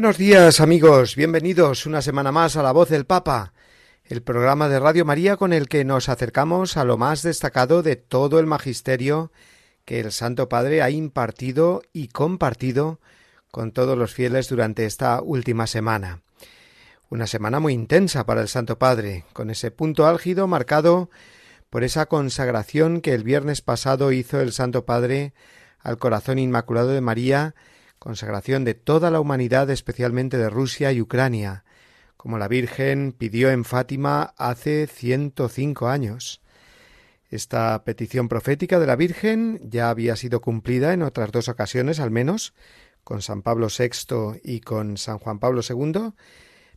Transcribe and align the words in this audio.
Buenos 0.00 0.16
días 0.16 0.60
amigos, 0.60 1.14
bienvenidos 1.14 1.84
una 1.84 2.00
semana 2.00 2.32
más 2.32 2.56
a 2.56 2.62
La 2.62 2.72
Voz 2.72 2.88
del 2.88 3.04
Papa, 3.04 3.52
el 4.02 4.22
programa 4.22 4.70
de 4.70 4.80
Radio 4.80 5.04
María 5.04 5.36
con 5.36 5.52
el 5.52 5.68
que 5.68 5.84
nos 5.84 6.08
acercamos 6.08 6.78
a 6.78 6.84
lo 6.84 6.96
más 6.96 7.22
destacado 7.22 7.82
de 7.82 7.96
todo 7.96 8.40
el 8.40 8.46
magisterio 8.46 9.30
que 9.84 10.00
el 10.00 10.10
Santo 10.10 10.48
Padre 10.48 10.80
ha 10.80 10.88
impartido 10.88 11.82
y 11.92 12.08
compartido 12.08 12.98
con 13.50 13.72
todos 13.72 13.98
los 13.98 14.14
fieles 14.14 14.48
durante 14.48 14.86
esta 14.86 15.20
última 15.20 15.66
semana. 15.66 16.22
Una 17.10 17.26
semana 17.26 17.60
muy 17.60 17.74
intensa 17.74 18.24
para 18.24 18.40
el 18.40 18.48
Santo 18.48 18.78
Padre, 18.78 19.26
con 19.34 19.50
ese 19.50 19.70
punto 19.70 20.06
álgido 20.06 20.46
marcado 20.46 21.10
por 21.68 21.84
esa 21.84 22.06
consagración 22.06 23.02
que 23.02 23.12
el 23.12 23.22
viernes 23.22 23.60
pasado 23.60 24.12
hizo 24.12 24.40
el 24.40 24.52
Santo 24.52 24.86
Padre 24.86 25.34
al 25.78 25.98
corazón 25.98 26.38
inmaculado 26.38 26.88
de 26.88 27.02
María, 27.02 27.54
consagración 28.00 28.64
de 28.64 28.74
toda 28.74 29.10
la 29.12 29.20
humanidad, 29.20 29.70
especialmente 29.70 30.38
de 30.38 30.50
Rusia 30.50 30.90
y 30.90 31.00
Ucrania, 31.00 31.64
como 32.16 32.38
la 32.38 32.48
Virgen 32.48 33.12
pidió 33.16 33.50
en 33.50 33.64
Fátima 33.64 34.34
hace 34.36 34.88
ciento 34.88 35.48
cinco 35.48 35.88
años. 35.88 36.40
Esta 37.28 37.84
petición 37.84 38.28
profética 38.28 38.80
de 38.80 38.86
la 38.86 38.96
Virgen 38.96 39.60
ya 39.62 39.90
había 39.90 40.16
sido 40.16 40.40
cumplida 40.40 40.92
en 40.94 41.02
otras 41.02 41.30
dos 41.30 41.48
ocasiones 41.48 42.00
al 42.00 42.10
menos, 42.10 42.54
con 43.04 43.22
San 43.22 43.42
Pablo 43.42 43.68
VI 43.68 44.40
y 44.42 44.60
con 44.60 44.96
San 44.96 45.18
Juan 45.18 45.38
Pablo 45.38 45.60
II, 45.68 46.12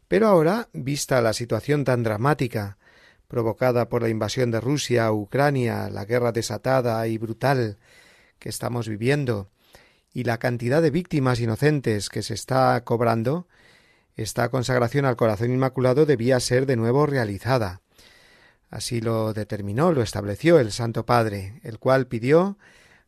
pero 0.09 0.27
ahora, 0.27 0.69
vista 0.73 1.21
la 1.21 1.33
situación 1.33 1.85
tan 1.85 2.03
dramática 2.03 2.77
provocada 3.29 3.89
por 3.89 4.01
la 4.01 4.09
invasión 4.09 4.51
de 4.51 4.59
Rusia 4.59 5.05
a 5.05 5.13
Ucrania, 5.13 5.89
la 5.89 6.05
guerra 6.05 6.33
desatada 6.33 7.07
y 7.07 7.17
brutal 7.17 7.79
que 8.37 8.49
estamos 8.49 8.89
viviendo, 8.89 9.49
y 10.13 10.23
la 10.23 10.37
cantidad 10.37 10.81
de 10.81 10.91
víctimas 10.91 11.39
inocentes 11.39 12.09
que 12.09 12.21
se 12.21 12.35
está 12.35 12.81
cobrando, 12.83 13.47
esta 14.15 14.49
consagración 14.49 15.05
al 15.05 15.15
corazón 15.15 15.51
inmaculado 15.51 16.05
debía 16.05 16.39
ser 16.39 16.67
de 16.67 16.75
nuevo 16.75 17.05
realizada. 17.07 17.81
Así 18.69 19.01
lo 19.01 19.33
determinó, 19.33 19.91
lo 19.91 20.01
estableció 20.01 20.59
el 20.59 20.71
Santo 20.71 21.05
Padre, 21.05 21.59
el 21.63 21.79
cual 21.79 22.07
pidió 22.07 22.57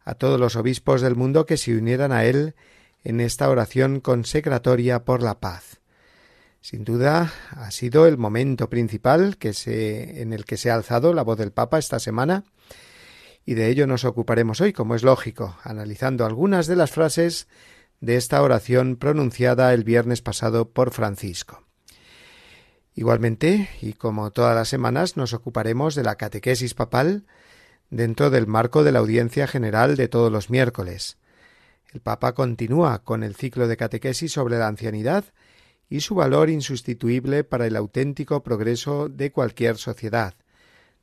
a 0.04 0.16
todos 0.16 0.40
los 0.40 0.56
obispos 0.56 1.02
del 1.02 1.16
mundo 1.16 1.46
que 1.46 1.58
se 1.58 1.76
unieran 1.76 2.12
a 2.12 2.26
él 2.26 2.56
en 3.04 3.20
esta 3.22 3.50
oración 3.50 4.00
consecratoria 4.00 5.04
por 5.06 5.22
la 5.22 5.40
paz. 5.40 5.80
Sin 6.62 6.84
duda 6.84 7.32
ha 7.52 7.70
sido 7.70 8.08
el 8.08 8.18
momento 8.18 8.70
principal 8.70 9.38
que 9.38 9.54
se, 9.54 10.22
en 10.24 10.34
el 10.34 10.46
que 10.46 10.58
se 10.58 10.72
ha 10.72 10.76
alzado 10.76 11.14
la 11.14 11.22
voz 11.22 11.38
del 11.38 11.52
Papa 11.52 11.78
esta 11.78 12.00
semana 12.00 12.44
y 13.46 13.54
de 13.54 13.70
ello 13.70 13.86
nos 13.86 14.06
ocuparemos 14.06 14.60
hoy, 14.60 14.74
como 14.74 14.96
es 14.96 15.04
lógico, 15.04 15.58
analizando 15.64 16.26
algunas 16.26 16.66
de 16.68 16.76
las 16.76 16.92
frases 16.92 17.48
de 18.02 18.16
esta 18.16 18.42
oración 18.42 18.96
pronunciada 18.98 19.74
el 19.74 19.84
viernes 19.84 20.22
pasado 20.22 20.70
por 20.70 20.92
Francisco. 20.92 21.64
Igualmente, 22.96 23.70
y 23.82 23.94
como 23.94 24.32
todas 24.32 24.56
las 24.56 24.70
semanas, 24.70 25.16
nos 25.18 25.34
ocuparemos 25.34 25.96
de 25.96 26.04
la 26.04 26.16
catequesis 26.16 26.74
papal 26.74 27.26
dentro 27.90 28.30
del 28.30 28.48
marco 28.48 28.84
de 28.84 28.92
la 28.92 29.00
audiencia 29.00 29.48
general 29.48 29.96
de 29.96 30.08
todos 30.08 30.32
los 30.32 30.50
miércoles. 30.50 31.18
El 31.94 32.02
Papa 32.02 32.34
continúa 32.34 33.04
con 33.04 33.24
el 33.24 33.36
ciclo 33.36 33.68
de 33.68 33.78
catequesis 33.78 34.32
sobre 34.32 34.58
la 34.58 34.68
ancianidad 34.68 35.26
y 35.88 36.00
su 36.02 36.16
valor 36.16 36.50
insustituible 36.50 37.44
para 37.44 37.68
el 37.68 37.76
auténtico 37.76 38.44
progreso 38.44 39.08
de 39.08 39.32
cualquier 39.32 39.78
sociedad, 39.78 40.34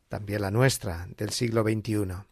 también 0.08 0.42
la 0.42 0.50
nuestra, 0.50 1.06
del 1.16 1.31
siglo 1.31 1.62
XXI. 1.62 2.31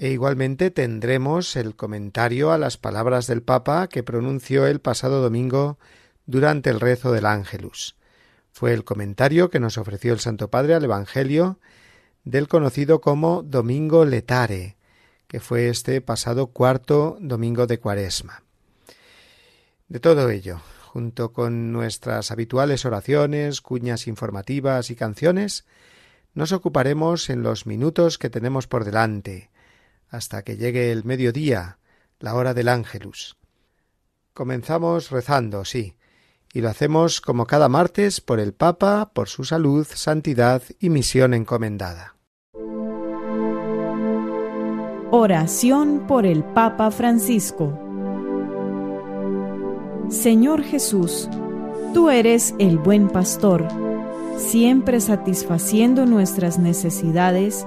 E 0.00 0.10
igualmente 0.10 0.70
tendremos 0.70 1.56
el 1.56 1.74
comentario 1.74 2.52
a 2.52 2.58
las 2.58 2.76
palabras 2.76 3.26
del 3.26 3.42
Papa 3.42 3.88
que 3.88 4.04
pronunció 4.04 4.64
el 4.68 4.80
pasado 4.80 5.20
domingo 5.20 5.76
durante 6.24 6.70
el 6.70 6.78
rezo 6.78 7.10
del 7.10 7.26
Ángelus. 7.26 7.96
Fue 8.52 8.72
el 8.74 8.84
comentario 8.84 9.50
que 9.50 9.58
nos 9.58 9.76
ofreció 9.76 10.12
el 10.12 10.20
Santo 10.20 10.50
Padre 10.50 10.74
al 10.74 10.84
Evangelio 10.84 11.58
del 12.22 12.46
conocido 12.46 13.00
como 13.00 13.42
Domingo 13.42 14.04
Letare, 14.04 14.76
que 15.26 15.40
fue 15.40 15.68
este 15.68 16.00
pasado 16.00 16.46
cuarto 16.46 17.16
domingo 17.20 17.66
de 17.66 17.80
Cuaresma. 17.80 18.44
De 19.88 19.98
todo 19.98 20.30
ello, 20.30 20.60
junto 20.92 21.32
con 21.32 21.72
nuestras 21.72 22.30
habituales 22.30 22.84
oraciones, 22.84 23.60
cuñas 23.60 24.06
informativas 24.06 24.90
y 24.90 24.94
canciones, 24.94 25.66
nos 26.34 26.52
ocuparemos 26.52 27.30
en 27.30 27.42
los 27.42 27.66
minutos 27.66 28.16
que 28.16 28.30
tenemos 28.30 28.68
por 28.68 28.84
delante, 28.84 29.50
hasta 30.08 30.42
que 30.42 30.56
llegue 30.56 30.92
el 30.92 31.04
mediodía, 31.04 31.78
la 32.18 32.34
hora 32.34 32.54
del 32.54 32.68
ángelus. 32.68 33.36
Comenzamos 34.32 35.10
rezando, 35.10 35.64
sí, 35.64 35.96
y 36.52 36.60
lo 36.60 36.68
hacemos 36.68 37.20
como 37.20 37.46
cada 37.46 37.68
martes 37.68 38.20
por 38.20 38.40
el 38.40 38.54
Papa, 38.54 39.10
por 39.12 39.28
su 39.28 39.44
salud, 39.44 39.86
santidad 39.92 40.62
y 40.78 40.90
misión 40.90 41.34
encomendada. 41.34 42.14
Oración 45.10 46.06
por 46.06 46.26
el 46.26 46.44
Papa 46.44 46.90
Francisco 46.90 47.84
Señor 50.08 50.62
Jesús, 50.62 51.28
tú 51.92 52.08
eres 52.08 52.54
el 52.58 52.78
buen 52.78 53.08
pastor, 53.08 53.68
siempre 54.38 55.02
satisfaciendo 55.02 56.06
nuestras 56.06 56.58
necesidades 56.58 57.66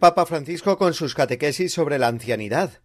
Papa 0.00 0.24
Francisco 0.24 0.78
con 0.78 0.94
sus 0.94 1.14
catequesis 1.14 1.74
sobre 1.74 1.98
la 1.98 2.08
ancianidad. 2.08 2.80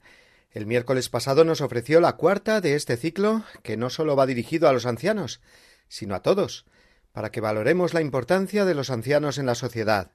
El 0.52 0.66
miércoles 0.66 1.08
pasado 1.08 1.46
nos 1.46 1.62
ofreció 1.62 2.02
la 2.02 2.18
cuarta 2.18 2.60
de 2.60 2.76
este 2.76 2.98
ciclo, 2.98 3.46
que 3.64 3.78
no 3.78 3.90
solo 3.90 4.18
va 4.18 4.26
dirigido 4.26 4.68
a 4.68 4.74
los 4.74 4.86
ancianos, 4.86 5.40
sino 5.88 6.14
a 6.14 6.22
todos, 6.22 6.66
para 7.14 7.32
que 7.32 7.40
valoremos 7.40 7.94
la 7.94 8.02
importancia 8.02 8.66
de 8.66 8.76
los 8.76 8.90
ancianos 8.90 9.38
en 9.38 9.46
la 9.46 9.56
sociedad, 9.56 10.12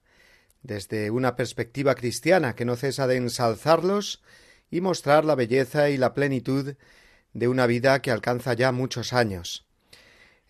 desde 0.63 1.11
una 1.11 1.37
perspectiva 1.37 1.95
cristiana 1.95 2.55
que 2.55 2.67
no 2.67 2.77
cesa 2.77 3.07
de 3.07 3.17
ensalzarlos 3.17 4.23
y 4.71 4.83
mostrar 4.83 5.25
la 5.25 5.37
belleza 5.37 5.89
y 5.89 5.97
la 5.97 6.13
plenitud 6.13 6.75
de 7.33 7.49
una 7.49 7.67
vida 7.67 8.03
que 8.03 8.11
alcanza 8.11 8.53
ya 8.53 8.73
muchos 8.73 9.15
años. 9.15 9.67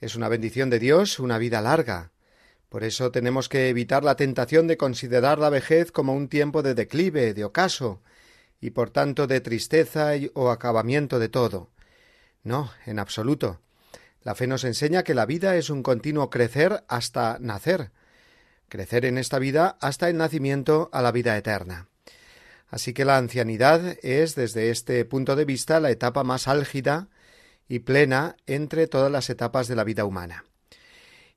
Es 0.00 0.16
una 0.16 0.28
bendición 0.28 0.68
de 0.68 0.80
Dios 0.80 1.20
una 1.20 1.38
vida 1.38 1.60
larga. 1.60 2.10
Por 2.70 2.84
eso 2.84 3.10
tenemos 3.10 3.48
que 3.48 3.68
evitar 3.68 4.04
la 4.04 4.14
tentación 4.14 4.68
de 4.68 4.76
considerar 4.76 5.40
la 5.40 5.50
vejez 5.50 5.90
como 5.90 6.14
un 6.14 6.28
tiempo 6.28 6.62
de 6.62 6.74
declive, 6.74 7.34
de 7.34 7.44
ocaso, 7.44 8.00
y 8.60 8.70
por 8.70 8.90
tanto 8.90 9.26
de 9.26 9.40
tristeza 9.40 10.12
o 10.34 10.50
acabamiento 10.50 11.18
de 11.18 11.28
todo. 11.28 11.68
No, 12.44 12.70
en 12.86 13.00
absoluto. 13.00 13.60
La 14.22 14.36
fe 14.36 14.46
nos 14.46 14.62
enseña 14.62 15.02
que 15.02 15.14
la 15.14 15.26
vida 15.26 15.56
es 15.56 15.68
un 15.68 15.82
continuo 15.82 16.30
crecer 16.30 16.84
hasta 16.86 17.38
nacer, 17.40 17.90
crecer 18.68 19.04
en 19.04 19.18
esta 19.18 19.40
vida 19.40 19.76
hasta 19.80 20.08
el 20.08 20.16
nacimiento 20.16 20.90
a 20.92 21.02
la 21.02 21.10
vida 21.10 21.36
eterna. 21.36 21.88
Así 22.68 22.92
que 22.92 23.04
la 23.04 23.16
ancianidad 23.16 23.96
es, 24.02 24.36
desde 24.36 24.70
este 24.70 25.04
punto 25.04 25.34
de 25.34 25.44
vista, 25.44 25.80
la 25.80 25.90
etapa 25.90 26.22
más 26.22 26.46
álgida 26.46 27.08
y 27.68 27.80
plena 27.80 28.36
entre 28.46 28.86
todas 28.86 29.10
las 29.10 29.28
etapas 29.28 29.66
de 29.66 29.74
la 29.74 29.82
vida 29.82 30.04
humana. 30.04 30.44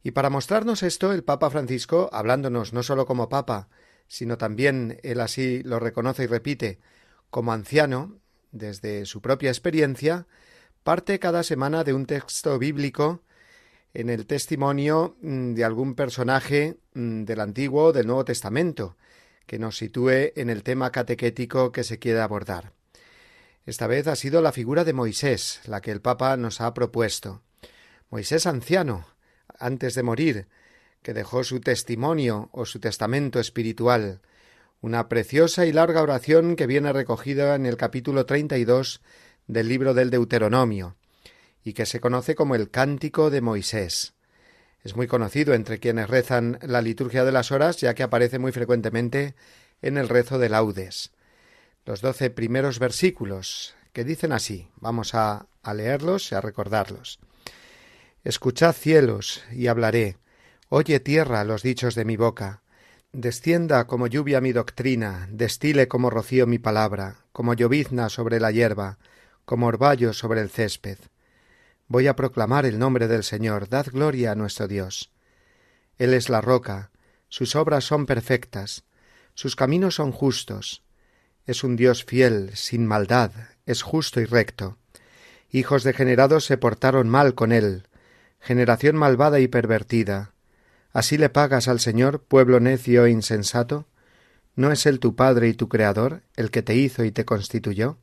Y 0.03 0.11
para 0.11 0.29
mostrarnos 0.29 0.83
esto, 0.83 1.13
el 1.13 1.23
Papa 1.23 1.50
Francisco, 1.50 2.09
hablándonos 2.11 2.73
no 2.73 2.83
sólo 2.83 3.05
como 3.05 3.29
Papa, 3.29 3.69
sino 4.07 4.38
también, 4.38 5.00
él 5.01 5.21
así 5.21 5.63
lo 5.63 5.79
reconoce 5.79 6.25
y 6.25 6.27
repite, 6.27 6.79
como 7.29 7.53
anciano, 7.53 8.19
desde 8.51 9.05
su 9.05 9.21
propia 9.21 9.50
experiencia, 9.50 10.27
parte 10.83 11.19
cada 11.19 11.41
semana 11.44 11.83
de 11.85 11.94
un 11.94 12.05
texto 12.05 12.59
bíblico 12.59 13.23
en 13.94 14.09
el 14.09 14.27
testimonio 14.27 15.15
mm, 15.21 15.53
de 15.53 15.63
algún 15.63 15.95
personaje 15.95 16.77
mm, 16.94 17.23
del 17.23 17.39
Antiguo 17.39 17.85
o 17.85 17.94
del 17.94 18.07
Nuevo 18.07 18.25
Testamento, 18.25 18.97
que 19.45 19.57
nos 19.57 19.77
sitúe 19.77 20.33
en 20.35 20.49
el 20.49 20.63
tema 20.63 20.91
catequético 20.91 21.71
que 21.71 21.83
se 21.83 21.97
quiere 21.97 22.19
abordar. 22.19 22.73
Esta 23.65 23.88
vez 23.88 24.07
ha 24.07 24.15
sido 24.15 24.41
la 24.41 24.51
figura 24.51 24.83
de 24.83 24.94
Moisés, 24.94 25.61
la 25.65 25.79
que 25.79 25.91
el 25.91 26.01
Papa 26.01 26.35
nos 26.35 26.59
ha 26.59 26.73
propuesto. 26.73 27.41
Moisés 28.09 28.45
anciano, 28.45 29.06
antes 29.63 29.95
de 29.95 30.04
morir, 30.04 30.48
que 31.01 31.13
dejó 31.13 31.44
su 31.44 31.60
testimonio 31.60 32.50
o 32.51 32.65
su 32.65 32.80
testamento 32.80 33.39
espiritual, 33.39 34.21
una 34.81 35.07
preciosa 35.07 35.65
y 35.65 35.71
larga 35.71 36.01
oración 36.01 36.56
que 36.56 36.68
viene 36.68 36.92
recogida 36.92 37.56
en 37.56 37.65
el 37.65 37.77
capítulo 37.77 38.25
32 38.25 39.01
del 39.48 39.69
libro 39.69 39.94
del 39.94 40.10
Deuteronomio, 40.10 40.98
y 41.63 41.74
que 41.74 41.86
se 41.86 42.01
conoce 42.01 42.36
como 42.36 42.56
el 42.56 42.69
Cántico 42.69 43.30
de 43.30 43.42
Moisés. 43.42 44.13
Es 44.83 44.98
muy 44.98 45.07
conocido 45.07 45.54
entre 45.54 45.80
quienes 45.80 46.09
rezan 46.09 46.59
la 46.62 46.81
liturgia 46.81 47.24
de 47.24 47.31
las 47.31 47.54
horas, 47.54 47.77
ya 47.77 47.94
que 47.94 48.04
aparece 48.04 48.39
muy 48.39 48.51
frecuentemente 48.51 49.36
en 49.81 49.98
el 49.98 50.09
rezo 50.09 50.39
de 50.39 50.50
laudes. 50.50 51.12
Los 51.86 52.01
doce 52.01 52.30
primeros 52.30 52.80
versículos, 52.80 53.75
que 53.94 54.04
dicen 54.04 54.33
así, 54.33 54.68
vamos 54.75 55.16
a, 55.16 55.48
a 55.62 55.74
leerlos 55.74 56.31
y 56.31 56.36
a 56.36 56.42
recordarlos. 56.42 57.19
Escuchad 58.23 58.71
cielos, 58.73 59.43
y 59.51 59.67
hablaré. 59.67 60.17
Oye 60.69 61.01
tierra 61.01 61.43
los 61.43 61.61
dichos 61.61 61.93
de 61.93 62.05
mi 62.05 62.15
boca. 62.15 62.63
Descienda 63.11 63.85
como 63.85 64.07
lluvia 64.07 64.39
mi 64.39 64.53
doctrina, 64.53 65.27
destile 65.29 65.89
como 65.89 66.09
rocío 66.09 66.47
mi 66.47 66.57
palabra, 66.57 67.25
como 67.33 67.53
llovizna 67.53 68.07
sobre 68.07 68.39
la 68.39 68.51
hierba, 68.51 68.97
como 69.43 69.67
orvallo 69.67 70.13
sobre 70.13 70.39
el 70.39 70.49
césped. 70.49 70.99
Voy 71.89 72.07
a 72.07 72.15
proclamar 72.15 72.65
el 72.65 72.79
nombre 72.79 73.09
del 73.09 73.25
Señor, 73.25 73.67
dad 73.67 73.87
gloria 73.91 74.31
a 74.31 74.35
nuestro 74.35 74.69
Dios. 74.69 75.11
Él 75.97 76.13
es 76.13 76.29
la 76.29 76.39
roca, 76.39 76.91
sus 77.27 77.57
obras 77.57 77.83
son 77.83 78.05
perfectas, 78.05 78.85
sus 79.33 79.57
caminos 79.57 79.95
son 79.95 80.13
justos. 80.13 80.81
Es 81.45 81.65
un 81.65 81.75
Dios 81.75 82.05
fiel, 82.05 82.51
sin 82.55 82.87
maldad, 82.87 83.31
es 83.65 83.81
justo 83.81 84.21
y 84.21 84.25
recto. 84.25 84.77
Hijos 85.51 85.83
degenerados 85.83 86.45
se 86.45 86.57
portaron 86.57 87.09
mal 87.09 87.35
con 87.35 87.51
él, 87.51 87.83
generación 88.44 88.98
malvada 88.98 89.40
y 89.40 89.48
pervertida. 89.48 90.34
¿Así 90.92 91.18
le 91.18 91.30
pagas 91.30 91.69
al 91.69 91.80
Señor, 91.80 92.22
pueblo 92.22 92.60
necio 92.60 93.06
e 93.06 93.10
insensato? 93.10 93.88
¿No 94.56 94.74
es 94.74 94.86
Él 94.86 95.00
tu 95.00 95.16
Padre 95.16 95.48
y 95.48 95.54
tu 95.54 95.69
Creador, 95.69 96.24
el 96.36 96.51
que 96.51 96.62
te 96.62 96.75
hizo 96.75 97.06
y 97.06 97.12
te 97.12 97.24
constituyó? 97.24 98.00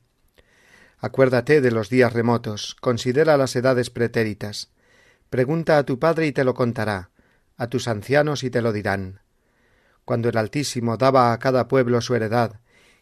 Acuérdate 0.97 1.61
de 1.61 1.69
los 1.69 1.89
días 1.89 2.11
remotos, 2.11 2.75
considera 2.81 3.37
las 3.37 3.55
edades 3.55 3.91
pretéritas. 3.91 4.71
Pregunta 5.29 5.77
a 5.77 5.83
tu 5.83 5.99
padre 5.99 6.27
y 6.27 6.31
te 6.31 6.43
lo 6.43 6.53
contará, 6.55 7.11
a 7.57 7.67
tus 7.67 7.87
ancianos 7.87 8.43
y 8.43 8.49
te 8.49 8.61
lo 8.61 8.73
dirán. 8.73 9.21
Cuando 10.05 10.29
el 10.29 10.37
Altísimo 10.37 10.97
daba 10.97 11.33
a 11.33 11.39
cada 11.39 11.67
pueblo 11.67 12.01
su 12.01 12.15
heredad 12.15 12.59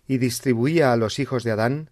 y 0.07 0.17
distribuía 0.17 0.91
a 0.91 0.97
los 0.97 1.19
hijos 1.19 1.43
de 1.43 1.51
Adán, 1.51 1.89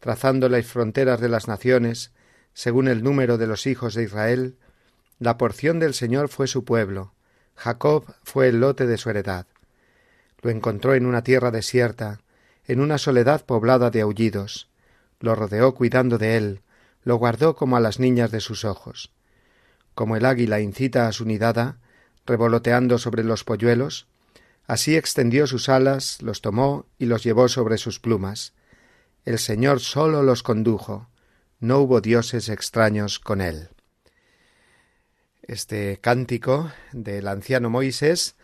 trazando 0.00 0.48
las 0.48 0.66
fronteras 0.66 1.20
de 1.20 1.28
las 1.28 1.48
naciones, 1.48 2.12
según 2.52 2.88
el 2.88 3.02
número 3.04 3.38
de 3.38 3.46
los 3.46 3.66
hijos 3.66 3.94
de 3.94 4.02
Israel, 4.02 4.58
la 5.18 5.36
porción 5.36 5.80
del 5.80 5.94
Señor 5.94 6.28
fue 6.28 6.46
su 6.46 6.64
pueblo, 6.64 7.12
Jacob 7.56 8.04
fue 8.22 8.48
el 8.48 8.60
lote 8.60 8.86
de 8.86 8.98
su 8.98 9.10
heredad. 9.10 9.46
Lo 10.42 10.50
encontró 10.50 10.94
en 10.94 11.06
una 11.06 11.22
tierra 11.22 11.50
desierta, 11.50 12.20
en 12.66 12.80
una 12.80 12.98
soledad 12.98 13.44
poblada 13.44 13.90
de 13.90 14.02
aullidos, 14.02 14.68
lo 15.20 15.34
rodeó 15.34 15.74
cuidando 15.74 16.18
de 16.18 16.36
él, 16.36 16.60
lo 17.02 17.16
guardó 17.16 17.56
como 17.56 17.76
a 17.76 17.80
las 17.80 17.98
niñas 17.98 18.30
de 18.30 18.40
sus 18.40 18.64
ojos. 18.64 19.10
Como 19.94 20.16
el 20.16 20.24
águila 20.24 20.60
incita 20.60 21.08
a 21.08 21.12
su 21.12 21.24
nidada, 21.24 21.78
revoloteando 22.24 22.98
sobre 22.98 23.24
los 23.24 23.42
polluelos, 23.42 24.06
así 24.66 24.96
extendió 24.96 25.46
sus 25.48 25.68
alas, 25.68 26.22
los 26.22 26.40
tomó 26.42 26.86
y 26.98 27.06
los 27.06 27.24
llevó 27.24 27.48
sobre 27.48 27.78
sus 27.78 27.98
plumas. 27.98 28.52
El 29.24 29.38
Señor 29.38 29.80
solo 29.80 30.22
los 30.22 30.44
condujo, 30.44 31.08
no 31.58 31.78
hubo 31.80 32.00
dioses 32.00 32.48
extraños 32.48 33.18
con 33.18 33.40
él. 33.40 33.70
Este 35.48 35.96
cántico 36.02 36.66
del 36.92 37.26
anciano 37.26 37.70
Moisés 37.70 38.36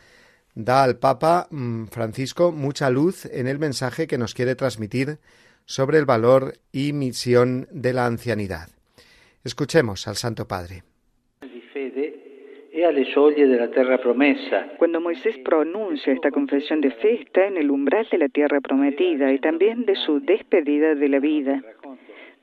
da 0.54 0.82
al 0.82 0.98
Papa 0.98 1.48
mm, 1.50 1.88
Francisco 1.88 2.50
mucha 2.50 2.88
luz 2.88 3.26
en 3.26 3.46
el 3.46 3.58
mensaje 3.58 4.06
que 4.06 4.16
nos 4.16 4.32
quiere 4.32 4.54
transmitir 4.54 5.18
sobre 5.66 5.98
el 5.98 6.06
valor 6.06 6.54
y 6.72 6.94
misión 6.94 7.66
de 7.70 7.92
la 7.92 8.06
ancianidad. 8.06 8.68
Escuchemos 9.44 10.08
al 10.08 10.14
Santo 10.14 10.48
Padre. 10.48 10.82
Cuando 14.78 15.00
Moisés 15.02 15.36
pronuncia 15.44 16.10
esta 16.10 16.30
confesión 16.30 16.80
de 16.80 16.90
fe 16.90 17.20
está 17.20 17.46
en 17.46 17.58
el 17.58 17.70
umbral 17.70 18.08
de 18.10 18.16
la 18.16 18.28
tierra 18.30 18.62
prometida 18.62 19.30
y 19.30 19.38
también 19.40 19.84
de 19.84 19.94
su 19.94 20.20
despedida 20.20 20.94
de 20.94 21.08
la 21.10 21.18
vida. 21.18 21.62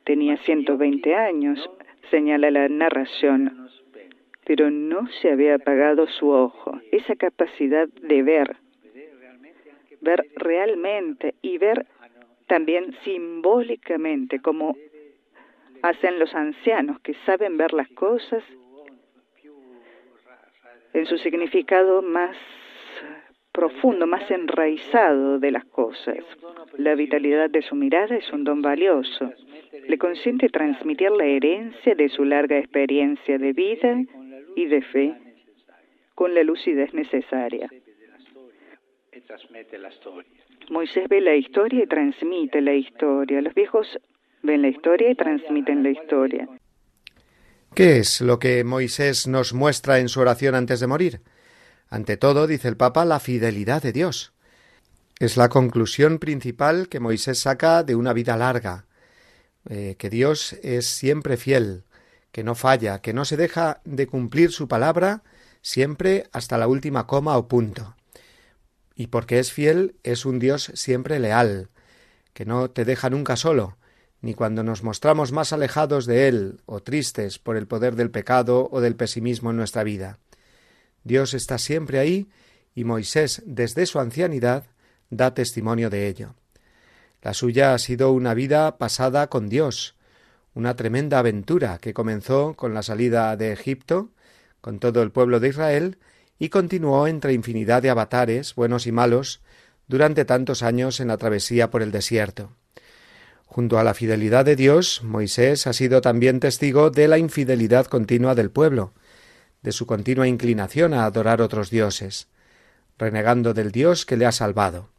Tenía 0.03 0.37
120 0.37 1.15
años, 1.15 1.59
señala 2.11 2.51
la 2.51 2.69
narración, 2.69 3.60
pero 4.45 4.69
no 4.69 5.07
se 5.21 5.31
había 5.31 5.55
apagado 5.55 6.07
su 6.07 6.29
ojo, 6.29 6.79
esa 6.91 7.15
capacidad 7.15 7.87
de 7.87 8.23
ver, 8.23 8.57
ver 10.01 10.25
realmente 10.35 11.35
y 11.41 11.57
ver 11.57 11.85
también 12.47 12.95
simbólicamente, 13.03 14.41
como 14.41 14.75
hacen 15.81 16.19
los 16.19 16.33
ancianos 16.33 16.99
que 17.01 17.13
saben 17.25 17.57
ver 17.57 17.73
las 17.73 17.87
cosas 17.89 18.43
en 20.93 21.05
su 21.05 21.17
significado 21.17 22.01
más 22.01 22.35
profundo, 23.51 24.07
más 24.07 24.29
enraizado 24.29 25.39
de 25.39 25.51
las 25.51 25.65
cosas. 25.65 26.17
La 26.77 26.95
vitalidad 26.95 27.49
de 27.49 27.61
su 27.61 27.75
mirada 27.75 28.15
es 28.15 28.31
un 28.31 28.43
don 28.43 28.61
valioso. 28.61 29.31
Le 29.87 29.97
consiente 29.97 30.49
transmitir 30.49 31.11
la 31.11 31.25
herencia 31.25 31.95
de 31.95 32.09
su 32.09 32.23
larga 32.23 32.57
experiencia 32.57 33.37
de 33.37 33.53
vida 33.53 33.97
y 34.55 34.65
de 34.65 34.81
fe 34.81 35.15
con 36.15 36.33
la 36.33 36.43
lucidez 36.43 36.93
necesaria. 36.93 37.69
Moisés 40.69 41.07
ve 41.09 41.21
la 41.21 41.35
historia 41.35 41.83
y 41.83 41.87
transmite 41.87 42.61
la 42.61 42.73
historia. 42.73 43.41
Los 43.41 43.53
viejos 43.53 43.87
ven 44.43 44.61
la 44.61 44.69
historia 44.69 45.11
y 45.11 45.15
transmiten 45.15 45.83
la 45.83 45.89
historia. 45.89 46.47
¿Qué 47.73 47.97
es 47.97 48.21
lo 48.21 48.39
que 48.39 48.63
Moisés 48.63 49.27
nos 49.27 49.53
muestra 49.53 49.99
en 49.99 50.09
su 50.09 50.19
oración 50.19 50.55
antes 50.55 50.79
de 50.79 50.87
morir? 50.87 51.21
Ante 51.89 52.17
todo, 52.17 52.47
dice 52.47 52.67
el 52.67 52.77
Papa, 52.77 53.05
la 53.05 53.19
fidelidad 53.19 53.81
de 53.81 53.91
Dios. 53.91 54.33
Es 55.19 55.37
la 55.37 55.49
conclusión 55.49 56.19
principal 56.19 56.89
que 56.89 56.99
Moisés 56.99 57.39
saca 57.39 57.83
de 57.83 57.95
una 57.95 58.13
vida 58.13 58.37
larga, 58.37 58.85
eh, 59.69 59.95
que 59.97 60.09
Dios 60.09 60.53
es 60.63 60.85
siempre 60.85 61.37
fiel, 61.37 61.83
que 62.31 62.43
no 62.43 62.55
falla, 62.55 63.01
que 63.01 63.13
no 63.13 63.25
se 63.25 63.37
deja 63.37 63.81
de 63.85 64.07
cumplir 64.07 64.51
su 64.51 64.67
palabra 64.67 65.23
siempre 65.61 66.29
hasta 66.31 66.57
la 66.57 66.67
última 66.67 67.07
coma 67.07 67.37
o 67.37 67.47
punto 67.47 67.95
y 69.01 69.07
porque 69.07 69.39
es 69.39 69.51
fiel 69.51 69.95
es 70.03 70.25
un 70.25 70.37
Dios 70.37 70.71
siempre 70.75 71.19
leal, 71.19 71.69
que 72.33 72.45
no 72.45 72.69
te 72.69 72.85
deja 72.85 73.09
nunca 73.09 73.35
solo, 73.35 73.77
ni 74.21 74.35
cuando 74.35 74.63
nos 74.63 74.83
mostramos 74.83 75.31
más 75.31 75.53
alejados 75.53 76.05
de 76.05 76.27
Él 76.27 76.61
o 76.67 76.81
tristes 76.81 77.39
por 77.39 77.57
el 77.57 77.65
poder 77.65 77.95
del 77.95 78.11
pecado 78.11 78.69
o 78.71 78.79
del 78.79 78.95
pesimismo 78.95 79.49
en 79.49 79.57
nuestra 79.57 79.83
vida. 79.83 80.19
Dios 81.03 81.33
está 81.33 81.57
siempre 81.57 81.97
ahí 81.97 82.29
y 82.75 82.83
Moisés, 82.83 83.41
desde 83.47 83.87
su 83.87 83.99
ancianidad, 83.99 84.65
da 85.09 85.33
testimonio 85.33 85.89
de 85.89 86.07
ello. 86.07 86.35
La 87.23 87.33
suya 87.33 87.73
ha 87.73 87.79
sido 87.79 88.11
una 88.11 88.35
vida 88.35 88.77
pasada 88.77 89.31
con 89.31 89.49
Dios, 89.49 89.95
una 90.53 90.75
tremenda 90.75 91.19
aventura 91.19 91.77
que 91.79 91.93
comenzó 91.93 92.55
con 92.55 92.73
la 92.73 92.83
salida 92.83 93.35
de 93.37 93.53
Egipto, 93.53 94.09
con 94.59 94.79
todo 94.79 95.01
el 95.01 95.11
pueblo 95.11 95.39
de 95.39 95.49
Israel 95.49 95.97
y 96.39 96.49
continuó 96.49 97.07
entre 97.07 97.33
infinidad 97.33 97.81
de 97.81 97.89
avatares, 97.89 98.55
buenos 98.55 98.87
y 98.87 98.91
malos, 98.91 99.41
durante 99.87 100.25
tantos 100.25 100.63
años 100.63 100.99
en 100.99 101.09
la 101.09 101.17
travesía 101.17 101.69
por 101.69 101.81
el 101.81 101.91
desierto. 101.91 102.51
Junto 103.45 103.77
a 103.77 103.83
la 103.83 103.93
fidelidad 103.93 104.45
de 104.45 104.55
Dios, 104.55 105.03
Moisés 105.03 105.67
ha 105.67 105.73
sido 105.73 105.99
también 105.99 106.39
testigo 106.39 106.89
de 106.89 107.07
la 107.07 107.17
infidelidad 107.17 107.85
continua 107.85 108.33
del 108.33 108.49
pueblo, 108.49 108.93
de 109.61 109.71
su 109.73 109.85
continua 109.85 110.27
inclinación 110.27 110.93
a 110.93 111.05
adorar 111.05 111.41
otros 111.41 111.69
dioses, 111.69 112.27
renegando 112.97 113.53
del 113.53 113.71
Dios 113.71 114.05
que 114.05 114.17
le 114.17 114.25
ha 114.25 114.31
salvado. 114.31 114.89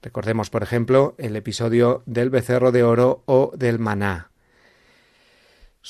Recordemos, 0.00 0.48
por 0.48 0.62
ejemplo, 0.62 1.14
el 1.18 1.36
episodio 1.36 2.02
del 2.06 2.30
becerro 2.30 2.72
de 2.72 2.84
oro 2.84 3.22
o 3.26 3.52
del 3.56 3.78
maná. 3.78 4.27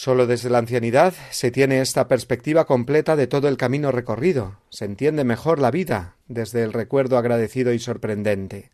Solo 0.00 0.28
desde 0.28 0.48
la 0.48 0.58
ancianidad 0.58 1.12
se 1.32 1.50
tiene 1.50 1.80
esta 1.80 2.06
perspectiva 2.06 2.66
completa 2.66 3.16
de 3.16 3.26
todo 3.26 3.48
el 3.48 3.56
camino 3.56 3.90
recorrido, 3.90 4.60
se 4.70 4.84
entiende 4.84 5.24
mejor 5.24 5.58
la 5.58 5.72
vida 5.72 6.14
desde 6.28 6.62
el 6.62 6.72
recuerdo 6.72 7.18
agradecido 7.18 7.72
y 7.72 7.80
sorprendente. 7.80 8.70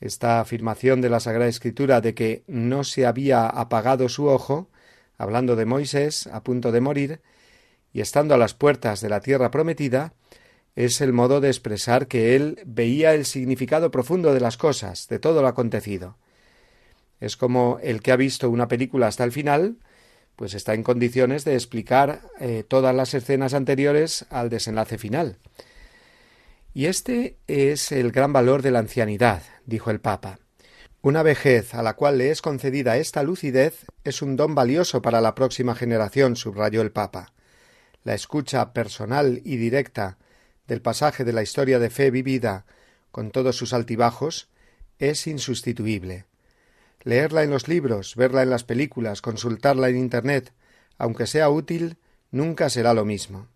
Esta 0.00 0.40
afirmación 0.40 1.00
de 1.02 1.08
la 1.08 1.20
Sagrada 1.20 1.48
Escritura 1.48 2.00
de 2.00 2.14
que 2.14 2.42
no 2.48 2.82
se 2.82 3.06
había 3.06 3.46
apagado 3.46 4.08
su 4.08 4.26
ojo, 4.26 4.68
hablando 5.18 5.54
de 5.54 5.66
Moisés 5.66 6.26
a 6.26 6.42
punto 6.42 6.72
de 6.72 6.80
morir, 6.80 7.20
y 7.92 8.00
estando 8.00 8.34
a 8.34 8.38
las 8.38 8.54
puertas 8.54 9.00
de 9.00 9.10
la 9.10 9.20
tierra 9.20 9.52
prometida, 9.52 10.14
es 10.74 11.00
el 11.00 11.12
modo 11.12 11.40
de 11.40 11.46
expresar 11.46 12.08
que 12.08 12.34
él 12.34 12.60
veía 12.66 13.14
el 13.14 13.24
significado 13.24 13.92
profundo 13.92 14.34
de 14.34 14.40
las 14.40 14.56
cosas, 14.56 15.06
de 15.06 15.20
todo 15.20 15.42
lo 15.42 15.46
acontecido. 15.46 16.16
Es 17.20 17.36
como 17.36 17.78
el 17.84 18.02
que 18.02 18.10
ha 18.10 18.16
visto 18.16 18.50
una 18.50 18.66
película 18.66 19.06
hasta 19.06 19.22
el 19.22 19.30
final, 19.30 19.76
pues 20.38 20.54
está 20.54 20.74
en 20.74 20.84
condiciones 20.84 21.44
de 21.44 21.54
explicar 21.54 22.20
eh, 22.38 22.62
todas 22.62 22.94
las 22.94 23.12
escenas 23.12 23.54
anteriores 23.54 24.24
al 24.30 24.50
desenlace 24.50 24.96
final. 24.96 25.38
Y 26.72 26.86
este 26.86 27.38
es 27.48 27.90
el 27.90 28.12
gran 28.12 28.32
valor 28.32 28.62
de 28.62 28.70
la 28.70 28.78
ancianidad, 28.78 29.42
dijo 29.66 29.90
el 29.90 30.00
Papa. 30.00 30.38
Una 31.02 31.24
vejez 31.24 31.74
a 31.74 31.82
la 31.82 31.94
cual 31.94 32.18
le 32.18 32.30
es 32.30 32.40
concedida 32.40 32.98
esta 32.98 33.24
lucidez 33.24 33.84
es 34.04 34.22
un 34.22 34.36
don 34.36 34.54
valioso 34.54 35.02
para 35.02 35.20
la 35.20 35.34
próxima 35.34 35.74
generación, 35.74 36.36
subrayó 36.36 36.82
el 36.82 36.92
Papa. 36.92 37.32
La 38.04 38.14
escucha 38.14 38.72
personal 38.72 39.42
y 39.44 39.56
directa 39.56 40.18
del 40.68 40.82
pasaje 40.82 41.24
de 41.24 41.32
la 41.32 41.42
historia 41.42 41.80
de 41.80 41.90
fe 41.90 42.12
vivida, 42.12 42.64
con 43.10 43.32
todos 43.32 43.56
sus 43.56 43.72
altibajos, 43.72 44.48
es 45.00 45.26
insustituible. 45.26 46.27
Leerla 47.04 47.42
en 47.42 47.50
los 47.50 47.68
libros, 47.68 48.16
verla 48.16 48.42
en 48.42 48.50
las 48.50 48.64
películas, 48.64 49.22
consultarla 49.22 49.88
en 49.88 49.96
Internet, 49.96 50.52
aunque 50.98 51.26
sea 51.26 51.48
útil, 51.48 51.96
nunca 52.30 52.68
será 52.68 52.94
lo 52.94 53.04
mismo. 53.04 53.46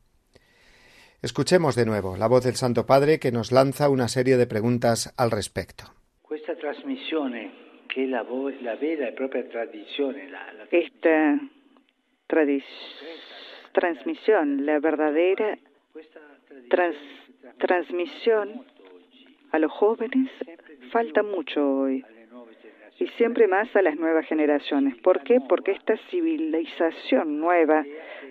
Escuchemos 1.22 1.76
de 1.76 1.86
nuevo 1.86 2.16
la 2.16 2.26
voz 2.26 2.44
del 2.44 2.54
Santo 2.54 2.86
Padre 2.86 3.18
que 3.18 3.32
nos 3.32 3.52
lanza 3.52 3.88
una 3.88 4.08
serie 4.08 4.36
de 4.36 4.46
preguntas 4.46 5.14
al 5.16 5.30
respecto. 5.30 5.84
Esta 10.70 11.34
transmisión, 13.72 14.66
la 14.66 14.78
verdadera 14.80 15.58
transmisión 17.58 18.64
a 19.52 19.58
los 19.58 19.70
jóvenes 19.70 20.30
falta 20.90 21.22
mucho 21.22 21.60
hoy 21.60 22.04
y 23.02 23.08
siempre 23.18 23.48
más 23.48 23.74
a 23.74 23.82
las 23.82 23.96
nuevas 23.96 24.26
generaciones. 24.26 24.96
¿Por 24.98 25.24
qué? 25.24 25.40
Porque 25.48 25.72
esta 25.72 25.96
civilización 26.10 27.40
nueva 27.40 27.84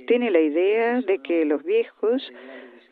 tiene 0.07 0.31
la 0.31 0.39
idea 0.39 1.01
de 1.01 1.19
que 1.19 1.43
los 1.43 1.63
viejos 1.63 2.31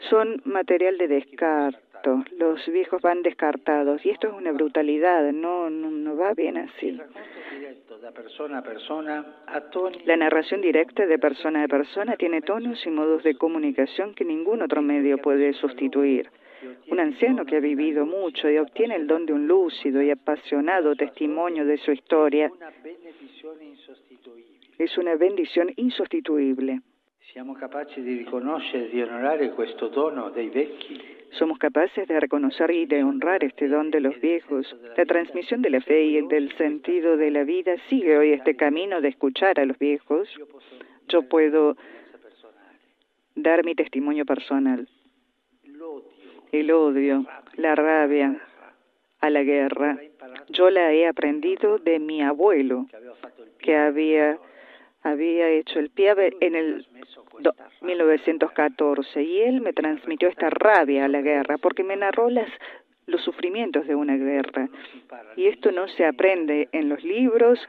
son 0.09 0.41
material 0.43 0.97
de 0.97 1.07
descarto, 1.07 2.23
los 2.37 2.67
viejos 2.67 3.01
van 3.01 3.21
descartados 3.21 4.05
y 4.05 4.09
esto 4.09 4.27
es 4.27 4.33
una 4.33 4.51
brutalidad, 4.51 5.31
no, 5.31 5.69
no, 5.69 5.89
no 5.89 6.17
va 6.17 6.33
bien 6.33 6.57
así. 6.57 6.99
La 10.05 10.17
narración 10.17 10.61
directa 10.61 11.05
de 11.05 11.17
persona 11.17 11.63
a 11.63 11.67
persona 11.67 12.15
tiene 12.17 12.41
tonos 12.41 12.85
y 12.85 12.89
modos 12.89 13.23
de 13.23 13.35
comunicación 13.35 14.15
que 14.15 14.25
ningún 14.25 14.61
otro 14.61 14.81
medio 14.81 15.17
puede 15.17 15.53
sustituir. 15.53 16.29
Un 16.89 16.99
anciano 16.99 17.45
que 17.45 17.57
ha 17.57 17.59
vivido 17.59 18.05
mucho 18.05 18.49
y 18.49 18.57
obtiene 18.57 18.95
el 18.95 19.07
don 19.07 19.25
de 19.25 19.33
un 19.33 19.47
lúcido 19.47 20.01
y 20.01 20.11
apasionado 20.11 20.95
testimonio 20.95 21.65
de 21.65 21.77
su 21.77 21.91
historia 21.91 22.51
es 24.79 24.97
una 24.97 25.15
bendición 25.15 25.71
insustituible. 25.75 26.81
Somos 31.31 31.59
capaces 31.59 32.07
de 32.07 32.19
reconocer 32.19 32.71
y 32.71 32.85
de 32.85 33.03
honrar 33.03 33.43
este 33.43 33.67
don 33.67 33.91
de 33.91 33.99
los 33.99 34.19
viejos. 34.19 34.75
La 34.97 35.05
transmisión 35.05 35.61
de 35.61 35.69
la 35.69 35.81
fe 35.81 36.03
y 36.05 36.27
del 36.27 36.51
sentido 36.57 37.17
de 37.17 37.29
la 37.29 37.43
vida 37.43 37.75
sigue 37.89 38.17
hoy 38.17 38.31
este 38.31 38.55
camino 38.55 38.99
de 39.01 39.09
escuchar 39.09 39.59
a 39.59 39.65
los 39.65 39.77
viejos. 39.77 40.27
Yo 41.07 41.23
puedo 41.23 41.75
dar 43.35 43.63
mi 43.63 43.75
testimonio 43.75 44.25
personal. 44.25 44.87
El 46.51 46.71
odio, 46.71 47.25
la 47.55 47.75
rabia 47.75 48.41
a 49.19 49.29
la 49.29 49.43
guerra, 49.43 49.99
yo 50.49 50.69
la 50.69 50.93
he 50.93 51.07
aprendido 51.07 51.77
de 51.77 51.99
mi 51.99 52.21
abuelo, 52.21 52.87
que 53.59 53.75
había 53.75 54.39
había 55.01 55.49
hecho 55.49 55.79
el 55.79 55.89
pie 55.89 56.13
en 56.41 56.55
el 56.55 56.85
1914 57.81 59.23
y 59.23 59.41
él 59.41 59.61
me 59.61 59.73
transmitió 59.73 60.27
esta 60.27 60.49
rabia 60.49 61.05
a 61.05 61.07
la 61.07 61.21
guerra 61.21 61.57
porque 61.57 61.83
me 61.83 61.95
narró 61.95 62.29
las, 62.29 62.49
los 63.05 63.21
sufrimientos 63.23 63.87
de 63.87 63.95
una 63.95 64.17
guerra. 64.17 64.69
Y 65.35 65.47
esto 65.47 65.71
no 65.71 65.87
se 65.87 66.05
aprende 66.05 66.67
en 66.71 66.89
los 66.89 67.03
libros, 67.03 67.59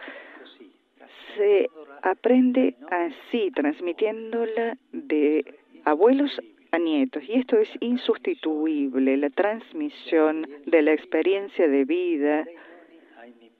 se 1.36 1.68
aprende 2.02 2.74
así, 2.90 3.50
transmitiéndola 3.52 4.76
de 4.92 5.54
abuelos 5.84 6.36
a 6.72 6.78
nietos. 6.78 7.22
Y 7.28 7.34
esto 7.34 7.58
es 7.58 7.68
insustituible, 7.80 9.16
la 9.16 9.30
transmisión 9.30 10.46
de 10.66 10.82
la 10.82 10.92
experiencia 10.92 11.68
de 11.68 11.84
vida 11.84 12.44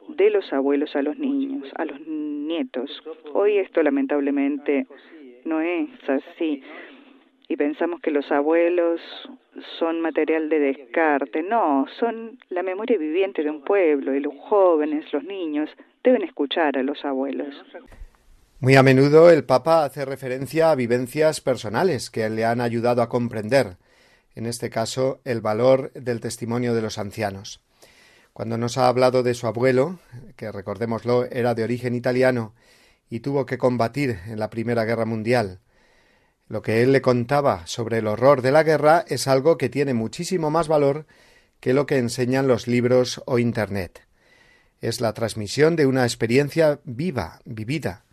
de 0.08 0.30
los 0.30 0.52
abuelos 0.52 0.94
a 0.96 1.02
los 1.02 1.18
niños, 1.18 1.70
a 1.76 1.84
los 1.84 2.00
nietos. 2.00 3.02
Hoy 3.32 3.58
esto 3.58 3.82
lamentablemente 3.82 4.86
no 5.44 5.60
es 5.60 5.88
así. 6.08 6.62
Y 7.48 7.56
pensamos 7.56 8.00
que 8.00 8.10
los 8.10 8.30
abuelos 8.30 9.00
son 9.78 10.00
material 10.00 10.48
de 10.48 10.60
descarte. 10.60 11.42
No, 11.42 11.86
son 11.98 12.38
la 12.48 12.62
memoria 12.62 12.96
viviente 12.96 13.42
de 13.42 13.50
un 13.50 13.62
pueblo 13.62 14.14
y 14.14 14.20
los 14.20 14.34
jóvenes, 14.36 15.12
los 15.12 15.24
niños, 15.24 15.68
deben 16.04 16.22
escuchar 16.22 16.78
a 16.78 16.82
los 16.82 17.04
abuelos. 17.04 17.54
Muy 18.62 18.76
a 18.76 18.82
menudo 18.82 19.30
el 19.30 19.44
Papa 19.44 19.84
hace 19.84 20.04
referencia 20.04 20.70
a 20.70 20.74
vivencias 20.74 21.40
personales 21.40 22.10
que 22.10 22.28
le 22.28 22.44
han 22.44 22.60
ayudado 22.60 23.00
a 23.00 23.08
comprender, 23.08 23.78
en 24.34 24.44
este 24.44 24.68
caso, 24.68 25.22
el 25.24 25.40
valor 25.40 25.90
del 25.94 26.20
testimonio 26.20 26.74
de 26.74 26.82
los 26.82 26.98
ancianos. 26.98 27.62
Cuando 28.34 28.58
nos 28.58 28.76
ha 28.76 28.88
hablado 28.88 29.22
de 29.22 29.32
su 29.32 29.46
abuelo, 29.46 29.98
que 30.36 30.52
recordémoslo 30.52 31.24
era 31.24 31.54
de 31.54 31.64
origen 31.64 31.94
italiano 31.94 32.52
y 33.08 33.20
tuvo 33.20 33.46
que 33.46 33.56
combatir 33.56 34.20
en 34.26 34.38
la 34.38 34.50
Primera 34.50 34.84
Guerra 34.84 35.06
Mundial, 35.06 35.60
lo 36.46 36.60
que 36.60 36.82
él 36.82 36.92
le 36.92 37.00
contaba 37.00 37.66
sobre 37.66 37.96
el 37.96 38.08
horror 38.08 38.42
de 38.42 38.52
la 38.52 38.62
guerra 38.62 39.06
es 39.08 39.26
algo 39.26 39.56
que 39.56 39.70
tiene 39.70 39.94
muchísimo 39.94 40.50
más 40.50 40.68
valor 40.68 41.06
que 41.60 41.72
lo 41.72 41.86
que 41.86 41.96
enseñan 41.96 42.46
los 42.46 42.68
libros 42.68 43.22
o 43.24 43.38
Internet. 43.38 44.06
Es 44.82 45.00
la 45.00 45.14
transmisión 45.14 45.76
de 45.76 45.86
una 45.86 46.02
experiencia 46.02 46.80
viva, 46.84 47.40
vivida. 47.46 48.04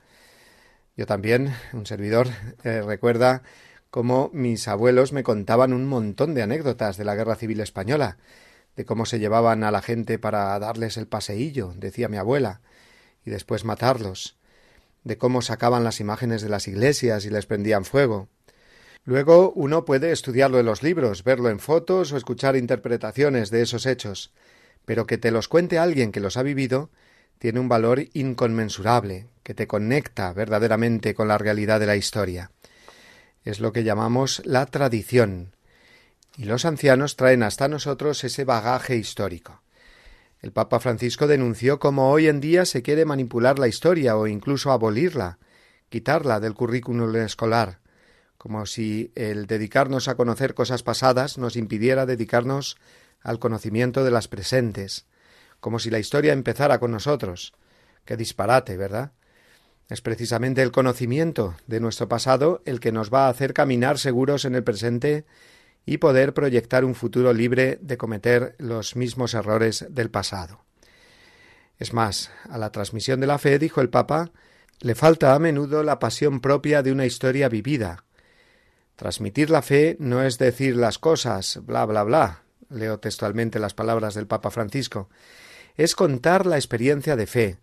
Yo 0.98 1.06
también, 1.06 1.54
un 1.74 1.86
servidor, 1.86 2.28
eh, 2.64 2.82
recuerda 2.82 3.44
cómo 3.92 4.32
mis 4.34 4.68
abuelos 4.68 5.14
me 5.14 5.22
contaban 5.22 5.72
un 5.72 5.86
montón 5.86 6.34
de 6.34 6.42
anécdotas 6.42 6.98
de 6.98 7.06
la 7.06 7.14
Guerra 7.14 7.36
Civil 7.36 7.60
Española, 7.60 8.18
de 8.76 8.84
cómo 8.84 9.06
se 9.06 9.20
llevaban 9.20 9.64
a 9.64 9.70
la 9.70 9.84
gente 9.84 10.18
para 10.18 10.58
darles 10.58 10.98
el 10.98 11.08
paseillo, 11.08 11.74
decía 11.78 12.10
mi 12.10 12.18
abuela, 12.18 12.62
y 13.24 13.30
después 13.30 13.64
matarlos, 13.64 14.38
de 15.04 15.20
cómo 15.20 15.44
sacaban 15.44 15.84
las 15.84 16.00
imágenes 16.00 16.42
de 16.42 16.50
las 16.50 16.68
iglesias 16.68 17.26
y 17.26 17.30
les 17.30 17.46
prendían 17.46 17.86
fuego. 17.86 18.28
Luego 19.06 19.52
uno 19.52 19.86
puede 19.86 20.12
estudiarlo 20.12 20.60
en 20.60 20.66
los 20.66 20.82
libros, 20.82 21.24
verlo 21.24 21.50
en 21.50 21.60
fotos 21.60 22.12
o 22.12 22.18
escuchar 22.18 22.56
interpretaciones 22.56 23.52
de 23.52 23.62
esos 23.62 23.86
hechos, 23.86 24.34
pero 24.84 25.06
que 25.06 25.20
te 25.20 25.30
los 25.30 25.48
cuente 25.48 25.78
alguien 25.78 26.12
que 26.12 26.22
los 26.22 26.38
ha 26.38 26.44
vivido 26.44 26.90
tiene 27.38 27.60
un 27.60 27.70
valor 27.70 28.04
inconmensurable, 28.14 29.28
que 29.48 29.54
te 29.54 29.66
conecta 29.66 30.34
verdaderamente 30.34 31.16
con 31.16 31.30
la 31.30 31.38
realidad 31.38 31.80
de 31.80 31.86
la 31.86 31.96
historia. 31.96 32.52
Es 33.46 33.62
lo 33.62 33.72
que 33.72 33.86
llamamos 33.86 34.42
la 34.44 34.66
tradición, 34.66 35.56
y 36.36 36.44
los 36.44 36.66
ancianos 36.66 37.16
traen 37.16 37.44
hasta 37.44 37.70
nosotros 37.70 38.26
ese 38.26 38.44
bagaje 38.44 38.98
histórico. 38.98 39.62
El 40.42 40.52
Papa 40.52 40.82
Francisco 40.82 41.28
denunció 41.28 41.80
cómo 41.80 42.12
hoy 42.12 42.28
en 42.28 42.42
día 42.42 42.66
se 42.66 42.82
quiere 42.82 43.06
manipular 43.06 43.58
la 43.58 43.70
historia 43.70 44.18
o 44.18 44.28
incluso 44.28 44.74
abolirla, 44.74 45.40
quitarla 45.88 46.42
del 46.42 46.54
currículum 46.54 47.16
escolar, 47.16 47.80
como 48.38 48.66
si 48.66 49.14
el 49.16 49.48
dedicarnos 49.48 50.10
a 50.10 50.16
conocer 50.16 50.56
cosas 50.56 50.84
pasadas 50.84 51.38
nos 51.38 51.56
impidiera 51.56 52.06
dedicarnos 52.06 52.76
al 53.22 53.40
conocimiento 53.40 54.04
de 54.04 54.12
las 54.12 54.28
presentes, 54.28 55.06
como 55.62 55.80
si 55.80 55.90
la 55.90 56.00
historia 56.00 56.34
empezara 56.34 56.82
con 56.82 56.92
nosotros. 56.92 57.54
Qué 58.04 58.18
disparate, 58.18 58.76
¿verdad? 58.76 59.14
Es 59.90 60.02
precisamente 60.02 60.62
el 60.62 60.72
conocimiento 60.72 61.56
de 61.66 61.80
nuestro 61.80 62.10
pasado 62.10 62.62
el 62.66 62.80
que 62.80 62.92
nos 62.92 63.12
va 63.14 63.28
a 63.28 63.30
hacer 63.30 63.54
caminar 63.54 64.00
seguros 64.00 64.44
en 64.44 64.56
el 64.56 64.64
presente 64.64 65.26
y 65.86 66.00
poder 66.00 66.34
proyectar 66.34 66.84
un 66.84 66.94
futuro 66.94 67.32
libre 67.32 67.80
de 67.82 67.98
cometer 67.98 68.56
los 68.58 68.98
mismos 68.98 69.34
errores 69.34 69.86
del 69.90 70.12
pasado. 70.12 70.60
Es 71.80 71.94
más, 71.94 72.32
a 72.50 72.58
la 72.58 72.72
transmisión 72.72 73.22
de 73.22 73.28
la 73.28 73.38
fe, 73.38 73.60
dijo 73.60 73.80
el 73.80 73.90
Papa, 73.90 74.32
le 74.82 74.96
falta 74.96 75.34
a 75.34 75.40
menudo 75.40 75.84
la 75.84 76.00
pasión 76.00 76.42
propia 76.42 76.84
de 76.84 76.92
una 76.92 77.06
historia 77.06 77.48
vivida. 77.48 78.04
Transmitir 78.98 79.50
la 79.50 79.62
fe 79.62 79.96
no 80.00 80.24
es 80.24 80.38
decir 80.38 80.76
las 80.76 81.00
cosas, 81.00 81.60
bla, 81.64 81.86
bla, 81.86 82.04
bla, 82.04 82.44
leo 82.70 83.00
textualmente 83.00 83.60
las 83.60 83.74
palabras 83.74 84.16
del 84.16 84.28
Papa 84.28 84.52
Francisco, 84.52 85.10
es 85.76 85.96
contar 85.96 86.46
la 86.46 86.58
experiencia 86.58 87.16
de 87.16 87.28
fe, 87.28 87.58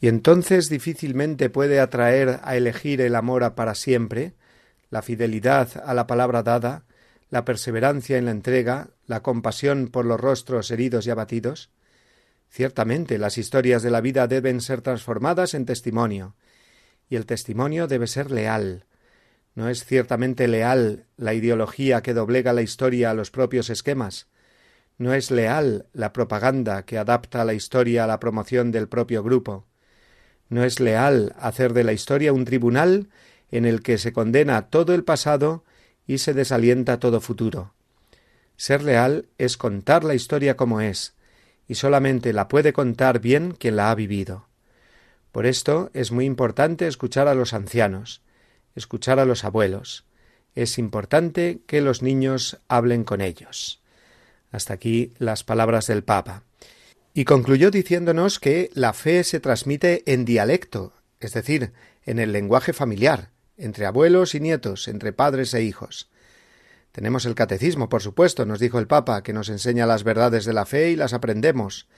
y 0.00 0.08
entonces 0.08 0.68
difícilmente 0.68 1.50
puede 1.50 1.78
atraer 1.78 2.40
a 2.42 2.56
elegir 2.56 3.00
el 3.00 3.14
amor 3.14 3.54
para 3.54 3.74
siempre, 3.74 4.34
la 4.88 5.02
fidelidad 5.02 5.82
a 5.84 5.94
la 5.94 6.06
palabra 6.06 6.42
dada, 6.42 6.84
la 7.28 7.44
perseverancia 7.44 8.16
en 8.16 8.24
la 8.24 8.30
entrega, 8.30 8.88
la 9.06 9.22
compasión 9.22 9.88
por 9.88 10.04
los 10.04 10.20
rostros 10.20 10.70
heridos 10.70 11.06
y 11.06 11.10
abatidos. 11.10 11.70
Ciertamente 12.48 13.18
las 13.18 13.38
historias 13.38 13.82
de 13.82 13.90
la 13.90 14.00
vida 14.00 14.26
deben 14.26 14.60
ser 14.60 14.80
transformadas 14.80 15.54
en 15.54 15.66
testimonio, 15.66 16.34
y 17.08 17.16
el 17.16 17.26
testimonio 17.26 17.86
debe 17.86 18.06
ser 18.06 18.30
leal. 18.30 18.86
No 19.54 19.68
es 19.68 19.84
ciertamente 19.84 20.48
leal 20.48 21.06
la 21.16 21.34
ideología 21.34 22.02
que 22.02 22.14
doblega 22.14 22.52
la 22.52 22.62
historia 22.62 23.10
a 23.10 23.14
los 23.14 23.30
propios 23.30 23.68
esquemas, 23.68 24.28
no 25.00 25.14
es 25.14 25.30
leal 25.30 25.86
la 25.94 26.12
propaganda 26.12 26.84
que 26.84 26.98
adapta 26.98 27.44
la 27.46 27.54
historia 27.54 28.04
a 28.04 28.06
la 28.06 28.20
promoción 28.20 28.70
del 28.70 28.86
propio 28.86 29.22
grupo. 29.22 29.66
No 30.50 30.64
es 30.64 30.80
leal 30.80 31.34
hacer 31.38 31.72
de 31.72 31.84
la 31.84 31.92
historia 31.92 32.32
un 32.32 32.44
tribunal 32.44 33.08
en 33.50 33.64
el 33.64 33.82
que 33.82 33.98
se 33.98 34.12
condena 34.12 34.68
todo 34.68 34.94
el 34.94 35.04
pasado 35.04 35.64
y 36.06 36.18
se 36.18 36.34
desalienta 36.34 36.98
todo 36.98 37.20
futuro. 37.20 37.72
Ser 38.56 38.82
leal 38.82 39.26
es 39.38 39.56
contar 39.56 40.04
la 40.04 40.14
historia 40.14 40.56
como 40.56 40.80
es, 40.80 41.14
y 41.66 41.76
solamente 41.76 42.32
la 42.32 42.48
puede 42.48 42.72
contar 42.72 43.20
bien 43.20 43.52
quien 43.52 43.76
la 43.76 43.90
ha 43.90 43.94
vivido. 43.94 44.48
Por 45.32 45.46
esto 45.46 45.90
es 45.94 46.10
muy 46.10 46.24
importante 46.24 46.88
escuchar 46.88 47.28
a 47.28 47.34
los 47.34 47.54
ancianos, 47.54 48.22
escuchar 48.74 49.20
a 49.20 49.24
los 49.24 49.44
abuelos. 49.44 50.04
Es 50.56 50.78
importante 50.78 51.60
que 51.68 51.80
los 51.80 52.02
niños 52.02 52.58
hablen 52.66 53.04
con 53.04 53.20
ellos. 53.20 53.80
Hasta 54.50 54.74
aquí 54.74 55.12
las 55.18 55.44
palabras 55.44 55.86
del 55.86 56.02
Papa. 56.02 56.42
Y 57.12 57.24
concluyó 57.24 57.70
diciéndonos 57.70 58.38
que 58.38 58.70
la 58.74 58.92
fe 58.92 59.24
se 59.24 59.40
transmite 59.40 60.04
en 60.06 60.24
dialecto, 60.24 60.92
es 61.18 61.32
decir, 61.32 61.72
en 62.04 62.18
el 62.18 62.32
lenguaje 62.32 62.72
familiar, 62.72 63.30
entre 63.56 63.86
abuelos 63.86 64.34
y 64.34 64.40
nietos, 64.40 64.86
entre 64.86 65.12
padres 65.12 65.52
e 65.54 65.62
hijos. 65.62 66.08
Tenemos 66.92 67.26
el 67.26 67.34
catecismo, 67.34 67.88
por 67.88 68.02
supuesto, 68.02 68.46
nos 68.46 68.60
dijo 68.60 68.78
el 68.78 68.86
Papa, 68.86 69.22
que 69.22 69.32
nos 69.32 69.48
enseña 69.48 69.86
las 69.86 70.04
verdades 70.04 70.44
de 70.44 70.52
la 70.52 70.66
fe 70.66 70.90
y 70.90 70.96
las 70.96 71.12
aprendemos. 71.12 71.88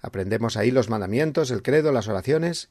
Aprendemos 0.00 0.56
ahí 0.56 0.70
los 0.70 0.88
mandamientos, 0.88 1.50
el 1.50 1.62
credo, 1.62 1.92
las 1.92 2.08
oraciones, 2.08 2.70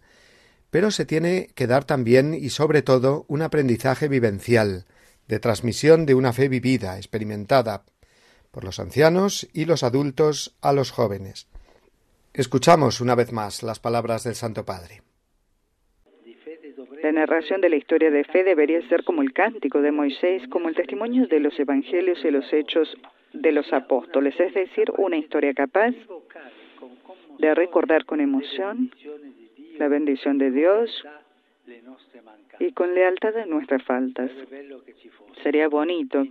pero 0.69 0.91
se 0.91 1.05
tiene 1.05 1.49
que 1.55 1.67
dar 1.67 1.85
también 1.85 2.33
y 2.33 2.49
sobre 2.49 2.81
todo 2.81 3.25
un 3.27 3.41
aprendizaje 3.41 4.07
vivencial, 4.07 4.85
de 5.27 5.39
transmisión 5.39 6.05
de 6.05 6.15
una 6.15 6.31
fe 6.31 6.47
vivida, 6.47 6.97
experimentada, 6.97 7.83
por 8.51 8.63
los 8.63 8.79
ancianos 8.79 9.47
y 9.53 9.65
los 9.65 9.83
adultos 9.83 10.55
a 10.61 10.73
los 10.73 10.91
jóvenes. 10.91 11.47
Escuchamos 12.37 13.01
una 13.01 13.15
vez 13.15 13.33
más 13.33 13.63
las 13.63 13.79
palabras 13.79 14.23
del 14.23 14.35
Santo 14.35 14.63
Padre. 14.63 15.01
La 17.01 17.11
narración 17.11 17.61
de 17.61 17.69
la 17.69 17.77
historia 17.77 18.11
de 18.11 18.23
fe 18.25 18.43
debería 18.43 18.79
ser 18.89 19.03
como 19.03 19.23
el 19.23 19.33
cántico 19.33 19.81
de 19.81 19.91
Moisés, 19.91 20.43
como 20.51 20.69
el 20.69 20.75
testimonio 20.75 21.25
de 21.25 21.39
los 21.39 21.59
evangelios 21.59 22.23
y 22.23 22.29
los 22.29 22.45
hechos 22.53 22.95
de 23.33 23.51
los 23.51 23.73
apóstoles, 23.73 24.39
es 24.39 24.53
decir, 24.53 24.91
una 24.99 25.17
historia 25.17 25.51
capaz 25.55 25.95
de 27.39 27.55
recordar 27.55 28.05
con 28.05 28.21
emoción 28.21 28.91
la 29.79 29.87
bendición 29.87 30.37
de 30.37 30.51
Dios 30.51 30.91
y 32.59 32.71
con 32.73 32.93
lealtad 32.93 33.33
de 33.33 33.47
nuestras 33.47 33.81
faltas. 33.81 34.29
Sería 35.41 35.69
bonito 35.69 36.23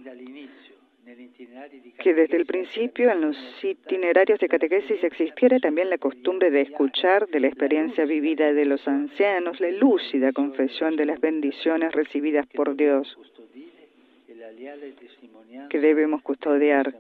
que 2.03 2.15
desde 2.15 2.37
el 2.37 2.47
principio 2.47 3.13
en 3.13 3.21
los 3.21 3.37
itinerarios 3.63 4.41
de 4.41 4.49
catequesis 4.49 5.05
existiera 5.05 5.61
también 5.61 5.89
la 5.89 5.99
costumbre 5.99 6.51
de 6.51 6.63
escuchar 6.63 7.29
de 7.29 7.39
la 7.39 7.47
experiencia 7.47 8.05
vivida 8.05 8.53
de 8.53 8.65
los 8.65 8.87
ancianos 8.89 9.61
la 9.61 9.71
lúcida 9.71 10.33
confesión 10.33 10.97
de 10.97 11.07
las 11.07 11.21
bendiciones 11.21 11.93
recibidas 11.93 12.47
por 12.49 12.75
Dios 12.75 13.17
que 15.71 15.79
debemos 15.79 16.23
custodiar 16.23 16.93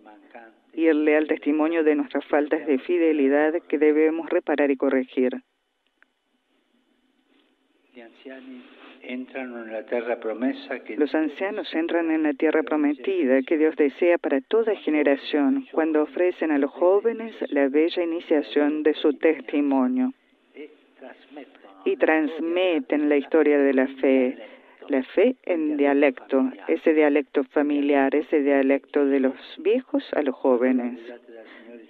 y 0.73 0.87
el 0.87 1.05
leal 1.05 1.27
testimonio 1.27 1.83
de 1.83 1.97
nuestras 1.97 2.25
faltas 2.27 2.65
de 2.65 2.79
fidelidad 2.79 3.61
que 3.63 3.79
debemos 3.79 4.31
reparar 4.31 4.71
y 4.71 4.77
corregir 4.77 5.43
los 10.97 11.15
ancianos 11.15 11.75
entran 11.75 12.11
en 12.11 12.23
la 12.23 12.33
tierra 12.33 12.63
prometida 12.63 13.43
que 13.43 13.59
Dios 13.59 13.77
desea 13.77 14.19
para 14.19 14.41
toda 14.41 14.75
generación. 14.77 15.67
Cuando 15.73 16.03
ofrecen 16.03 16.51
a 16.51 16.59
los 16.59 16.71
jóvenes 16.71 17.35
la 17.51 17.69
bella 17.69 18.03
iniciación 18.03 18.83
de 18.83 18.95
su 18.95 19.13
testimonio. 19.15 20.13
Y 21.85 21.97
transmiten 21.97 23.09
la 23.09 23.17
historia 23.17 23.59
de 23.59 23.73
la 23.73 23.87
fe, 23.87 24.37
la 24.89 25.03
fe 25.05 25.37
en 25.45 25.77
dialecto, 25.77 26.51
ese 26.67 26.95
dialecto 26.95 27.45
familiar, 27.45 28.15
ese 28.15 28.43
dialecto 28.43 29.07
de 29.07 29.21
los 29.21 29.35
viejos 29.59 30.05
a 30.15 30.23
los 30.23 30.35
jóvenes. 30.35 30.99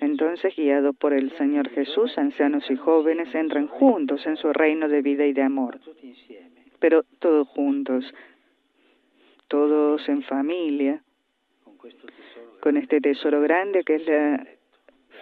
Entonces, 0.01 0.55
guiados 0.55 0.95
por 0.97 1.14
el 1.14 1.31
Señor 1.38 1.71
Jesús, 1.71 2.19
ancianos 2.19 2.71
y 2.71 2.77
jóvenes 2.77 3.35
entran 3.35 3.69
juntos 3.69 4.27
en 4.27 4.37
su 4.37 4.53
reino 4.53 4.88
de 4.88 5.01
vida 5.01 5.25
y 5.25 5.33
de 5.33 5.42
amor 5.42 5.79
pero 6.81 7.05
todos 7.19 7.49
juntos, 7.49 8.05
todos 9.49 10.09
en 10.09 10.23
familia, 10.23 11.03
con 12.61 12.77
este 12.77 13.01
tesoro 13.01 13.41
grande 13.43 13.85
que 13.85 13.97
es 13.97 14.07
la 14.07 14.47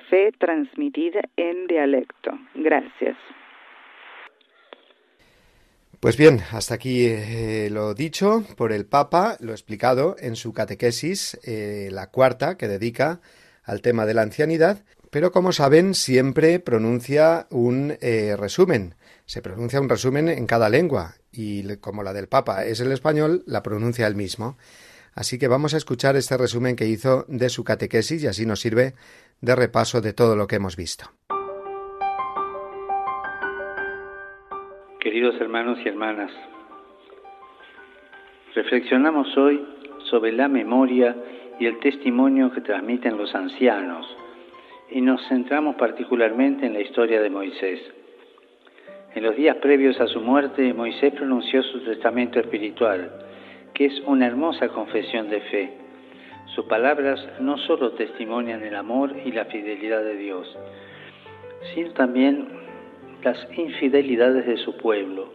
fe 0.09 0.33
transmitida 0.38 1.21
en 1.37 1.67
dialecto. 1.67 2.31
Gracias. 2.55 3.17
Pues 6.01 6.19
bien, 6.19 6.40
hasta 6.53 6.75
aquí 6.75 7.07
eh, 7.07 7.71
lo 7.71 7.95
dicho 7.95 8.45
por 8.57 8.73
el 8.73 8.85
Papa, 8.85 9.38
lo 9.40 9.53
explicado 9.53 10.17
en 10.19 10.37
su 10.37 10.53
catequesis, 10.53 11.40
eh, 11.45 11.88
la 11.90 12.11
cuarta, 12.11 12.59
que 12.59 12.69
dedica 12.69 13.21
al 13.62 13.81
tema 13.81 14.05
de 14.05 14.12
la 14.12 14.21
ancianidad, 14.21 14.85
pero 15.11 15.33
como 15.33 15.53
saben, 15.53 15.95
siempre 15.95 16.59
pronuncia 16.59 17.47
un 17.49 17.97
eh, 18.03 18.37
resumen. 18.38 18.97
Se 19.27 19.41
pronuncia 19.41 19.81
un 19.81 19.89
resumen 19.89 20.29
en 20.29 20.47
cada 20.47 20.69
lengua 20.69 21.15
y 21.33 21.77
como 21.79 22.03
la 22.03 22.13
del 22.13 22.29
Papa 22.29 22.65
es 22.67 22.81
el 22.81 22.93
español, 22.93 23.43
la 23.47 23.63
pronuncia 23.63 24.07
él 24.07 24.17
mismo. 24.17 24.57
Así 25.15 25.39
que 25.39 25.49
vamos 25.49 25.73
a 25.73 25.79
escuchar 25.79 26.17
este 26.17 26.37
resumen 26.37 26.77
que 26.77 26.87
hizo 26.87 27.25
de 27.29 27.49
su 27.49 27.65
catequesis 27.65 28.23
y 28.23 28.27
así 28.27 28.45
nos 28.45 28.61
sirve 28.61 28.93
de 29.41 29.57
repaso 29.57 30.01
de 30.01 30.13
todo 30.13 30.37
lo 30.37 30.47
que 30.47 30.57
hemos 30.57 30.77
visto. 30.77 31.07
Queridos 35.01 35.41
hermanos 35.41 35.79
y 35.85 35.89
hermanas, 35.89 36.31
reflexionamos 38.55 39.37
hoy 39.37 39.65
sobre 40.11 40.33
la 40.33 40.49
memoria 40.49 41.17
y 41.59 41.67
el 41.67 41.79
testimonio 41.81 42.53
que 42.53 42.61
transmiten 42.61 43.17
los 43.17 43.35
ancianos 43.35 44.07
y 44.91 45.01
nos 45.01 45.27
centramos 45.29 45.77
particularmente 45.77 46.67
en 46.67 46.75
la 46.75 46.81
historia 46.81 47.21
de 47.23 47.31
Moisés. 47.31 47.81
En 49.14 49.22
los 49.22 49.37
días 49.37 49.57
previos 49.59 50.00
a 50.00 50.09
su 50.09 50.20
muerte, 50.20 50.74
Moisés 50.74 51.12
pronunció 51.12 51.62
su 51.62 51.85
testamento 51.85 52.40
espiritual, 52.40 53.12
que 53.72 53.87
es 53.87 54.00
una 54.07 54.27
hermosa 54.27 54.68
confesión 54.70 55.31
de 55.31 55.40
fe. 55.40 55.70
Sus 56.46 56.64
palabras 56.64 57.24
no 57.38 57.57
solo 57.59 57.92
testimonian 57.92 58.64
el 58.64 58.74
amor 58.74 59.14
y 59.24 59.31
la 59.31 59.44
fidelidad 59.44 60.03
de 60.03 60.16
Dios, 60.16 60.59
sino 61.72 61.92
también 61.92 62.48
las 63.22 63.38
infidelidades 63.57 64.46
de 64.46 64.57
su 64.57 64.77
pueblo. 64.77 65.33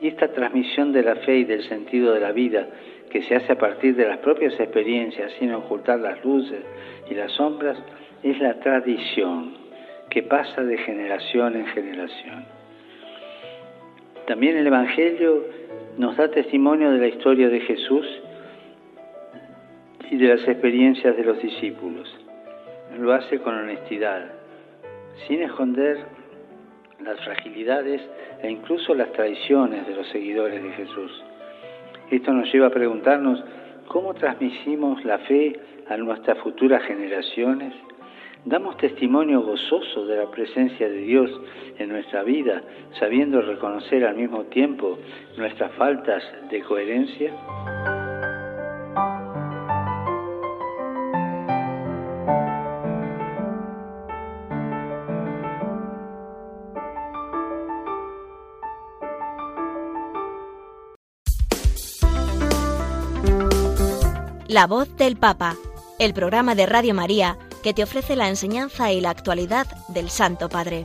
Y 0.00 0.08
esta 0.08 0.32
transmisión 0.32 0.92
de 0.92 1.04
la 1.04 1.14
fe 1.14 1.38
y 1.38 1.44
del 1.44 1.62
sentido 1.62 2.12
de 2.14 2.20
la 2.20 2.32
vida, 2.32 2.66
que 3.10 3.22
se 3.22 3.36
hace 3.36 3.52
a 3.52 3.58
partir 3.58 3.94
de 3.94 4.08
las 4.08 4.18
propias 4.18 4.58
experiencias 4.58 5.30
sin 5.38 5.52
ocultar 5.52 6.00
las 6.00 6.24
luces 6.24 6.64
y 7.08 7.14
las 7.14 7.30
sombras, 7.30 7.78
es 8.24 8.40
la 8.40 8.58
tradición 8.58 9.54
que 10.10 10.24
pasa 10.24 10.64
de 10.64 10.78
generación 10.78 11.54
en 11.54 11.66
generación. 11.66 12.53
También 14.26 14.56
el 14.56 14.66
Evangelio 14.66 15.44
nos 15.98 16.16
da 16.16 16.28
testimonio 16.30 16.90
de 16.90 16.98
la 16.98 17.08
historia 17.08 17.48
de 17.48 17.60
Jesús 17.60 18.06
y 20.10 20.16
de 20.16 20.28
las 20.28 20.48
experiencias 20.48 21.16
de 21.16 21.24
los 21.24 21.40
discípulos. 21.42 22.08
Lo 22.98 23.12
hace 23.12 23.38
con 23.40 23.54
honestidad, 23.54 24.30
sin 25.26 25.42
esconder 25.42 25.98
las 27.02 27.20
fragilidades 27.20 28.00
e 28.42 28.50
incluso 28.50 28.94
las 28.94 29.12
traiciones 29.12 29.86
de 29.86 29.94
los 29.94 30.08
seguidores 30.08 30.62
de 30.62 30.70
Jesús. 30.70 31.22
Esto 32.10 32.32
nos 32.32 32.52
lleva 32.52 32.68
a 32.68 32.70
preguntarnos 32.70 33.42
cómo 33.88 34.14
transmitimos 34.14 35.04
la 35.04 35.18
fe 35.18 35.58
a 35.88 35.96
nuestras 35.96 36.38
futuras 36.38 36.82
generaciones. 36.84 37.74
Damos 38.46 38.76
testimonio 38.76 39.40
gozoso 39.40 40.04
de 40.04 40.16
la 40.16 40.30
presencia 40.30 40.86
de 40.86 40.98
Dios 40.98 41.30
en 41.78 41.88
nuestra 41.88 42.22
vida, 42.22 42.62
sabiendo 43.00 43.40
reconocer 43.40 44.04
al 44.04 44.16
mismo 44.16 44.44
tiempo 44.44 44.98
nuestras 45.38 45.72
faltas 45.72 46.22
de 46.50 46.60
coherencia. 46.62 47.32
La 64.48 64.66
voz 64.66 64.94
del 64.98 65.16
Papa, 65.16 65.54
el 65.98 66.12
programa 66.12 66.54
de 66.54 66.66
Radio 66.66 66.94
María 66.94 67.38
que 67.64 67.72
te 67.72 67.82
ofrece 67.82 68.14
la 68.14 68.28
enseñanza 68.28 68.92
y 68.92 69.00
la 69.00 69.08
actualidad 69.08 69.66
del 69.88 70.10
Santo 70.10 70.50
Padre. 70.50 70.84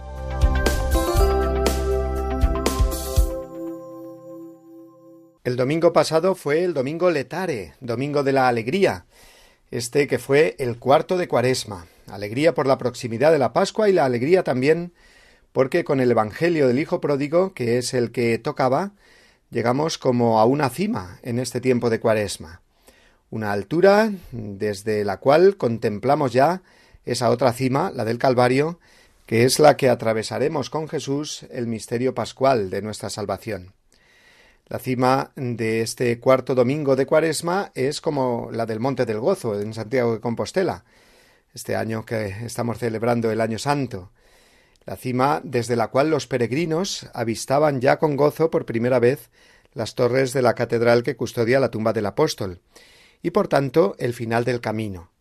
El 5.43 5.57
domingo 5.57 5.91
pasado 5.91 6.35
fue 6.35 6.63
el 6.63 6.73
domingo 6.73 7.11
letare, 7.11 7.73
domingo 7.81 8.23
de 8.23 8.31
la 8.31 8.47
alegría, 8.47 9.05
este 9.71 10.07
que 10.07 10.19
fue 10.19 10.55
el 10.57 10.79
cuarto 10.79 11.17
de 11.17 11.27
cuaresma, 11.27 11.85
alegría 12.07 12.53
por 12.53 12.65
la 12.65 12.77
proximidad 12.77 13.33
de 13.33 13.39
la 13.39 13.51
Pascua 13.51 13.89
y 13.89 13.93
la 13.93 14.05
alegría 14.05 14.45
también 14.45 14.93
porque 15.51 15.83
con 15.83 15.99
el 15.99 16.11
Evangelio 16.11 16.69
del 16.69 16.79
Hijo 16.79 17.01
Pródigo, 17.01 17.53
que 17.53 17.77
es 17.77 17.93
el 17.93 18.13
que 18.13 18.37
tocaba, 18.37 18.93
llegamos 19.49 19.97
como 19.97 20.39
a 20.39 20.45
una 20.45 20.69
cima 20.69 21.19
en 21.23 21.39
este 21.39 21.59
tiempo 21.59 21.89
de 21.89 21.99
cuaresma 21.99 22.61
una 23.29 23.51
altura 23.51 24.11
desde 24.31 25.05
la 25.05 25.17
cual 25.17 25.57
contemplamos 25.57 26.33
ya 26.33 26.61
esa 27.05 27.29
otra 27.29 27.53
cima, 27.53 27.91
la 27.91 28.05
del 28.05 28.17
Calvario, 28.17 28.79
que 29.25 29.43
es 29.43 29.59
la 29.59 29.77
que 29.77 29.89
atravesaremos 29.89 30.69
con 30.69 30.87
Jesús 30.87 31.45
el 31.51 31.67
misterio 31.67 32.13
pascual 32.15 32.69
de 32.69 32.81
nuestra 32.81 33.09
salvación. 33.09 33.73
La 34.67 34.79
cima 34.79 35.31
de 35.35 35.81
este 35.81 36.19
cuarto 36.19 36.53
domingo 36.53 36.95
de 36.95 37.05
Cuaresma 37.05 37.71
es 37.73 38.01
como 38.01 38.49
la 38.51 38.65
del 38.65 38.79
Monte 38.79 39.05
del 39.05 39.19
Gozo 39.19 39.59
en 39.59 39.73
Santiago 39.73 40.13
de 40.13 40.19
Compostela, 40.19 40.83
este 41.53 41.75
año 41.75 42.05
que 42.05 42.27
estamos 42.45 42.77
celebrando 42.77 43.31
el 43.31 43.41
Año 43.41 43.57
Santo, 43.57 44.11
la 44.85 44.95
cima 44.95 45.41
desde 45.43 45.75
la 45.75 45.89
cual 45.89 46.09
los 46.09 46.27
peregrinos 46.27 47.07
avistaban 47.13 47.81
ya 47.81 47.97
con 47.97 48.15
gozo 48.15 48.49
por 48.49 48.65
primera 48.65 48.99
vez 48.99 49.29
las 49.73 49.95
torres 49.95 50.33
de 50.33 50.41
la 50.41 50.55
catedral 50.55 51.03
que 51.03 51.15
custodia 51.15 51.59
la 51.59 51.71
tumba 51.71 51.93
del 51.93 52.07
apóstol, 52.07 52.61
y 53.21 53.32
por 53.32 53.47
tanto 53.47 53.95
el 53.99 54.13
final 54.13 54.45
del 54.45 54.62
camino. 54.62 55.12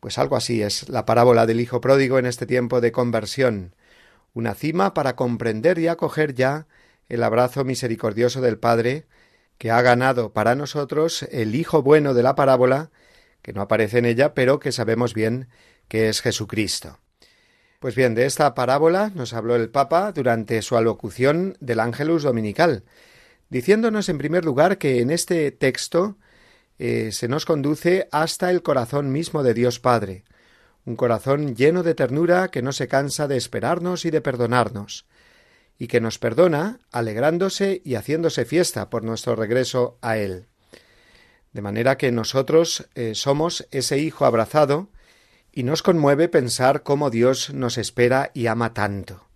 Pues 0.00 0.18
algo 0.18 0.36
así 0.36 0.62
es 0.62 0.88
la 0.88 1.04
parábola 1.04 1.46
del 1.46 1.60
Hijo 1.60 1.80
pródigo 1.80 2.18
en 2.18 2.26
este 2.26 2.46
tiempo 2.46 2.80
de 2.80 2.92
conversión, 2.92 3.74
una 4.32 4.54
cima 4.54 4.94
para 4.94 5.16
comprender 5.16 5.78
y 5.78 5.88
acoger 5.88 6.34
ya 6.34 6.66
el 7.08 7.22
abrazo 7.22 7.64
misericordioso 7.64 8.40
del 8.40 8.58
Padre, 8.58 9.06
que 9.58 9.70
ha 9.70 9.82
ganado 9.82 10.32
para 10.32 10.54
nosotros 10.54 11.24
el 11.30 11.54
Hijo 11.54 11.82
bueno 11.82 12.14
de 12.14 12.22
la 12.22 12.34
parábola, 12.34 12.90
que 13.42 13.52
no 13.52 13.60
aparece 13.60 13.98
en 13.98 14.06
ella, 14.06 14.32
pero 14.32 14.58
que 14.58 14.72
sabemos 14.72 15.12
bien 15.12 15.48
que 15.88 16.08
es 16.08 16.22
Jesucristo. 16.22 16.98
Pues 17.80 17.94
bien, 17.94 18.14
de 18.14 18.26
esta 18.26 18.54
parábola 18.54 19.10
nos 19.14 19.32
habló 19.32 19.56
el 19.56 19.70
Papa 19.70 20.12
durante 20.12 20.62
su 20.62 20.76
alocución 20.76 21.56
del 21.60 21.80
Ángelus 21.80 22.22
Dominical, 22.22 22.84
diciéndonos 23.48 24.08
en 24.08 24.18
primer 24.18 24.44
lugar 24.44 24.78
que 24.78 25.00
en 25.00 25.10
este 25.10 25.50
texto 25.50 26.16
eh, 26.82 27.12
se 27.12 27.28
nos 27.28 27.44
conduce 27.44 28.08
hasta 28.10 28.50
el 28.50 28.62
corazón 28.62 29.12
mismo 29.12 29.42
de 29.42 29.52
Dios 29.52 29.80
Padre, 29.80 30.24
un 30.86 30.96
corazón 30.96 31.54
lleno 31.54 31.82
de 31.82 31.94
ternura 31.94 32.48
que 32.48 32.62
no 32.62 32.72
se 32.72 32.88
cansa 32.88 33.28
de 33.28 33.36
esperarnos 33.36 34.06
y 34.06 34.10
de 34.10 34.22
perdonarnos, 34.22 35.04
y 35.78 35.88
que 35.88 36.00
nos 36.00 36.18
perdona 36.18 36.80
alegrándose 36.90 37.82
y 37.84 37.96
haciéndose 37.96 38.46
fiesta 38.46 38.88
por 38.88 39.04
nuestro 39.04 39.36
regreso 39.36 39.98
a 40.00 40.16
Él. 40.16 40.46
De 41.52 41.60
manera 41.60 41.98
que 41.98 42.12
nosotros 42.12 42.88
eh, 42.94 43.14
somos 43.14 43.68
ese 43.72 43.98
Hijo 43.98 44.24
abrazado, 44.24 44.88
y 45.52 45.64
nos 45.64 45.82
conmueve 45.82 46.30
pensar 46.30 46.82
cómo 46.82 47.10
Dios 47.10 47.52
nos 47.52 47.76
espera 47.76 48.30
y 48.32 48.46
ama 48.46 48.72
tanto. 48.72 49.26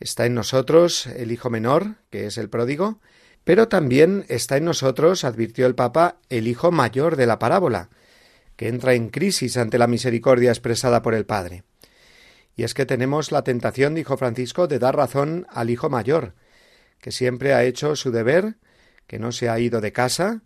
Está 0.00 0.24
en 0.24 0.32
nosotros 0.32 1.08
el 1.08 1.30
Hijo 1.30 1.50
menor, 1.50 1.96
que 2.08 2.24
es 2.24 2.38
el 2.38 2.48
pródigo, 2.48 3.00
pero 3.44 3.68
también 3.68 4.24
está 4.28 4.56
en 4.56 4.64
nosotros, 4.64 5.24
advirtió 5.24 5.66
el 5.66 5.74
Papa, 5.74 6.16
el 6.30 6.48
hijo 6.48 6.72
mayor 6.72 7.16
de 7.16 7.26
la 7.26 7.38
parábola, 7.38 7.90
que 8.56 8.68
entra 8.68 8.94
en 8.94 9.10
crisis 9.10 9.56
ante 9.56 9.78
la 9.78 9.86
misericordia 9.86 10.50
expresada 10.50 11.02
por 11.02 11.14
el 11.14 11.26
Padre. 11.26 11.64
Y 12.56 12.62
es 12.62 12.72
que 12.72 12.86
tenemos 12.86 13.32
la 13.32 13.44
tentación, 13.44 13.94
dijo 13.94 14.16
Francisco, 14.16 14.66
de 14.66 14.78
dar 14.78 14.96
razón 14.96 15.46
al 15.50 15.70
hijo 15.70 15.90
mayor, 15.90 16.34
que 17.00 17.12
siempre 17.12 17.52
ha 17.52 17.64
hecho 17.64 17.96
su 17.96 18.10
deber, 18.10 18.56
que 19.06 19.18
no 19.18 19.32
se 19.32 19.48
ha 19.48 19.58
ido 19.58 19.80
de 19.80 19.92
casa, 19.92 20.42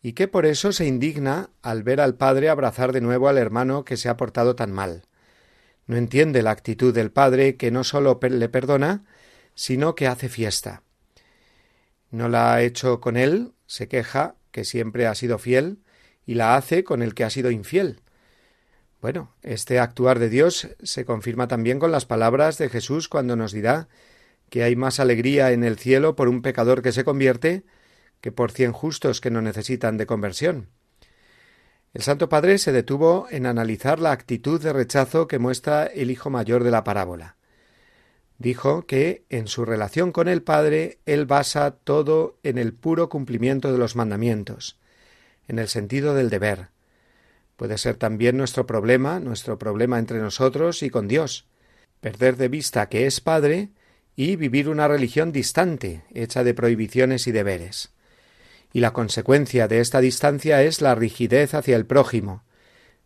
y 0.00 0.14
que 0.14 0.26
por 0.26 0.46
eso 0.46 0.72
se 0.72 0.86
indigna 0.86 1.50
al 1.60 1.82
ver 1.82 2.00
al 2.00 2.16
padre 2.16 2.48
abrazar 2.48 2.92
de 2.92 3.00
nuevo 3.00 3.28
al 3.28 3.38
hermano 3.38 3.84
que 3.84 3.96
se 3.96 4.08
ha 4.08 4.16
portado 4.16 4.56
tan 4.56 4.72
mal. 4.72 5.02
No 5.86 5.96
entiende 5.96 6.42
la 6.42 6.50
actitud 6.50 6.94
del 6.94 7.10
padre 7.10 7.56
que 7.56 7.70
no 7.70 7.84
sólo 7.84 8.18
le 8.22 8.48
perdona, 8.48 9.04
sino 9.54 9.94
que 9.94 10.06
hace 10.06 10.28
fiesta. 10.28 10.82
No 12.12 12.28
la 12.28 12.52
ha 12.52 12.62
hecho 12.62 13.00
con 13.00 13.16
él, 13.16 13.54
se 13.66 13.88
queja, 13.88 14.36
que 14.50 14.64
siempre 14.64 15.06
ha 15.06 15.14
sido 15.14 15.38
fiel, 15.38 15.78
y 16.26 16.34
la 16.34 16.56
hace 16.56 16.84
con 16.84 17.02
el 17.02 17.14
que 17.14 17.24
ha 17.24 17.30
sido 17.30 17.50
infiel. 17.50 18.00
Bueno, 19.00 19.34
este 19.42 19.80
actuar 19.80 20.18
de 20.18 20.28
Dios 20.28 20.68
se 20.82 21.06
confirma 21.06 21.48
también 21.48 21.78
con 21.78 21.90
las 21.90 22.04
palabras 22.04 22.58
de 22.58 22.68
Jesús 22.68 23.08
cuando 23.08 23.34
nos 23.34 23.50
dirá 23.52 23.88
que 24.50 24.62
hay 24.62 24.76
más 24.76 25.00
alegría 25.00 25.52
en 25.52 25.64
el 25.64 25.78
cielo 25.78 26.14
por 26.14 26.28
un 26.28 26.42
pecador 26.42 26.82
que 26.82 26.92
se 26.92 27.02
convierte 27.02 27.64
que 28.20 28.30
por 28.30 28.52
cien 28.52 28.72
justos 28.72 29.22
que 29.22 29.30
no 29.30 29.40
necesitan 29.40 29.96
de 29.96 30.04
conversión. 30.04 30.68
El 31.94 32.02
Santo 32.02 32.28
Padre 32.28 32.58
se 32.58 32.72
detuvo 32.72 33.26
en 33.30 33.46
analizar 33.46 33.98
la 33.98 34.12
actitud 34.12 34.62
de 34.62 34.74
rechazo 34.74 35.26
que 35.26 35.38
muestra 35.38 35.86
el 35.86 36.10
hijo 36.10 36.28
mayor 36.28 36.62
de 36.62 36.70
la 36.70 36.84
parábola 36.84 37.36
dijo 38.42 38.86
que 38.86 39.24
en 39.30 39.46
su 39.46 39.64
relación 39.64 40.12
con 40.12 40.28
el 40.28 40.42
Padre 40.42 40.98
él 41.06 41.24
basa 41.24 41.70
todo 41.70 42.36
en 42.42 42.58
el 42.58 42.74
puro 42.74 43.08
cumplimiento 43.08 43.72
de 43.72 43.78
los 43.78 43.96
mandamientos, 43.96 44.78
en 45.48 45.58
el 45.58 45.68
sentido 45.68 46.14
del 46.14 46.28
deber. 46.28 46.68
Puede 47.56 47.78
ser 47.78 47.96
también 47.96 48.36
nuestro 48.36 48.66
problema, 48.66 49.20
nuestro 49.20 49.58
problema 49.58 49.98
entre 49.98 50.18
nosotros 50.18 50.82
y 50.82 50.90
con 50.90 51.08
Dios, 51.08 51.46
perder 52.00 52.36
de 52.36 52.48
vista 52.48 52.88
que 52.88 53.06
es 53.06 53.20
Padre 53.20 53.70
y 54.16 54.36
vivir 54.36 54.68
una 54.68 54.88
religión 54.88 55.32
distante, 55.32 56.02
hecha 56.12 56.44
de 56.44 56.52
prohibiciones 56.52 57.26
y 57.26 57.32
deberes. 57.32 57.92
Y 58.72 58.80
la 58.80 58.92
consecuencia 58.92 59.68
de 59.68 59.80
esta 59.80 60.00
distancia 60.00 60.62
es 60.62 60.80
la 60.80 60.94
rigidez 60.94 61.54
hacia 61.54 61.76
el 61.76 61.86
prójimo, 61.86 62.42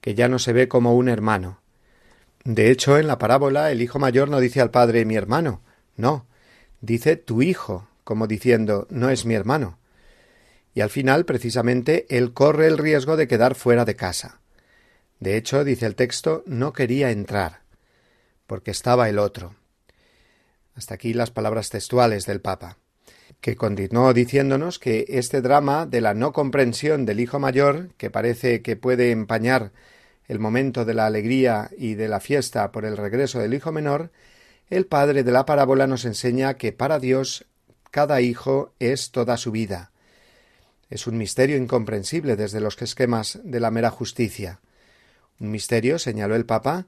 que 0.01 0.14
ya 0.14 0.29
no 0.29 0.38
se 0.38 0.53
ve 0.53 0.68
como 0.68 0.94
un 0.94 1.09
hermano, 1.09 1.61
de 2.46 2.70
hecho, 2.70 2.96
en 2.96 3.09
la 3.09 3.18
parábola 3.18 3.72
el 3.72 3.82
hijo 3.82 3.98
mayor 3.98 4.28
no 4.28 4.38
dice 4.38 4.61
al 4.61 4.70
padre 4.70 5.04
mi 5.04 5.16
hermano, 5.16 5.62
no, 5.96 6.28
dice 6.80 7.16
tu 7.16 7.42
hijo, 7.42 7.88
como 8.04 8.28
diciendo 8.28 8.87
no 8.88 9.11
es 9.11 9.26
mi 9.26 9.35
hermano. 9.35 9.80
Y 10.72 10.80
al 10.80 10.90
final, 10.90 11.24
precisamente, 11.24 12.06
él 12.09 12.32
corre 12.32 12.68
el 12.68 12.78
riesgo 12.78 13.16
de 13.16 13.26
quedar 13.26 13.56
fuera 13.56 13.85
de 13.85 13.96
casa. 13.96 14.40
De 15.18 15.37
hecho, 15.37 15.64
dice 15.64 15.87
el 15.87 15.96
texto, 15.96 16.44
no 16.46 16.72
quería 16.72 17.11
entrar, 17.11 17.62
porque 18.46 18.70
estaba 18.70 19.09
el 19.09 19.18
otro. 19.18 19.56
Hasta 20.76 20.94
aquí 20.94 21.14
las 21.14 21.32
palabras 21.32 21.70
textuales 21.70 22.26
del 22.26 22.40
Papa, 22.40 22.78
que 23.40 23.56
continuó 23.56 24.14
diciéndonos 24.14 24.78
que 24.78 25.04
este 25.09 25.40
drama 25.40 25.85
de 25.85 26.00
la 26.00 26.14
no 26.14 26.32
comprensión 26.32 27.06
del 27.06 27.18
hijo 27.18 27.40
mayor, 27.40 27.88
que 27.96 28.09
parece 28.09 28.62
que 28.62 28.76
puede 28.76 29.11
empañar 29.11 29.72
el 30.29 30.39
momento 30.39 30.85
de 30.85 30.95
la 30.95 31.07
alegría 31.07 31.71
y 31.77 31.95
de 31.95 32.09
la 32.09 32.21
fiesta 32.21 32.73
por 32.73 32.85
el 32.85 32.97
regreso 32.97 33.39
del 33.39 33.55
hijo 33.55 33.73
menor, 33.73 34.11
el 34.69 34.87
padre 34.87 35.23
de 35.23 35.31
la 35.31 35.47
parábola 35.47 35.87
nos 35.87 36.05
enseña 36.05 36.55
que 36.55 36.73
para 36.73 36.99
Dios 36.99 37.47
cada 37.91 38.21
hijo 38.21 38.73
es 38.81 39.12
toda 39.12 39.37
su 39.37 39.53
vida. 39.53 39.93
Es 40.91 41.07
un 41.07 41.17
misterio 41.17 41.57
incomprensible 41.57 42.37
desde 42.37 42.61
los 42.61 42.81
esquemas 42.83 43.39
de 43.45 43.61
la 43.61 43.71
mera 43.71 43.91
justicia. 43.91 44.61
Un 45.39 45.51
misterio, 45.51 45.99
señaló 45.99 46.35
el 46.35 46.47
Papa, 46.47 46.87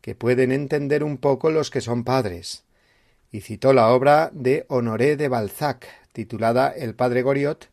que 0.00 0.14
pueden 0.14 0.52
entender 0.52 1.02
un 1.02 1.18
poco 1.18 1.50
los 1.50 1.70
que 1.70 1.80
son 1.80 2.04
padres. 2.04 2.64
Y 3.32 3.40
citó 3.40 3.72
la 3.72 3.88
obra 3.88 4.30
de 4.32 4.64
Honoré 4.68 5.16
de 5.16 5.28
Balzac, 5.28 5.86
titulada 6.12 6.70
El 6.70 6.94
padre 6.94 7.22
Goriot, 7.22 7.70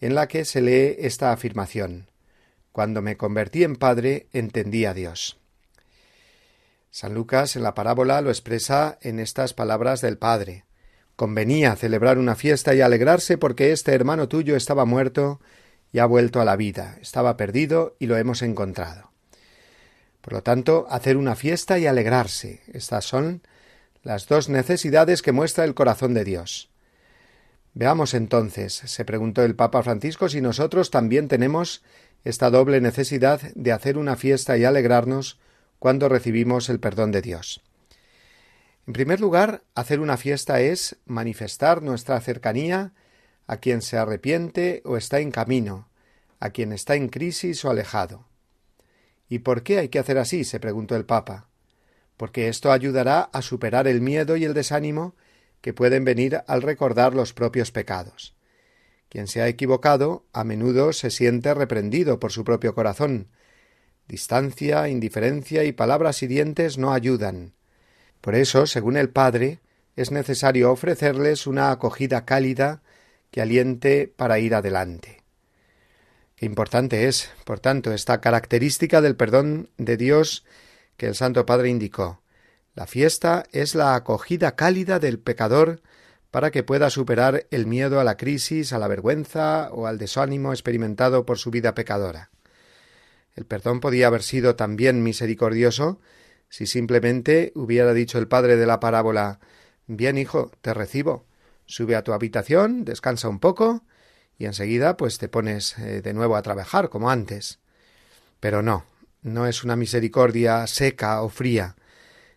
en 0.00 0.14
la 0.14 0.26
que 0.26 0.44
se 0.46 0.62
lee 0.62 0.96
esta 0.98 1.32
afirmación 1.32 2.09
Cuando 2.72 3.02
me 3.02 3.16
convertí 3.16 3.64
en 3.64 3.76
padre, 3.76 4.28
entendí 4.32 4.84
a 4.84 4.94
Dios. 4.94 5.38
San 6.90 7.14
Lucas 7.14 7.54
en 7.56 7.62
la 7.62 7.74
parábola 7.74 8.20
lo 8.20 8.30
expresa 8.30 8.98
en 9.00 9.20
estas 9.20 9.54
palabras 9.54 10.00
del 10.00 10.18
Padre. 10.18 10.64
Convenía 11.14 11.76
celebrar 11.76 12.18
una 12.18 12.34
fiesta 12.34 12.74
y 12.74 12.80
alegrarse 12.80 13.38
porque 13.38 13.72
este 13.72 13.94
hermano 13.94 14.28
tuyo 14.28 14.56
estaba 14.56 14.84
muerto 14.84 15.40
y 15.92 15.98
ha 16.00 16.06
vuelto 16.06 16.40
a 16.40 16.44
la 16.44 16.56
vida, 16.56 16.98
estaba 17.00 17.36
perdido 17.36 17.96
y 17.98 18.06
lo 18.06 18.16
hemos 18.16 18.42
encontrado. 18.42 19.10
Por 20.20 20.32
lo 20.32 20.42
tanto, 20.42 20.86
hacer 20.90 21.16
una 21.16 21.34
fiesta 21.34 21.78
y 21.78 21.86
alegrarse. 21.86 22.62
Estas 22.72 23.04
son 23.04 23.42
las 24.02 24.26
dos 24.26 24.48
necesidades 24.48 25.22
que 25.22 25.32
muestra 25.32 25.64
el 25.64 25.74
corazón 25.74 26.14
de 26.14 26.24
Dios. 26.24 26.70
Veamos 27.72 28.14
entonces, 28.14 28.72
se 28.74 29.04
preguntó 29.04 29.44
el 29.44 29.54
Papa 29.54 29.82
Francisco, 29.82 30.28
si 30.28 30.40
nosotros 30.40 30.90
también 30.90 31.28
tenemos 31.28 31.82
esta 32.24 32.50
doble 32.50 32.80
necesidad 32.80 33.40
de 33.54 33.72
hacer 33.72 33.98
una 33.98 34.16
fiesta 34.16 34.56
y 34.58 34.64
alegrarnos 34.64 35.38
cuando 35.78 36.08
recibimos 36.08 36.68
el 36.68 36.80
perdón 36.80 37.12
de 37.12 37.22
Dios. 37.22 37.62
En 38.86 38.92
primer 38.92 39.20
lugar, 39.20 39.62
hacer 39.74 40.00
una 40.00 40.16
fiesta 40.16 40.60
es 40.60 40.96
manifestar 41.06 41.82
nuestra 41.82 42.20
cercanía 42.20 42.92
a 43.46 43.56
quien 43.58 43.82
se 43.82 43.96
arrepiente 43.96 44.82
o 44.84 44.96
está 44.96 45.20
en 45.20 45.30
camino, 45.30 45.88
a 46.38 46.50
quien 46.50 46.72
está 46.72 46.94
en 46.94 47.08
crisis 47.08 47.64
o 47.64 47.70
alejado. 47.70 48.26
¿Y 49.28 49.40
por 49.40 49.62
qué 49.62 49.78
hay 49.78 49.88
que 49.88 49.98
hacer 49.98 50.18
así? 50.18 50.44
se 50.44 50.60
preguntó 50.60 50.96
el 50.96 51.04
Papa. 51.04 51.48
Porque 52.16 52.48
esto 52.48 52.72
ayudará 52.72 53.22
a 53.32 53.42
superar 53.42 53.86
el 53.86 54.00
miedo 54.00 54.36
y 54.36 54.44
el 54.44 54.54
desánimo 54.54 55.14
que 55.60 55.72
pueden 55.72 56.04
venir 56.04 56.42
al 56.46 56.62
recordar 56.62 57.14
los 57.14 57.32
propios 57.32 57.70
pecados. 57.70 58.34
Quien 59.10 59.26
se 59.26 59.42
ha 59.42 59.48
equivocado 59.48 60.24
a 60.32 60.44
menudo 60.44 60.92
se 60.92 61.10
siente 61.10 61.52
reprendido 61.52 62.20
por 62.20 62.30
su 62.30 62.44
propio 62.44 62.74
corazón. 62.74 63.26
Distancia, 64.06 64.88
indiferencia 64.88 65.64
y 65.64 65.72
palabras 65.72 66.22
hirientes 66.22 66.78
no 66.78 66.92
ayudan. 66.92 67.52
Por 68.20 68.36
eso, 68.36 68.66
según 68.66 68.96
el 68.96 69.10
Padre, 69.10 69.58
es 69.96 70.12
necesario 70.12 70.70
ofrecerles 70.70 71.48
una 71.48 71.72
acogida 71.72 72.24
cálida 72.24 72.82
que 73.32 73.40
aliente 73.40 74.12
para 74.16 74.38
ir 74.38 74.54
adelante. 74.54 75.22
Qué 76.36 76.46
importante 76.46 77.08
es, 77.08 77.30
por 77.44 77.58
tanto, 77.58 77.92
esta 77.92 78.20
característica 78.20 79.00
del 79.00 79.16
perdón 79.16 79.70
de 79.76 79.96
Dios 79.96 80.44
que 80.96 81.06
el 81.06 81.16
Santo 81.16 81.44
Padre 81.46 81.68
indicó. 81.68 82.22
La 82.74 82.86
fiesta 82.86 83.44
es 83.50 83.74
la 83.74 83.96
acogida 83.96 84.54
cálida 84.54 85.00
del 85.00 85.18
pecador 85.18 85.82
para 86.30 86.50
que 86.50 86.62
pueda 86.62 86.90
superar 86.90 87.46
el 87.50 87.66
miedo 87.66 88.00
a 88.00 88.04
la 88.04 88.16
crisis, 88.16 88.72
a 88.72 88.78
la 88.78 88.88
vergüenza 88.88 89.70
o 89.72 89.86
al 89.86 89.98
desánimo 89.98 90.52
experimentado 90.52 91.26
por 91.26 91.38
su 91.38 91.50
vida 91.50 91.74
pecadora. 91.74 92.30
El 93.34 93.46
perdón 93.46 93.80
podía 93.80 94.06
haber 94.06 94.22
sido 94.22 94.56
también 94.56 95.02
misericordioso 95.02 96.00
si 96.48 96.66
simplemente 96.66 97.52
hubiera 97.54 97.94
dicho 97.94 98.18
el 98.18 98.28
padre 98.28 98.56
de 98.56 98.66
la 98.66 98.80
parábola 98.80 99.40
Bien, 99.92 100.18
hijo, 100.18 100.52
te 100.60 100.72
recibo, 100.72 101.26
sube 101.66 101.96
a 101.96 102.04
tu 102.04 102.12
habitación, 102.12 102.84
descansa 102.84 103.28
un 103.28 103.40
poco 103.40 103.82
y 104.38 104.44
enseguida 104.44 104.96
pues 104.96 105.18
te 105.18 105.28
pones 105.28 105.76
eh, 105.78 106.00
de 106.00 106.14
nuevo 106.14 106.36
a 106.36 106.42
trabajar 106.42 106.90
como 106.90 107.10
antes. 107.10 107.58
Pero 108.38 108.62
no, 108.62 108.84
no 109.22 109.48
es 109.48 109.64
una 109.64 109.74
misericordia 109.74 110.68
seca 110.68 111.20
o 111.22 111.28
fría, 111.28 111.74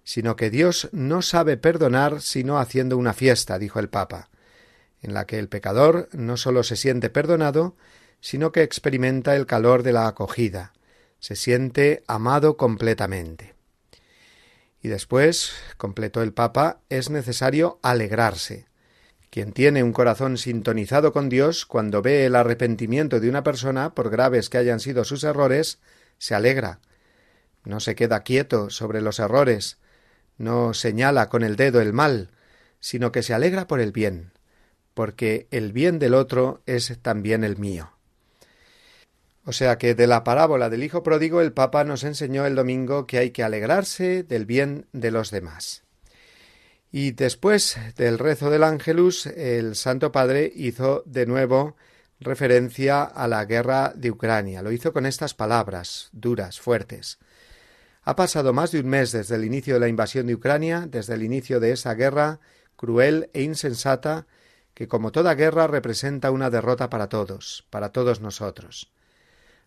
sino 0.04 0.36
que 0.36 0.50
Dios 0.50 0.90
no 0.92 1.22
sabe 1.22 1.58
perdonar 1.58 2.22
sino 2.22 2.60
haciendo 2.60 2.98
una 2.98 3.14
fiesta, 3.14 3.58
dijo 3.58 3.80
el 3.80 3.90
Papa, 3.90 4.30
en 5.02 5.14
la 5.14 5.26
que 5.26 5.40
el 5.40 5.50
pecador 5.50 6.10
no 6.14 6.38
sólo 6.38 6.64
se 6.64 6.76
siente 6.76 7.10
perdonado, 7.10 7.76
sino 8.20 8.52
que 8.52 8.64
experimenta 8.64 9.36
el 9.36 9.46
calor 9.46 9.84
de 9.84 9.94
la 9.94 10.08
acogida, 10.08 10.74
se 11.20 11.36
siente 11.36 12.04
amado 12.08 12.58
completamente. 12.58 13.54
Y 14.82 14.90
después, 14.90 15.54
completó 15.78 16.22
el 16.22 16.34
Papa, 16.34 16.82
es 16.90 17.10
necesario 17.10 17.80
alegrarse. 17.82 18.66
Quien 19.30 19.54
tiene 19.54 19.82
un 19.82 19.94
corazón 19.94 20.38
sintonizado 20.38 21.14
con 21.14 21.30
Dios, 21.30 21.66
cuando 21.66 22.02
ve 22.02 22.26
el 22.26 22.36
arrepentimiento 22.36 23.20
de 23.22 23.30
una 23.30 23.44
persona, 23.44 23.96
por 23.96 24.10
graves 24.10 24.50
que 24.50 24.58
hayan 24.58 24.82
sido 24.82 25.06
sus 25.06 25.24
errores, 25.24 25.80
se 26.18 26.36
alegra. 26.36 26.80
No 27.64 27.80
se 27.80 27.96
queda 27.96 28.24
quieto 28.24 28.70
sobre 28.70 29.02
los 29.02 29.20
errores, 29.20 29.78
no 30.38 30.74
señala 30.74 31.30
con 31.30 31.44
el 31.44 31.56
dedo 31.56 31.82
el 31.82 31.94
mal, 31.94 32.30
sino 32.80 33.12
que 33.12 33.24
se 33.24 33.34
alegra 33.34 33.68
por 33.68 33.80
el 33.80 33.92
bien, 33.92 34.32
porque 34.94 35.48
el 35.52 35.72
bien 35.72 36.00
del 36.00 36.14
otro 36.14 36.62
es 36.66 36.98
también 37.02 37.44
el 37.44 37.58
mío. 37.58 37.92
O 39.46 39.52
sea 39.52 39.78
que 39.78 39.94
de 39.96 40.08
la 40.08 40.24
parábola 40.24 40.70
del 40.70 40.84
Hijo 40.84 41.04
pródigo 41.04 41.42
el 41.42 41.52
Papa 41.52 41.84
nos 41.84 42.04
enseñó 42.04 42.46
el 42.46 42.56
domingo 42.56 43.06
que 43.08 43.18
hay 43.18 43.32
que 43.32 43.44
alegrarse 43.44 44.24
del 44.24 44.46
bien 44.46 44.88
de 44.94 45.12
los 45.12 45.32
demás. 45.32 45.84
Y 46.92 47.12
después 47.12 47.78
del 47.98 48.20
rezo 48.20 48.50
del 48.50 48.64
Ángelus, 48.64 49.26
el 49.26 49.76
Santo 49.76 50.12
Padre 50.12 50.52
hizo 50.56 51.04
de 51.06 51.26
nuevo 51.26 51.76
referencia 52.20 53.04
a 53.04 53.28
la 53.28 53.44
guerra 53.46 53.92
de 53.96 54.12
Ucrania. 54.12 54.62
Lo 54.62 54.72
hizo 54.72 54.94
con 54.94 55.06
estas 55.06 55.34
palabras, 55.34 56.10
duras, 56.14 56.60
fuertes. 56.60 57.20
Ha 58.04 58.16
pasado 58.16 58.52
más 58.52 58.72
de 58.72 58.82
un 58.82 58.88
mes 58.88 59.12
desde 59.12 59.36
el 59.36 59.46
inicio 59.46 59.76
de 59.76 59.80
la 59.80 59.88
invasión 59.88 60.28
de 60.28 60.36
Ucrania, 60.36 60.88
desde 60.90 61.14
el 61.14 61.24
inicio 61.24 61.60
de 61.60 61.72
esa 61.72 61.94
guerra 61.94 62.40
cruel 62.76 63.30
e 63.34 63.44
insensata, 63.44 64.28
que 64.74 64.88
como 64.88 65.12
toda 65.12 65.36
guerra 65.36 65.68
representa 65.68 66.32
una 66.32 66.50
derrota 66.50 66.90
para 66.90 67.08
todos, 67.08 67.66
para 67.70 67.92
todos 67.92 68.20
nosotros. 68.20 68.92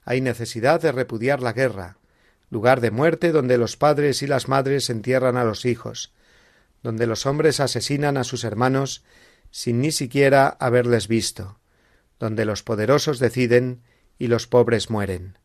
Hay 0.05 0.21
necesidad 0.21 0.81
de 0.81 0.93
repudiar 0.93 1.41
la 1.41 1.53
guerra, 1.53 1.97
lugar 2.51 2.81
de 2.81 2.91
muerte 2.91 3.33
donde 3.33 3.57
los 3.57 3.77
padres 3.77 4.23
y 4.23 4.27
las 4.27 4.49
madres 4.49 4.91
entierran 4.91 5.37
a 5.37 5.45
los 5.45 5.65
hijos, 5.65 6.13
donde 6.83 7.07
los 7.07 7.27
hombres 7.27 7.61
asesinan 7.61 8.17
a 8.17 8.25
sus 8.25 8.45
hermanos 8.45 9.03
sin 9.51 9.81
ni 9.81 9.93
siquiera 9.93 10.49
haberles 10.61 11.09
visto, 11.09 11.59
donde 12.19 12.45
los 12.45 12.63
poderosos 12.63 13.19
deciden 13.19 13.83
y 14.19 14.27
los 14.27 14.47
pobres 14.47 14.91
mueren. 14.91 15.39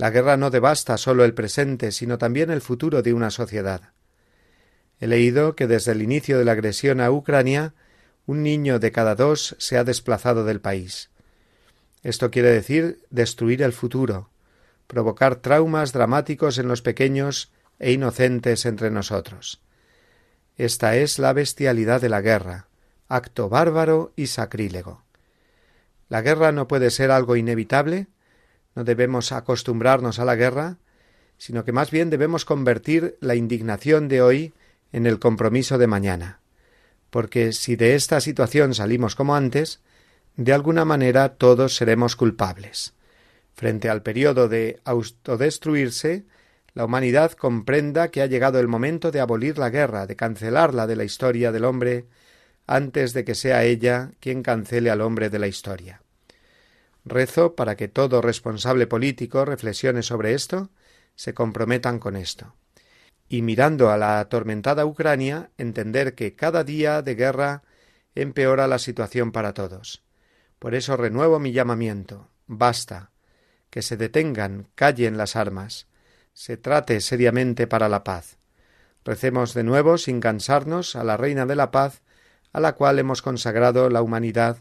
La 0.00 0.08
guerra 0.08 0.38
no 0.38 0.48
devasta 0.48 0.96
sólo 0.96 1.26
el 1.26 1.34
presente, 1.34 1.92
sino 1.92 2.16
también 2.16 2.50
el 2.50 2.62
futuro 2.62 3.02
de 3.02 3.12
una 3.12 3.30
sociedad. 3.30 3.92
He 4.98 5.06
leído 5.06 5.54
que 5.54 5.66
desde 5.66 5.92
el 5.92 6.00
inicio 6.00 6.38
de 6.38 6.46
la 6.46 6.52
agresión 6.52 7.02
a 7.02 7.10
Ucrania, 7.10 7.74
un 8.24 8.42
niño 8.42 8.78
de 8.78 8.92
cada 8.92 9.14
dos 9.14 9.56
se 9.58 9.76
ha 9.76 9.84
desplazado 9.84 10.46
del 10.46 10.62
país. 10.62 11.10
Esto 12.02 12.30
quiere 12.30 12.48
decir 12.48 13.04
destruir 13.10 13.60
el 13.60 13.74
futuro, 13.74 14.30
provocar 14.86 15.36
traumas 15.36 15.92
dramáticos 15.92 16.56
en 16.56 16.66
los 16.66 16.80
pequeños 16.80 17.52
e 17.78 17.92
inocentes 17.92 18.64
entre 18.64 18.90
nosotros. 18.90 19.60
Esta 20.56 20.96
es 20.96 21.18
la 21.18 21.34
bestialidad 21.34 22.00
de 22.00 22.08
la 22.08 22.22
guerra, 22.22 22.68
acto 23.06 23.50
bárbaro 23.50 24.14
y 24.16 24.28
sacrílego. 24.28 25.04
La 26.08 26.22
guerra 26.22 26.52
no 26.52 26.68
puede 26.68 26.90
ser 26.90 27.10
algo 27.10 27.36
inevitable, 27.36 28.06
no 28.74 28.84
debemos 28.84 29.32
acostumbrarnos 29.32 30.18
a 30.18 30.24
la 30.24 30.36
guerra, 30.36 30.78
sino 31.38 31.64
que 31.64 31.72
más 31.72 31.90
bien 31.90 32.10
debemos 32.10 32.44
convertir 32.44 33.16
la 33.20 33.34
indignación 33.34 34.08
de 34.08 34.22
hoy 34.22 34.52
en 34.92 35.06
el 35.06 35.18
compromiso 35.18 35.78
de 35.78 35.86
mañana, 35.86 36.40
porque 37.10 37.52
si 37.52 37.76
de 37.76 37.94
esta 37.94 38.20
situación 38.20 38.74
salimos 38.74 39.14
como 39.14 39.34
antes, 39.34 39.80
de 40.36 40.52
alguna 40.52 40.84
manera 40.84 41.30
todos 41.30 41.76
seremos 41.76 42.16
culpables. 42.16 42.94
Frente 43.54 43.88
al 43.88 44.02
periodo 44.02 44.48
de 44.48 44.80
autodestruirse, 44.84 46.24
la 46.72 46.84
humanidad 46.84 47.32
comprenda 47.32 48.10
que 48.10 48.22
ha 48.22 48.26
llegado 48.26 48.60
el 48.60 48.68
momento 48.68 49.10
de 49.10 49.20
abolir 49.20 49.58
la 49.58 49.70
guerra, 49.70 50.06
de 50.06 50.16
cancelarla 50.16 50.86
de 50.86 50.96
la 50.96 51.04
historia 51.04 51.52
del 51.52 51.64
hombre, 51.64 52.06
antes 52.66 53.12
de 53.12 53.24
que 53.24 53.34
sea 53.34 53.64
ella 53.64 54.12
quien 54.20 54.42
cancele 54.42 54.90
al 54.90 55.00
hombre 55.00 55.30
de 55.30 55.38
la 55.40 55.48
historia. 55.48 56.02
Rezo 57.04 57.54
para 57.54 57.76
que 57.76 57.88
todo 57.88 58.20
responsable 58.20 58.86
político 58.86 59.44
reflexione 59.44 60.02
sobre 60.02 60.34
esto, 60.34 60.70
se 61.14 61.34
comprometan 61.34 61.98
con 61.98 62.16
esto. 62.16 62.54
Y 63.28 63.42
mirando 63.42 63.90
a 63.90 63.96
la 63.96 64.20
atormentada 64.20 64.86
Ucrania, 64.86 65.50
entender 65.56 66.14
que 66.14 66.34
cada 66.34 66.64
día 66.64 67.02
de 67.02 67.14
guerra 67.14 67.62
empeora 68.14 68.66
la 68.66 68.78
situación 68.78 69.32
para 69.32 69.54
todos. 69.54 70.02
Por 70.58 70.74
eso 70.74 70.96
renuevo 70.96 71.38
mi 71.38 71.52
llamamiento. 71.52 72.28
Basta. 72.46 73.12
Que 73.70 73.82
se 73.82 73.96
detengan, 73.96 74.68
callen 74.74 75.16
las 75.16 75.36
armas 75.36 75.86
se 76.32 76.56
trate 76.56 77.00
seriamente 77.00 77.66
para 77.66 77.88
la 77.88 78.04
paz. 78.04 78.38
Recemos 79.04 79.54
de 79.54 79.62
nuevo, 79.62 79.98
sin 79.98 80.20
cansarnos, 80.20 80.96
a 80.96 81.04
la 81.04 81.16
Reina 81.16 81.46
de 81.46 81.56
la 81.56 81.70
Paz, 81.70 82.02
a 82.52 82.60
la 82.60 82.74
cual 82.74 82.98
hemos 82.98 83.22
consagrado 83.22 83.88
la 83.90 84.02
humanidad, 84.02 84.58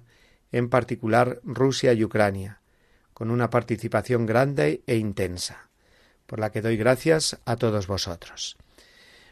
en 0.51 0.69
particular 0.69 1.39
Rusia 1.43 1.93
y 1.93 2.03
Ucrania, 2.03 2.61
con 3.13 3.31
una 3.31 3.49
participación 3.49 4.25
grande 4.25 4.81
e 4.87 4.95
intensa, 4.95 5.69
por 6.25 6.39
la 6.39 6.51
que 6.51 6.61
doy 6.61 6.77
gracias 6.77 7.39
a 7.45 7.55
todos 7.55 7.87
vosotros. 7.87 8.57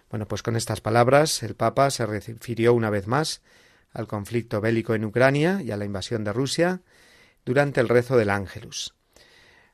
Bueno, 0.09 0.27
pues 0.27 0.43
con 0.43 0.55
estas 0.55 0.81
palabras 0.81 1.43
el 1.43 1.55
Papa 1.55 1.89
se 1.91 2.05
refirió 2.05 2.73
una 2.73 2.89
vez 2.89 3.07
más 3.07 3.41
al 3.93 4.07
conflicto 4.07 4.61
bélico 4.61 4.93
en 4.93 5.05
Ucrania 5.05 5.61
y 5.61 5.71
a 5.71 5.77
la 5.77 5.85
invasión 5.85 6.23
de 6.23 6.33
Rusia 6.33 6.81
durante 7.45 7.81
el 7.81 7.89
rezo 7.89 8.17
del 8.17 8.29
Ángelus. 8.29 8.93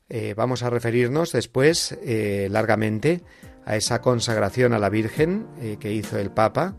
Eh, 0.09 0.33
vamos 0.35 0.63
a 0.63 0.69
referirnos 0.69 1.31
después 1.31 1.97
eh, 2.03 2.47
largamente 2.51 3.23
a 3.65 3.75
esa 3.75 4.01
consagración 4.01 4.73
a 4.73 4.79
la 4.79 4.89
Virgen 4.89 5.47
eh, 5.59 5.77
que 5.79 5.91
hizo 5.91 6.17
el 6.17 6.29
Papa, 6.29 6.75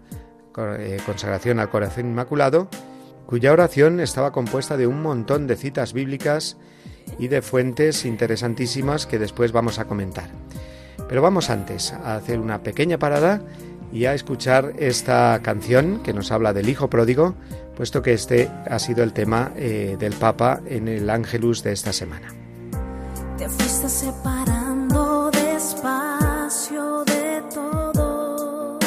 consagración 0.52 1.58
al 1.58 1.68
Corazón 1.68 2.06
Inmaculado, 2.06 2.68
cuya 3.26 3.52
oración 3.52 4.00
estaba 4.00 4.32
compuesta 4.32 4.76
de 4.76 4.86
un 4.86 5.02
montón 5.02 5.46
de 5.46 5.56
citas 5.56 5.92
bíblicas 5.92 6.56
y 7.18 7.28
de 7.28 7.42
fuentes 7.42 8.04
interesantísimas 8.04 9.06
que 9.06 9.18
después 9.18 9.52
vamos 9.52 9.78
a 9.78 9.84
comentar. 9.84 10.30
Pero 11.08 11.22
vamos 11.22 11.50
antes 11.50 11.92
a 11.92 12.16
hacer 12.16 12.38
una 12.38 12.62
pequeña 12.62 12.98
parada 12.98 13.42
y 13.92 14.06
a 14.06 14.14
escuchar 14.14 14.72
esta 14.78 15.38
canción 15.42 16.02
que 16.02 16.12
nos 16.12 16.32
habla 16.32 16.52
del 16.52 16.68
Hijo 16.68 16.88
Pródigo, 16.90 17.34
puesto 17.76 18.02
que 18.02 18.12
este 18.12 18.50
ha 18.68 18.78
sido 18.78 19.04
el 19.04 19.12
tema 19.12 19.50
del 19.54 20.12
Papa 20.14 20.60
en 20.66 20.88
el 20.88 21.10
Ángelus 21.10 21.62
de 21.62 21.72
esta 21.72 21.92
semana. 21.92 22.28
Te 23.38 23.48
fuiste 23.48 23.88
separando 23.88 25.30
despacio 25.30 27.04
de 27.04 27.42
todos 27.52 28.82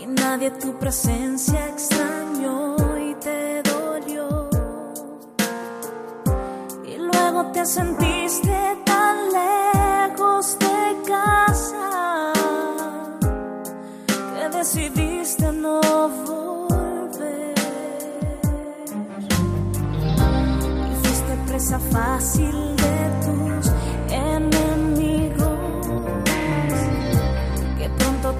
y 0.00 0.06
nadie 0.06 0.50
tu 0.50 0.78
presencia 0.78 1.68
extrañó 1.68 2.25
luego 7.36 7.52
te 7.52 7.66
sentiste 7.66 8.58
tan 8.84 9.16
lejos 9.32 10.58
de 10.58 10.96
casa 11.06 12.32
que 14.34 14.56
decidiste 14.56 15.52
no 15.52 15.80
volver. 16.24 17.54
Y 20.90 21.06
fuiste 21.06 21.36
presa 21.46 21.78
fácil 21.78 22.76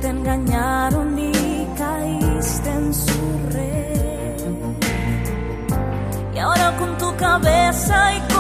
engañaron 0.09 1.19
y 1.19 1.67
caíste 1.77 2.71
en 2.71 2.95
su 2.95 3.21
red. 3.51 4.37
Y 6.35 6.39
ahora 6.39 6.77
con 6.79 6.97
tu 6.99 7.17
cabeza 7.17 8.15
y 8.15 8.36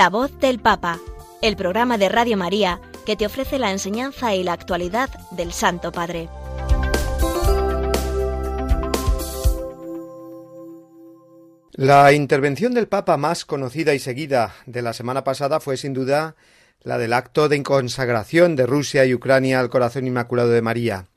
La 0.00 0.08
voz 0.08 0.32
del 0.40 0.60
Papa, 0.60 0.98
el 1.42 1.56
programa 1.56 1.98
de 1.98 2.08
Radio 2.08 2.38
María 2.38 2.80
que 3.04 3.16
te 3.16 3.26
ofrece 3.26 3.58
la 3.58 3.70
enseñanza 3.70 4.34
y 4.34 4.42
la 4.42 4.54
actualidad 4.54 5.10
del 5.30 5.52
Santo 5.52 5.92
Padre. 5.92 6.30
La 11.72 12.14
intervención 12.14 12.72
del 12.72 12.88
Papa 12.88 13.18
más 13.18 13.44
conocida 13.44 13.92
y 13.92 13.98
seguida 13.98 14.54
de 14.64 14.80
la 14.80 14.94
semana 14.94 15.22
pasada 15.22 15.60
fue 15.60 15.76
sin 15.76 15.92
duda 15.92 16.34
la 16.80 16.96
del 16.96 17.12
acto 17.12 17.50
de 17.50 17.62
consagración 17.62 18.56
de 18.56 18.64
Rusia 18.64 19.04
y 19.04 19.12
Ucrania 19.12 19.60
al 19.60 19.68
corazón 19.68 20.06
inmaculado 20.06 20.48
de 20.48 20.62
María. 20.62 21.08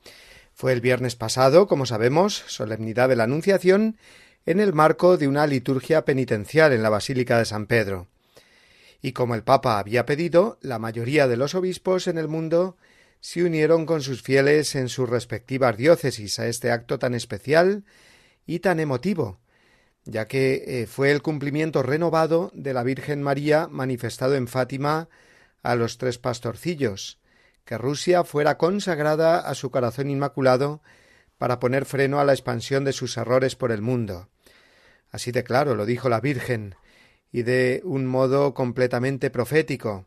Fue 0.52 0.74
el 0.74 0.82
viernes 0.82 1.16
pasado, 1.16 1.68
como 1.68 1.86
sabemos, 1.86 2.44
solemnidad 2.48 3.08
de 3.08 3.16
la 3.16 3.24
Anunciación, 3.24 3.96
en 4.44 4.60
el 4.60 4.74
marco 4.74 5.16
de 5.16 5.26
una 5.26 5.46
liturgia 5.46 6.04
penitencial 6.04 6.74
en 6.74 6.82
la 6.82 6.90
Basílica 6.90 7.38
de 7.38 7.46
San 7.46 7.64
Pedro 7.64 8.08
y 9.04 9.12
como 9.12 9.34
el 9.34 9.42
Papa 9.42 9.78
había 9.78 10.06
pedido, 10.06 10.56
la 10.62 10.78
mayoría 10.78 11.28
de 11.28 11.36
los 11.36 11.54
obispos 11.54 12.06
en 12.06 12.16
el 12.16 12.26
mundo 12.26 12.78
se 13.20 13.44
unieron 13.44 13.84
con 13.84 14.00
sus 14.00 14.22
fieles 14.22 14.74
en 14.76 14.88
sus 14.88 15.06
respectivas 15.06 15.76
diócesis 15.76 16.38
a 16.38 16.46
este 16.46 16.70
acto 16.70 16.98
tan 16.98 17.12
especial 17.12 17.84
y 18.46 18.60
tan 18.60 18.80
emotivo, 18.80 19.40
ya 20.06 20.26
que 20.26 20.64
eh, 20.66 20.86
fue 20.86 21.10
el 21.10 21.20
cumplimiento 21.20 21.82
renovado 21.82 22.50
de 22.54 22.72
la 22.72 22.82
Virgen 22.82 23.22
María 23.22 23.68
manifestado 23.70 24.36
en 24.36 24.48
Fátima 24.48 25.10
a 25.62 25.74
los 25.74 25.98
tres 25.98 26.16
pastorcillos, 26.16 27.18
que 27.66 27.76
Rusia 27.76 28.24
fuera 28.24 28.56
consagrada 28.56 29.40
a 29.40 29.54
su 29.54 29.70
corazón 29.70 30.08
inmaculado 30.08 30.80
para 31.36 31.60
poner 31.60 31.84
freno 31.84 32.20
a 32.20 32.24
la 32.24 32.32
expansión 32.32 32.84
de 32.84 32.94
sus 32.94 33.18
errores 33.18 33.54
por 33.54 33.70
el 33.70 33.82
mundo. 33.82 34.30
Así 35.10 35.30
de 35.30 35.44
claro 35.44 35.74
lo 35.74 35.84
dijo 35.84 36.08
la 36.08 36.22
Virgen, 36.22 36.74
y 37.34 37.42
de 37.42 37.80
un 37.82 38.06
modo 38.06 38.54
completamente 38.54 39.28
profético. 39.28 40.06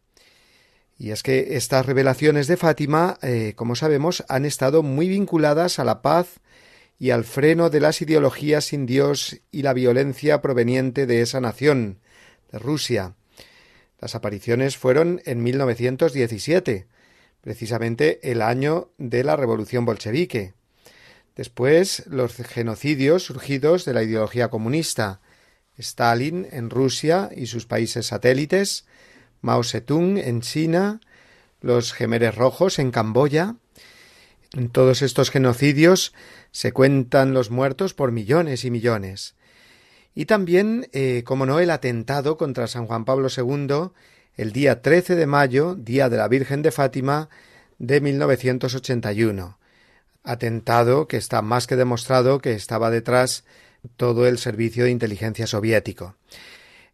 Y 0.97 1.11
es 1.11 1.23
que 1.23 1.57
estas 1.57 1.85
revelaciones 1.85 2.47
de 2.47 2.55
Fátima, 2.55 3.17
eh, 3.21 3.51
como 3.57 3.75
sabemos, 3.75 4.23
han 4.29 4.45
estado 4.45 4.81
muy 4.81 5.09
vinculadas 5.09 5.77
a 5.77 5.83
la 5.83 6.01
paz 6.01 6.39
y 6.97 7.09
al 7.09 7.25
freno 7.25 7.69
de 7.69 7.81
las 7.81 8.01
ideologías 8.01 8.63
sin 8.63 8.85
Dios 8.85 9.41
y 9.51 9.63
la 9.63 9.73
violencia 9.73 10.41
proveniente 10.41 11.05
de 11.05 11.19
esa 11.19 11.41
nación, 11.41 11.99
de 12.49 12.59
Rusia. 12.59 13.15
Las 13.99 14.15
apariciones 14.15 14.77
fueron 14.77 15.21
en 15.25 15.43
1917, 15.43 16.87
precisamente 17.41 18.31
el 18.31 18.41
año 18.41 18.89
de 18.97 19.25
la 19.25 19.35
Revolución 19.35 19.83
bolchevique. 19.83 20.53
Después, 21.35 22.05
los 22.07 22.35
genocidios 22.35 23.23
surgidos 23.23 23.83
de 23.83 23.93
la 23.93 24.03
ideología 24.03 24.47
comunista, 24.47 25.19
Stalin 25.77 26.47
en 26.51 26.69
Rusia 26.69 27.29
y 27.35 27.47
sus 27.47 27.65
países 27.65 28.07
satélites, 28.07 28.85
Mao 29.41 29.63
Zedong 29.63 30.17
en 30.17 30.41
China, 30.41 31.01
los 31.61 31.93
Gemeres 31.93 32.35
Rojos 32.35 32.79
en 32.79 32.91
Camboya. 32.91 33.55
En 34.53 34.69
todos 34.69 35.01
estos 35.01 35.29
genocidios 35.29 36.13
se 36.51 36.71
cuentan 36.71 37.33
los 37.33 37.51
muertos 37.51 37.93
por 37.93 38.11
millones 38.11 38.65
y 38.65 38.71
millones. 38.71 39.35
Y 40.15 40.25
también, 40.25 40.89
eh, 40.93 41.23
como 41.25 41.45
no, 41.45 41.59
el 41.59 41.69
atentado 41.69 42.37
contra 42.37 42.67
San 42.67 42.87
Juan 42.87 43.05
Pablo 43.05 43.27
II 43.35 43.91
el 44.37 44.51
día 44.51 44.83
13 44.83 45.15
de 45.15 45.25
mayo, 45.25 45.75
día 45.75 46.09
de 46.09 46.17
la 46.17 46.27
Virgen 46.27 46.61
de 46.61 46.71
Fátima, 46.71 47.29
de 47.79 47.99
1981. 48.01 49.57
Atentado 50.23 51.07
que 51.07 51.17
está 51.17 51.41
más 51.41 51.65
que 51.65 51.75
demostrado 51.75 52.39
que 52.39 52.53
estaba 52.53 52.91
detrás 52.91 53.45
todo 53.95 54.27
el 54.27 54.37
servicio 54.37 54.83
de 54.83 54.91
inteligencia 54.91 55.47
soviético. 55.47 56.15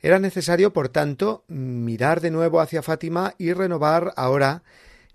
Era 0.02 0.20
necesario, 0.20 0.74
por 0.74 0.90
tanto, 0.90 1.46
mirar 1.48 2.20
de 2.20 2.30
nuevo 2.30 2.60
hacia 2.60 2.82
Fátima 2.82 3.36
y 3.38 3.54
renovar 3.54 4.14
ahora 4.18 4.64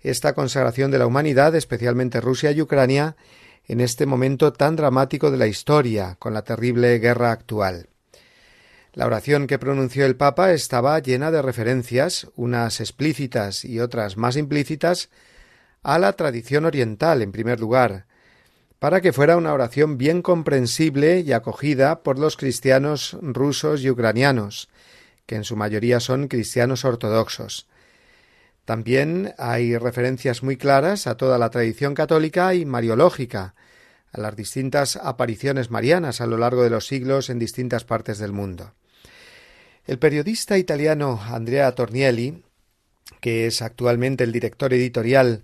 esta 0.01 0.33
consagración 0.33 0.91
de 0.91 0.97
la 0.97 1.05
humanidad, 1.05 1.55
especialmente 1.55 2.21
Rusia 2.21 2.51
y 2.51 2.61
Ucrania, 2.61 3.15
en 3.67 3.81
este 3.81 4.05
momento 4.05 4.51
tan 4.51 4.75
dramático 4.75 5.29
de 5.29 5.37
la 5.37 5.47
historia, 5.47 6.15
con 6.17 6.33
la 6.33 6.41
terrible 6.41 6.97
guerra 6.97 7.31
actual. 7.31 7.89
La 8.93 9.05
oración 9.05 9.45
que 9.45 9.59
pronunció 9.59 10.05
el 10.05 10.15
Papa 10.15 10.51
estaba 10.51 10.97
llena 10.99 11.29
de 11.29 11.43
referencias, 11.43 12.27
unas 12.35 12.79
explícitas 12.79 13.63
y 13.63 13.79
otras 13.79 14.17
más 14.17 14.35
implícitas, 14.37 15.09
a 15.83 15.99
la 15.99 16.13
tradición 16.13 16.65
oriental, 16.65 17.21
en 17.21 17.31
primer 17.31 17.59
lugar, 17.59 18.07
para 18.79 19.01
que 19.01 19.13
fuera 19.13 19.35
una 19.35 19.53
oración 19.53 19.97
bien 19.97 20.21
comprensible 20.21 21.19
y 21.19 21.33
acogida 21.33 22.01
por 22.01 22.17
los 22.17 22.37
cristianos 22.37 23.17
rusos 23.21 23.83
y 23.83 23.89
ucranianos, 23.89 24.69
que 25.25 25.35
en 25.35 25.43
su 25.43 25.57
mayoría 25.57 25.99
son 25.99 26.29
cristianos 26.29 26.85
ortodoxos. 26.85 27.67
También 28.63 29.33
hay 29.37 29.77
referencias 29.77 30.43
muy 30.43 30.55
claras 30.55 31.07
a 31.07 31.17
toda 31.17 31.37
la 31.37 31.49
tradición 31.49 31.93
católica 31.93 32.53
y 32.53 32.65
mariológica, 32.65 33.55
a 34.11 34.21
las 34.21 34.35
distintas 34.35 34.95
apariciones 34.95 35.69
marianas 35.69 36.21
a 36.21 36.27
lo 36.27 36.37
largo 36.37 36.63
de 36.63 36.69
los 36.69 36.87
siglos 36.87 37.29
en 37.29 37.37
distintas 37.37 37.83
partes 37.83 38.17
del 38.17 38.31
mundo. 38.31 38.73
El 39.85 39.99
periodista 39.99 40.57
italiano 40.57 41.19
Andrea 41.21 41.73
Tornielli, 41.73 42.43
que 43.21 43.45
es 43.47 43.61
actualmente 43.61 44.23
el 44.23 44.31
director 44.31 44.73
editorial 44.73 45.43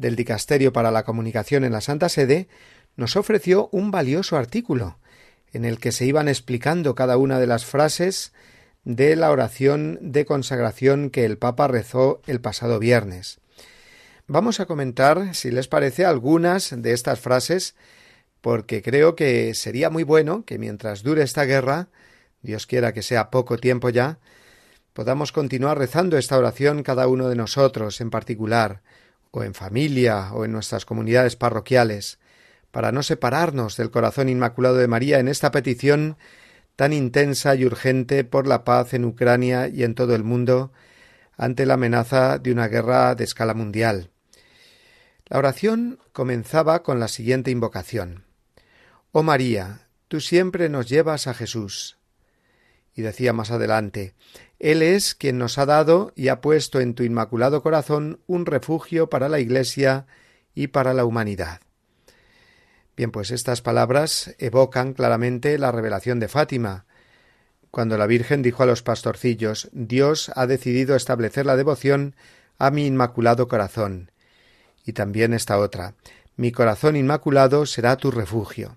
del 0.00 0.16
Dicasterio 0.16 0.72
para 0.72 0.90
la 0.90 1.04
Comunicación 1.04 1.64
en 1.64 1.72
la 1.72 1.80
Santa 1.80 2.08
Sede, 2.08 2.48
nos 2.96 3.16
ofreció 3.16 3.68
un 3.72 3.90
valioso 3.90 4.36
artículo 4.36 4.98
en 5.52 5.64
el 5.64 5.78
que 5.78 5.92
se 5.92 6.06
iban 6.06 6.28
explicando 6.28 6.94
cada 6.94 7.16
una 7.16 7.38
de 7.38 7.46
las 7.46 7.64
frases 7.64 8.32
de 8.84 9.14
la 9.16 9.30
oración 9.30 9.98
de 10.00 10.24
consagración 10.24 11.10
que 11.10 11.24
el 11.24 11.38
Papa 11.38 11.68
rezó 11.68 12.22
el 12.26 12.40
pasado 12.40 12.78
viernes. 12.78 13.40
Vamos 14.26 14.60
a 14.60 14.66
comentar, 14.66 15.34
si 15.34 15.50
les 15.50 15.68
parece, 15.68 16.04
algunas 16.04 16.80
de 16.80 16.92
estas 16.92 17.20
frases, 17.20 17.74
porque 18.40 18.80
creo 18.80 19.16
que 19.16 19.54
sería 19.54 19.90
muy 19.90 20.04
bueno 20.04 20.44
que 20.44 20.58
mientras 20.58 21.02
dure 21.02 21.22
esta 21.22 21.44
guerra, 21.44 21.88
Dios 22.40 22.66
quiera 22.66 22.92
que 22.92 23.02
sea 23.02 23.30
poco 23.30 23.58
tiempo 23.58 23.90
ya, 23.90 24.18
podamos 24.92 25.32
continuar 25.32 25.78
rezando 25.78 26.16
esta 26.16 26.38
oración 26.38 26.82
cada 26.82 27.06
uno 27.06 27.28
de 27.28 27.36
nosotros 27.36 28.00
en 28.00 28.10
particular, 28.10 28.82
o 29.30 29.42
en 29.44 29.54
familia, 29.54 30.32
o 30.32 30.44
en 30.44 30.52
nuestras 30.52 30.84
comunidades 30.84 31.36
parroquiales, 31.36 32.18
para 32.70 32.92
no 32.92 33.02
separarnos 33.02 33.76
del 33.76 33.90
corazón 33.90 34.28
inmaculado 34.28 34.76
de 34.76 34.88
María 34.88 35.18
en 35.18 35.28
esta 35.28 35.50
petición 35.50 36.16
tan 36.76 36.92
intensa 36.92 37.54
y 37.54 37.64
urgente 37.64 38.24
por 38.24 38.46
la 38.46 38.64
paz 38.64 38.94
en 38.94 39.04
Ucrania 39.04 39.68
y 39.68 39.84
en 39.84 39.94
todo 39.94 40.14
el 40.14 40.24
mundo 40.24 40.72
ante 41.36 41.66
la 41.66 41.74
amenaza 41.74 42.38
de 42.38 42.52
una 42.52 42.68
guerra 42.68 43.14
de 43.14 43.24
escala 43.24 43.54
mundial. 43.54 44.10
La 45.26 45.38
oración 45.38 45.98
comenzaba 46.12 46.82
con 46.82 46.98
la 46.98 47.08
siguiente 47.08 47.50
invocación. 47.50 48.24
Oh 49.12 49.22
María, 49.22 49.88
tú 50.08 50.20
siempre 50.20 50.68
nos 50.68 50.88
llevas 50.88 51.26
a 51.26 51.34
Jesús. 51.34 51.99
Decía 53.00 53.32
más 53.32 53.50
adelante, 53.50 54.14
Él 54.58 54.82
es 54.82 55.14
quien 55.14 55.38
nos 55.38 55.58
ha 55.58 55.66
dado 55.66 56.12
y 56.16 56.28
ha 56.28 56.40
puesto 56.40 56.80
en 56.80 56.94
tu 56.94 57.02
inmaculado 57.02 57.62
corazón 57.62 58.20
un 58.26 58.46
refugio 58.46 59.08
para 59.10 59.28
la 59.28 59.40
Iglesia 59.40 60.06
y 60.54 60.68
para 60.68 60.94
la 60.94 61.04
humanidad. 61.04 61.60
Bien, 62.96 63.10
pues 63.10 63.30
estas 63.30 63.62
palabras 63.62 64.34
evocan 64.38 64.92
claramente 64.92 65.56
la 65.58 65.72
revelación 65.72 66.20
de 66.20 66.28
Fátima, 66.28 66.84
cuando 67.70 67.96
la 67.96 68.06
Virgen 68.06 68.42
dijo 68.42 68.62
a 68.62 68.66
los 68.66 68.82
pastorcillos 68.82 69.68
Dios 69.72 70.30
ha 70.34 70.46
decidido 70.46 70.96
establecer 70.96 71.46
la 71.46 71.56
devoción 71.56 72.14
a 72.58 72.70
mi 72.70 72.86
inmaculado 72.86 73.48
corazón. 73.48 74.10
Y 74.84 74.92
también 74.92 75.32
esta 75.32 75.58
otra 75.58 75.94
Mi 76.36 76.52
corazón 76.52 76.96
inmaculado 76.96 77.66
será 77.66 77.96
tu 77.96 78.10
refugio. 78.10 78.76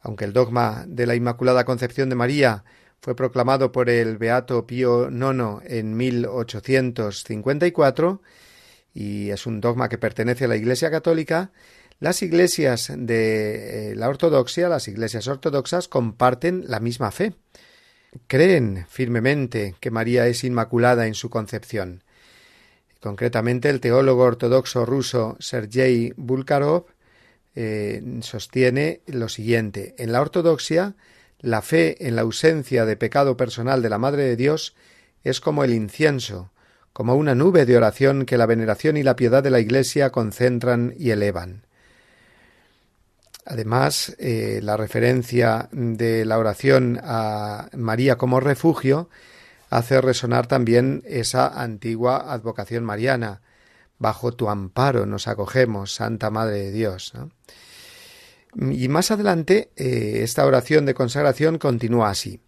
Aunque 0.00 0.24
el 0.24 0.32
dogma 0.32 0.84
de 0.86 1.06
la 1.06 1.14
Inmaculada 1.14 1.64
Concepción 1.64 2.08
de 2.08 2.16
María 2.16 2.64
fue 3.00 3.16
proclamado 3.16 3.72
por 3.72 3.88
el 3.88 4.18
Beato 4.18 4.66
Pío 4.66 5.10
IX 5.10 5.64
en 5.64 5.96
1854 5.96 8.20
y 8.92 9.30
es 9.30 9.46
un 9.46 9.60
dogma 9.60 9.88
que 9.88 9.98
pertenece 9.98 10.44
a 10.44 10.48
la 10.48 10.56
Iglesia 10.56 10.90
Católica, 10.90 11.52
las 12.00 12.22
iglesias 12.22 12.92
de 12.96 13.92
eh, 13.92 13.94
la 13.94 14.08
ortodoxia, 14.08 14.68
las 14.68 14.88
iglesias 14.88 15.28
ortodoxas, 15.28 15.86
comparten 15.86 16.64
la 16.66 16.80
misma 16.80 17.10
fe. 17.10 17.34
Creen 18.26 18.86
firmemente 18.88 19.76
que 19.80 19.90
María 19.90 20.26
es 20.26 20.42
inmaculada 20.42 21.06
en 21.06 21.14
su 21.14 21.30
concepción. 21.30 22.02
Concretamente, 23.00 23.70
el 23.70 23.80
teólogo 23.80 24.24
ortodoxo 24.24 24.84
ruso 24.84 25.36
Sergei 25.40 26.12
Bulkarov 26.16 26.86
eh, 27.54 28.02
sostiene 28.22 29.02
lo 29.06 29.28
siguiente: 29.28 29.94
en 29.98 30.12
la 30.12 30.20
ortodoxia, 30.20 30.96
la 31.40 31.62
fe 31.62 32.06
en 32.06 32.16
la 32.16 32.22
ausencia 32.22 32.84
de 32.84 32.96
pecado 32.96 33.36
personal 33.36 33.82
de 33.82 33.90
la 33.90 33.98
Madre 33.98 34.24
de 34.24 34.36
Dios 34.36 34.74
es 35.24 35.40
como 35.40 35.64
el 35.64 35.72
incienso, 35.72 36.50
como 36.92 37.14
una 37.14 37.34
nube 37.34 37.66
de 37.66 37.76
oración 37.76 38.26
que 38.26 38.38
la 38.38 38.46
veneración 38.46 38.96
y 38.96 39.02
la 39.02 39.16
piedad 39.16 39.42
de 39.42 39.50
la 39.50 39.60
Iglesia 39.60 40.10
concentran 40.10 40.94
y 40.98 41.10
elevan. 41.10 41.66
Además, 43.46 44.14
eh, 44.18 44.60
la 44.62 44.76
referencia 44.76 45.68
de 45.72 46.24
la 46.24 46.38
oración 46.38 47.00
a 47.02 47.68
María 47.76 48.16
como 48.16 48.38
refugio 48.38 49.08
hace 49.70 50.00
resonar 50.00 50.46
también 50.46 51.02
esa 51.06 51.48
antigua 51.48 52.32
advocación 52.32 52.84
mariana. 52.84 53.40
Bajo 53.98 54.32
tu 54.32 54.48
amparo 54.50 55.06
nos 55.06 55.26
acogemos, 55.26 55.94
Santa 55.94 56.30
Madre 56.30 56.58
de 56.58 56.72
Dios. 56.72 57.12
Y 58.54 58.88
más 58.88 59.10
adelante, 59.10 59.70
eh, 59.76 60.20
esta 60.22 60.44
oración 60.44 60.86
de 60.86 60.94
consagración 60.94 61.58
continúa 61.58 62.10
así. 62.10 62.40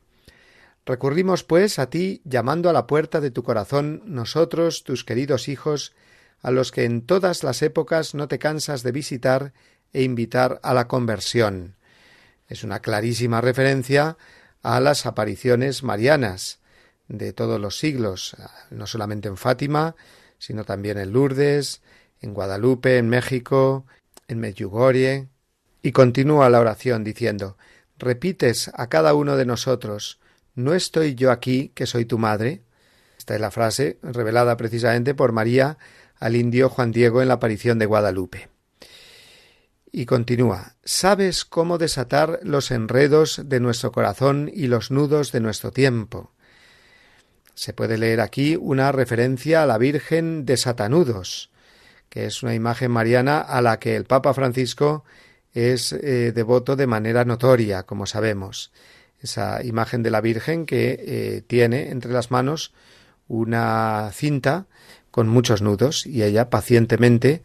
Recurrimos, 0.85 1.45
pues, 1.45 1.79
a 1.79 1.91
ti, 1.91 2.21
llamando 2.25 2.69
a 2.69 2.73
la 2.73 2.89
puerta 2.89 3.21
de 3.21 3.31
tu 3.31 3.45
corazón, 3.45 4.03
nosotros, 4.05 4.83
tus 4.83 5.05
queridos 5.05 5.49
hijos, 5.49 5.95
a 6.41 6.51
los 6.51 6.73
que 6.73 6.85
en 6.85 7.07
todas 7.07 7.45
las 7.45 7.63
épocas 7.63 8.15
no 8.15 8.27
te 8.27 8.41
cansas 8.41 8.83
de 8.83 8.91
visitar 8.91 9.53
e 9.93 10.03
invitar 10.03 10.59
a 10.65 10.75
la 10.75 10.89
conversión. 10.89 11.77
Es 12.49 12.65
una 12.65 12.81
clarísima 12.81 13.41
referencia 13.41 14.17
a 14.63 14.81
las 14.81 15.07
apariciones 15.07 15.85
marianas 15.85 16.59
de 17.09 17.33
todos 17.33 17.61
los 17.61 17.79
siglos, 17.79 18.37
no 18.71 18.87
solamente 18.87 19.29
en 19.29 19.37
Fátima, 19.37 19.95
sino 20.39 20.65
también 20.65 20.99
en 20.99 21.13
Lourdes, 21.13 21.81
en 22.21 22.35
Guadalupe, 22.35 22.99
en 22.99 23.09
México, 23.09 23.87
en 24.29 24.41
Medjugorje. 24.41 25.29
Y 25.83 25.93
continúa 25.93 26.49
la 26.49 26.61
oración 26.61 27.03
diciendo 27.03 27.59
Repites 27.99 28.70
a 28.74 28.89
cada 28.89 29.14
uno 29.14 29.37
de 29.37 29.45
nosotros 29.45 30.20
¿No 30.55 30.74
estoy 30.74 31.14
yo 31.14 31.30
aquí, 31.30 31.72
que 31.74 31.87
soy 31.87 32.05
tu 32.05 32.18
madre? 32.18 32.62
Esta 33.18 33.35
es 33.35 33.41
la 33.41 33.51
frase 33.51 33.99
revelada 34.03 34.57
precisamente 34.57 35.14
por 35.14 35.33
María 35.33 35.78
al 36.18 36.37
indio 36.37 36.68
Juan 36.68 36.93
Diego 36.93 37.22
en 37.22 37.28
la 37.28 37.35
aparición 37.35 37.78
de 37.78 37.87
Guadalupe. 37.87 38.49
Y 39.91 40.07
continúa 40.07 40.76
¿Sabes 40.85 41.45
cómo 41.45 41.78
desatar 41.78 42.39
los 42.43 42.70
enredos 42.70 43.43
de 43.45 43.61
nuestro 43.61 43.93
corazón 43.93 44.51
y 44.53 44.68
los 44.68 44.91
nudos 44.91 45.33
de 45.33 45.41
nuestro 45.41 45.72
tiempo? 45.72 46.33
Se 47.55 47.72
puede 47.72 47.99
leer 47.99 48.20
aquí 48.20 48.57
una 48.57 48.93
referencia 48.93 49.62
a 49.62 49.66
la 49.66 49.78
Virgen 49.78 50.47
de 50.47 50.57
Satanudos, 50.57 51.51
que 52.09 52.26
es 52.26 52.43
una 52.43 52.55
imagen 52.55 52.91
mariana 52.91 53.41
a 53.41 53.61
la 53.61 53.78
que 53.78 53.97
el 53.97 54.05
Papa 54.05 54.33
Francisco 54.33 55.05
es 55.55 55.93
eh, 55.93 56.33
devoto 56.35 56.77
de 56.77 56.87
manera 56.87 57.25
notoria, 57.25 57.85
como 57.85 58.07
sabemos. 58.07 58.73
Esa 59.21 59.63
imagen 59.63 60.03
de 60.03 60.11
la 60.11 60.21
Virgen 60.21 60.67
que 60.67 60.99
eh, 60.99 61.43
tiene 61.47 61.91
entre 61.91 62.13
las 62.13 62.31
manos 62.31 62.73
una 63.29 64.11
cinta 64.13 64.67
con 65.11 65.29
muchos 65.29 65.63
nudos 65.63 66.07
y 66.07 66.23
ella 66.23 66.51
pacientemente 66.51 67.43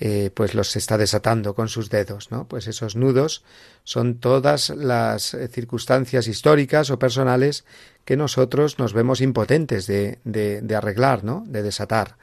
eh, 0.00 0.30
pues 0.32 0.54
los 0.54 0.76
está 0.76 0.96
desatando 0.96 1.54
con 1.54 1.68
sus 1.68 1.90
dedos, 1.90 2.30
¿no? 2.30 2.46
Pues 2.46 2.68
esos 2.68 2.94
nudos 2.94 3.42
son 3.82 4.20
todas 4.20 4.70
las 4.70 5.36
circunstancias 5.50 6.28
históricas 6.28 6.90
o 6.90 7.00
personales 7.00 7.64
que 8.04 8.16
nosotros 8.16 8.78
nos 8.78 8.92
vemos 8.92 9.20
impotentes 9.20 9.88
de, 9.88 10.20
de, 10.24 10.76
arreglar, 10.76 11.24
¿no? 11.24 11.44
De 11.48 11.64
desatar. 11.64 12.16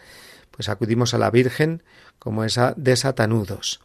Pues 0.52 0.70
acudimos 0.70 1.14
a 1.14 1.18
la 1.18 1.30
Virgen 1.30 1.84
como 2.18 2.46
esa 2.46 2.74
desatanudos. 2.78 3.85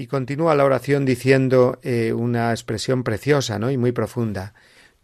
Y 0.00 0.06
continúa 0.06 0.54
la 0.54 0.64
oración 0.64 1.04
diciendo 1.04 1.80
eh, 1.82 2.12
una 2.12 2.52
expresión 2.52 3.02
preciosa, 3.02 3.58
¿no? 3.58 3.68
Y 3.68 3.76
muy 3.76 3.90
profunda. 3.90 4.54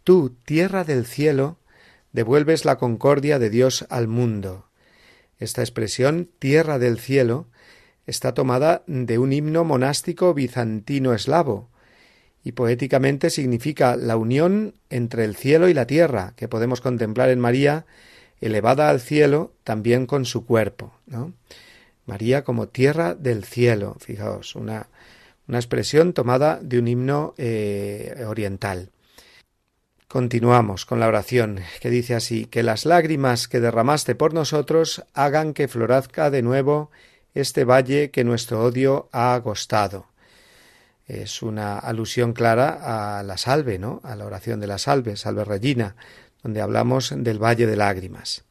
Tú, 0.05 0.37
tierra 0.45 0.85
del 0.85 1.05
cielo, 1.05 1.57
devuelves 2.13 2.63
la 2.63 2.77
concordia 2.77 3.37
de 3.37 3.49
Dios 3.49 3.85
al 3.89 4.07
mundo. 4.07 4.69
Esta 5.37 5.61
expresión, 5.61 6.29
tierra 6.39 6.79
del 6.79 6.97
cielo, 6.97 7.47
está 8.07 8.33
tomada 8.33 8.83
de 8.87 9.17
un 9.17 9.33
himno 9.33 9.65
monástico 9.65 10.33
bizantino 10.33 11.13
eslavo, 11.13 11.67
y 12.41 12.53
poéticamente 12.53 13.31
significa 13.31 13.97
la 13.97 14.15
unión 14.15 14.75
entre 14.89 15.25
el 15.25 15.35
cielo 15.35 15.67
y 15.67 15.73
la 15.73 15.87
tierra, 15.87 16.35
que 16.37 16.47
podemos 16.47 16.79
contemplar 16.79 17.27
en 17.31 17.41
María, 17.41 17.85
elevada 18.39 18.89
al 18.89 19.01
cielo 19.01 19.51
también 19.65 20.05
con 20.05 20.23
su 20.23 20.45
cuerpo. 20.45 20.93
¿no? 21.05 21.33
María 22.05 22.43
como 22.43 22.67
tierra 22.67 23.15
del 23.15 23.43
cielo, 23.43 23.97
fijaos, 23.99 24.55
una, 24.55 24.87
una 25.47 25.57
expresión 25.57 26.13
tomada 26.13 26.59
de 26.61 26.79
un 26.79 26.87
himno 26.87 27.33
eh, 27.37 28.23
oriental. 28.27 28.91
Continuamos 30.07 30.85
con 30.85 30.99
la 30.99 31.07
oración, 31.07 31.59
que 31.81 31.89
dice 31.89 32.15
así, 32.15 32.45
que 32.45 32.63
las 32.63 32.85
lágrimas 32.85 33.47
que 33.47 33.59
derramaste 33.59 34.15
por 34.15 34.33
nosotros 34.33 35.03
hagan 35.13 35.53
que 35.53 35.67
florazca 35.67 36.29
de 36.29 36.41
nuevo 36.41 36.91
este 37.33 37.65
valle 37.65 38.11
que 38.11 38.23
nuestro 38.23 38.63
odio 38.63 39.09
ha 39.11 39.33
agostado. 39.33 40.07
Es 41.05 41.41
una 41.41 41.77
alusión 41.77 42.33
clara 42.33 43.19
a 43.19 43.23
la 43.23 43.37
salve, 43.37 43.77
¿no? 43.77 43.99
A 44.03 44.15
la 44.15 44.25
oración 44.25 44.59
de 44.59 44.67
la 44.67 44.77
salve, 44.77 45.17
salve 45.17 45.43
Regina, 45.43 45.95
donde 46.41 46.61
hablamos 46.61 47.13
del 47.15 47.43
valle 47.43 47.67
de 47.67 47.75
lágrimas. 47.75 48.45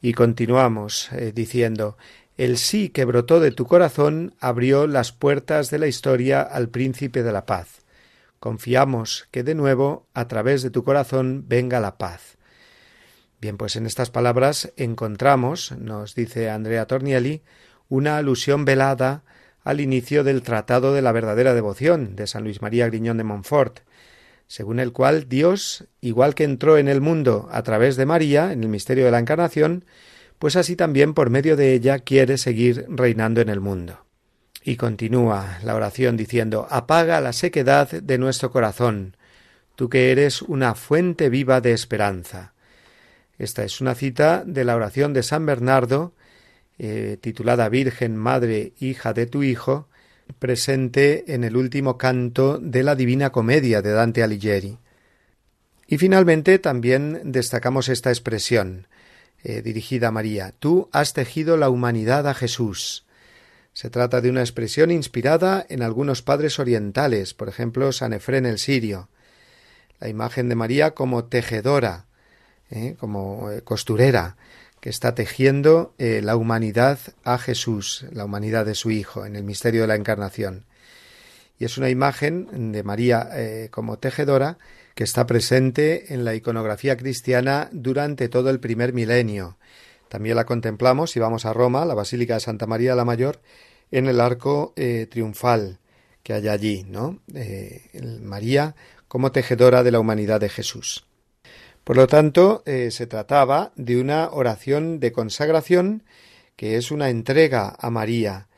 Y 0.00 0.12
continuamos 0.12 1.10
eh, 1.12 1.32
diciendo, 1.34 1.96
el 2.38 2.56
sí 2.56 2.88
que 2.88 3.04
brotó 3.04 3.40
de 3.40 3.50
tu 3.50 3.66
corazón 3.66 4.32
abrió 4.38 4.86
las 4.86 5.10
puertas 5.10 5.70
de 5.70 5.78
la 5.78 5.88
historia 5.88 6.40
al 6.40 6.68
príncipe 6.68 7.24
de 7.24 7.32
la 7.32 7.44
paz. 7.44 7.82
Confiamos 8.38 9.26
que 9.32 9.42
de 9.42 9.56
nuevo, 9.56 10.06
a 10.14 10.28
través 10.28 10.62
de 10.62 10.70
tu 10.70 10.84
corazón, 10.84 11.44
venga 11.48 11.80
la 11.80 11.98
paz. 11.98 12.38
Bien, 13.40 13.56
pues 13.56 13.74
en 13.74 13.86
estas 13.86 14.10
palabras 14.10 14.72
encontramos, 14.76 15.72
nos 15.72 16.14
dice 16.14 16.48
Andrea 16.48 16.86
Tornielli, 16.86 17.42
una 17.88 18.16
alusión 18.18 18.64
velada 18.64 19.24
al 19.64 19.80
inicio 19.80 20.22
del 20.22 20.42
Tratado 20.42 20.94
de 20.94 21.02
la 21.02 21.10
verdadera 21.10 21.54
devoción 21.54 22.14
de 22.14 22.28
San 22.28 22.44
Luis 22.44 22.62
María 22.62 22.86
Griñón 22.86 23.16
de 23.16 23.24
Montfort, 23.24 23.80
según 24.46 24.78
el 24.78 24.92
cual 24.92 25.28
Dios, 25.28 25.86
igual 26.00 26.36
que 26.36 26.44
entró 26.44 26.78
en 26.78 26.86
el 26.86 27.00
mundo 27.00 27.48
a 27.50 27.64
través 27.64 27.96
de 27.96 28.06
María, 28.06 28.52
en 28.52 28.62
el 28.62 28.68
misterio 28.68 29.04
de 29.04 29.10
la 29.10 29.18
Encarnación, 29.18 29.84
pues 30.38 30.56
así 30.56 30.76
también 30.76 31.14
por 31.14 31.30
medio 31.30 31.56
de 31.56 31.74
ella 31.74 31.98
quiere 31.98 32.38
seguir 32.38 32.86
reinando 32.88 33.40
en 33.40 33.48
el 33.48 33.60
mundo. 33.60 34.04
Y 34.62 34.76
continúa 34.76 35.58
la 35.62 35.74
oración 35.74 36.16
diciendo 36.16 36.66
Apaga 36.70 37.20
la 37.20 37.32
sequedad 37.32 37.90
de 37.90 38.18
nuestro 38.18 38.50
corazón, 38.50 39.16
tú 39.76 39.88
que 39.88 40.10
eres 40.12 40.42
una 40.42 40.74
fuente 40.74 41.28
viva 41.28 41.60
de 41.60 41.72
esperanza. 41.72 42.52
Esta 43.38 43.64
es 43.64 43.80
una 43.80 43.94
cita 43.94 44.44
de 44.44 44.64
la 44.64 44.76
oración 44.76 45.12
de 45.12 45.22
San 45.22 45.46
Bernardo, 45.46 46.12
eh, 46.78 47.18
titulada 47.20 47.68
Virgen, 47.68 48.16
Madre, 48.16 48.72
Hija 48.78 49.12
de 49.12 49.26
tu 49.26 49.42
Hijo, 49.42 49.88
presente 50.38 51.32
en 51.34 51.44
el 51.44 51.56
último 51.56 51.96
canto 51.96 52.58
de 52.58 52.82
la 52.82 52.94
Divina 52.94 53.30
Comedia 53.30 53.80
de 53.80 53.92
Dante 53.92 54.22
Alighieri. 54.22 54.78
Y 55.86 55.98
finalmente 55.98 56.58
también 56.58 57.20
destacamos 57.24 57.88
esta 57.88 58.10
expresión 58.10 58.86
eh, 59.42 59.62
dirigida 59.62 60.08
a 60.08 60.12
María. 60.12 60.54
Tú 60.58 60.88
has 60.92 61.12
tejido 61.12 61.56
la 61.56 61.70
humanidad 61.70 62.26
a 62.26 62.34
Jesús. 62.34 63.06
Se 63.72 63.90
trata 63.90 64.20
de 64.20 64.30
una 64.30 64.40
expresión 64.40 64.90
inspirada 64.90 65.64
en 65.68 65.82
algunos 65.82 66.22
padres 66.22 66.58
orientales, 66.58 67.34
por 67.34 67.48
ejemplo, 67.48 67.92
San 67.92 68.12
Efrén 68.12 68.46
el 68.46 68.58
Sirio. 68.58 69.08
La 70.00 70.08
imagen 70.08 70.48
de 70.48 70.54
María 70.54 70.92
como 70.92 71.24
tejedora, 71.24 72.06
eh, 72.70 72.96
como 72.98 73.48
costurera, 73.64 74.36
que 74.80 74.90
está 74.90 75.14
tejiendo 75.14 75.94
eh, 75.98 76.20
la 76.22 76.36
humanidad 76.36 76.98
a 77.24 77.38
Jesús, 77.38 78.06
la 78.12 78.24
humanidad 78.24 78.66
de 78.66 78.74
su 78.74 78.90
Hijo, 78.90 79.26
en 79.26 79.36
el 79.36 79.44
misterio 79.44 79.82
de 79.82 79.88
la 79.88 79.96
Encarnación. 79.96 80.66
Y 81.58 81.64
es 81.64 81.78
una 81.78 81.90
imagen 81.90 82.72
de 82.72 82.82
María 82.84 83.28
eh, 83.32 83.68
como 83.70 83.98
tejedora 83.98 84.58
que 84.98 85.04
está 85.04 85.28
presente 85.28 86.12
en 86.12 86.24
la 86.24 86.34
iconografía 86.34 86.96
cristiana 86.96 87.68
durante 87.70 88.28
todo 88.28 88.50
el 88.50 88.58
primer 88.58 88.92
milenio. 88.92 89.56
También 90.08 90.34
la 90.34 90.44
contemplamos 90.44 91.12
si 91.12 91.20
vamos 91.20 91.46
a 91.46 91.52
Roma, 91.52 91.84
la 91.84 91.94
Basílica 91.94 92.34
de 92.34 92.40
Santa 92.40 92.66
María 92.66 92.96
la 92.96 93.04
Mayor, 93.04 93.40
en 93.92 94.08
el 94.08 94.20
arco 94.20 94.72
eh, 94.74 95.06
triunfal 95.08 95.78
que 96.24 96.32
hay 96.32 96.48
allí, 96.48 96.84
¿no? 96.88 97.20
María 98.22 98.74
como 99.06 99.30
tejedora 99.30 99.84
de 99.84 99.92
la 99.92 100.00
humanidad 100.00 100.40
de 100.40 100.48
Jesús. 100.48 101.06
Por 101.84 101.96
lo 101.96 102.08
tanto, 102.08 102.64
eh, 102.66 102.90
se 102.90 103.06
trataba 103.06 103.70
de 103.76 104.00
una 104.00 104.28
oración 104.30 104.98
de 104.98 105.12
consagración 105.12 106.02
que 106.56 106.76
es 106.76 106.90
una 106.90 107.08
entrega 107.08 107.76
a 107.78 107.88
María, 107.90 108.48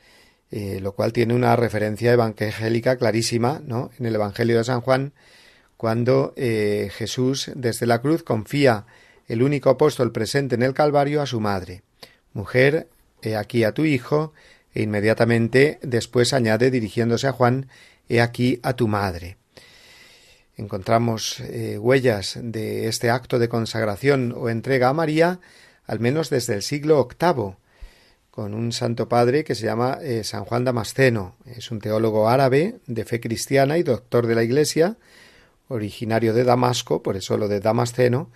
eh, 0.49 0.79
lo 0.81 0.93
cual 0.95 1.13
tiene 1.13 1.35
una 1.35 1.55
referencia 1.55 2.11
evangélica 2.11 2.95
clarísima 2.95 3.61
¿no? 3.63 3.91
en 3.99 4.07
el 4.07 4.15
Evangelio 4.15 4.57
de 4.57 4.63
San 4.63 4.81
Juan, 4.81 5.13
cuando 5.81 6.35
eh, 6.35 6.91
Jesús 6.93 7.49
desde 7.55 7.87
la 7.87 8.03
cruz 8.03 8.21
confía 8.21 8.85
el 9.27 9.41
único 9.41 9.71
apóstol 9.71 10.11
presente 10.11 10.53
en 10.53 10.61
el 10.61 10.75
Calvario 10.75 11.23
a 11.23 11.25
su 11.25 11.39
madre. 11.39 11.81
Mujer, 12.33 12.87
he 13.23 13.35
aquí 13.35 13.63
a 13.63 13.71
tu 13.71 13.85
hijo, 13.85 14.31
e 14.75 14.83
inmediatamente 14.83 15.79
después 15.81 16.33
añade 16.33 16.69
dirigiéndose 16.69 17.25
a 17.25 17.31
Juan, 17.31 17.67
he 18.09 18.21
aquí 18.21 18.59
a 18.61 18.75
tu 18.75 18.87
madre 18.87 19.37
encontramos 20.55 21.39
eh, 21.39 21.79
huellas 21.79 22.37
de 22.39 22.87
este 22.87 23.09
acto 23.09 23.39
de 23.39 23.49
consagración 23.49 24.35
o 24.37 24.49
entrega 24.49 24.89
a 24.89 24.93
María, 24.93 25.39
al 25.87 25.99
menos 25.99 26.29
desde 26.29 26.53
el 26.53 26.61
siglo 26.61 27.07
VIII, 27.07 27.55
con 28.29 28.53
un 28.53 28.71
santo 28.71 29.09
padre 29.09 29.43
que 29.43 29.55
se 29.55 29.65
llama 29.65 29.97
eh, 30.03 30.23
San 30.23 30.45
Juan 30.45 30.63
Damasceno. 30.63 31.37
Es 31.47 31.71
un 31.71 31.79
teólogo 31.79 32.29
árabe 32.29 32.75
de 32.85 33.05
fe 33.05 33.19
cristiana 33.19 33.79
y 33.79 33.83
doctor 33.83 34.27
de 34.27 34.35
la 34.35 34.43
Iglesia, 34.43 34.97
originario 35.71 36.33
de 36.33 36.43
Damasco, 36.43 37.01
por 37.01 37.17
eso 37.17 37.37
lo 37.37 37.47
de 37.47 37.59
Damasceno, 37.59 38.29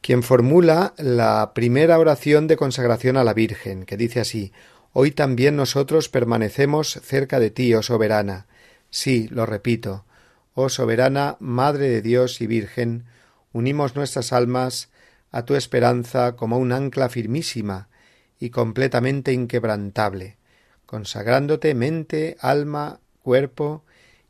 quien 0.00 0.22
formula 0.22 0.94
la 0.98 1.52
primera 1.54 1.98
oración 1.98 2.46
de 2.46 2.56
consagración 2.56 3.16
a 3.16 3.24
la 3.24 3.34
Virgen, 3.34 3.84
que 3.84 3.96
dice 3.96 4.20
así 4.20 4.52
Hoy 4.94 5.10
también 5.10 5.56
nosotros 5.56 6.10
permanecemos 6.10 7.00
cerca 7.02 7.40
de 7.40 7.50
ti, 7.50 7.72
oh 7.74 7.82
soberana. 7.82 8.46
Sí, 8.90 9.26
lo 9.30 9.46
repito, 9.46 10.04
Oh 10.54 10.68
soberana 10.68 11.36
Madre 11.40 11.88
de 11.88 12.02
Dios 12.02 12.42
y 12.42 12.46
Virgen, 12.46 13.06
unimos 13.52 13.96
nuestras 13.96 14.34
almas 14.34 14.90
a 15.30 15.46
tu 15.46 15.54
esperanza 15.54 16.36
como 16.36 16.58
un 16.58 16.72
ancla 16.72 17.08
firmísima 17.08 17.88
y 18.38 18.50
completamente 18.50 19.32
inquebrantable, 19.32 20.36
consagrándote 20.84 21.74
mente, 21.74 22.36
alma, 22.40 23.00
cuerpo 23.22 23.82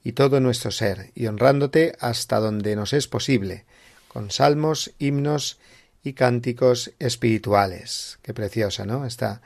y 0.05 0.13
todo 0.13 0.41
nuestro 0.41 0.71
ser, 0.71 1.11
y 1.15 1.27
honrándote 1.27 1.95
hasta 2.01 2.41
donde 2.41 2.77
nos 2.77 2.93
es 2.93 3.09
posible, 3.09 3.65
con 4.09 4.31
salmos, 4.31 4.93
himnos 4.99 5.59
y 6.03 6.15
cánticos 6.15 6.93
espirituales. 6.99 8.19
Qué 8.23 8.35
preciosa, 8.35 8.85
¿no? 8.85 9.07
Esta, 9.07 9.43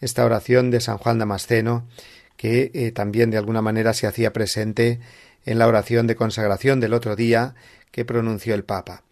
esta 0.00 0.24
oración 0.24 0.70
de 0.70 0.80
San 0.80 0.98
Juan 0.98 1.18
Damasceno, 1.18 1.86
que 2.36 2.70
eh, 2.72 2.92
también 2.92 3.30
de 3.30 3.36
alguna 3.36 3.62
manera 3.62 3.92
se 3.92 4.06
hacía 4.06 4.32
presente 4.32 5.00
en 5.44 5.58
la 5.58 5.66
oración 5.66 6.06
de 6.06 6.16
consagración 6.16 6.80
del 6.80 6.94
otro 6.94 7.16
día 7.16 7.54
que 7.90 8.04
pronunció 8.04 8.54
el 8.54 8.64
Papa. 8.64 9.02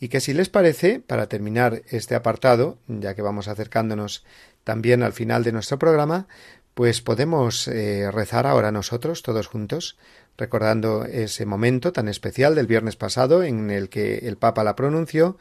Y 0.00 0.08
que 0.08 0.20
si 0.20 0.32
les 0.32 0.48
parece, 0.48 1.00
para 1.00 1.28
terminar 1.28 1.82
este 1.88 2.14
apartado, 2.14 2.78
ya 2.86 3.14
que 3.14 3.22
vamos 3.22 3.48
acercándonos 3.48 4.24
también 4.64 5.02
al 5.02 5.12
final 5.12 5.44
de 5.44 5.52
nuestro 5.52 5.78
programa, 5.78 6.28
pues 6.74 7.00
podemos 7.00 7.66
eh, 7.66 8.10
rezar 8.12 8.46
ahora 8.46 8.70
nosotros, 8.70 9.22
todos 9.22 9.48
juntos, 9.48 9.98
recordando 10.38 11.04
ese 11.04 11.44
momento 11.44 11.92
tan 11.92 12.08
especial 12.08 12.54
del 12.54 12.68
viernes 12.68 12.96
pasado 12.96 13.42
en 13.42 13.70
el 13.70 13.88
que 13.88 14.18
el 14.18 14.36
Papa 14.36 14.64
la 14.64 14.76
pronunció 14.76 15.36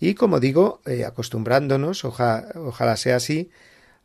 y, 0.00 0.14
como 0.14 0.40
digo, 0.40 0.82
eh, 0.84 1.04
acostumbrándonos, 1.04 2.04
ojalá 2.04 2.96
sea 2.96 3.16
así, 3.16 3.50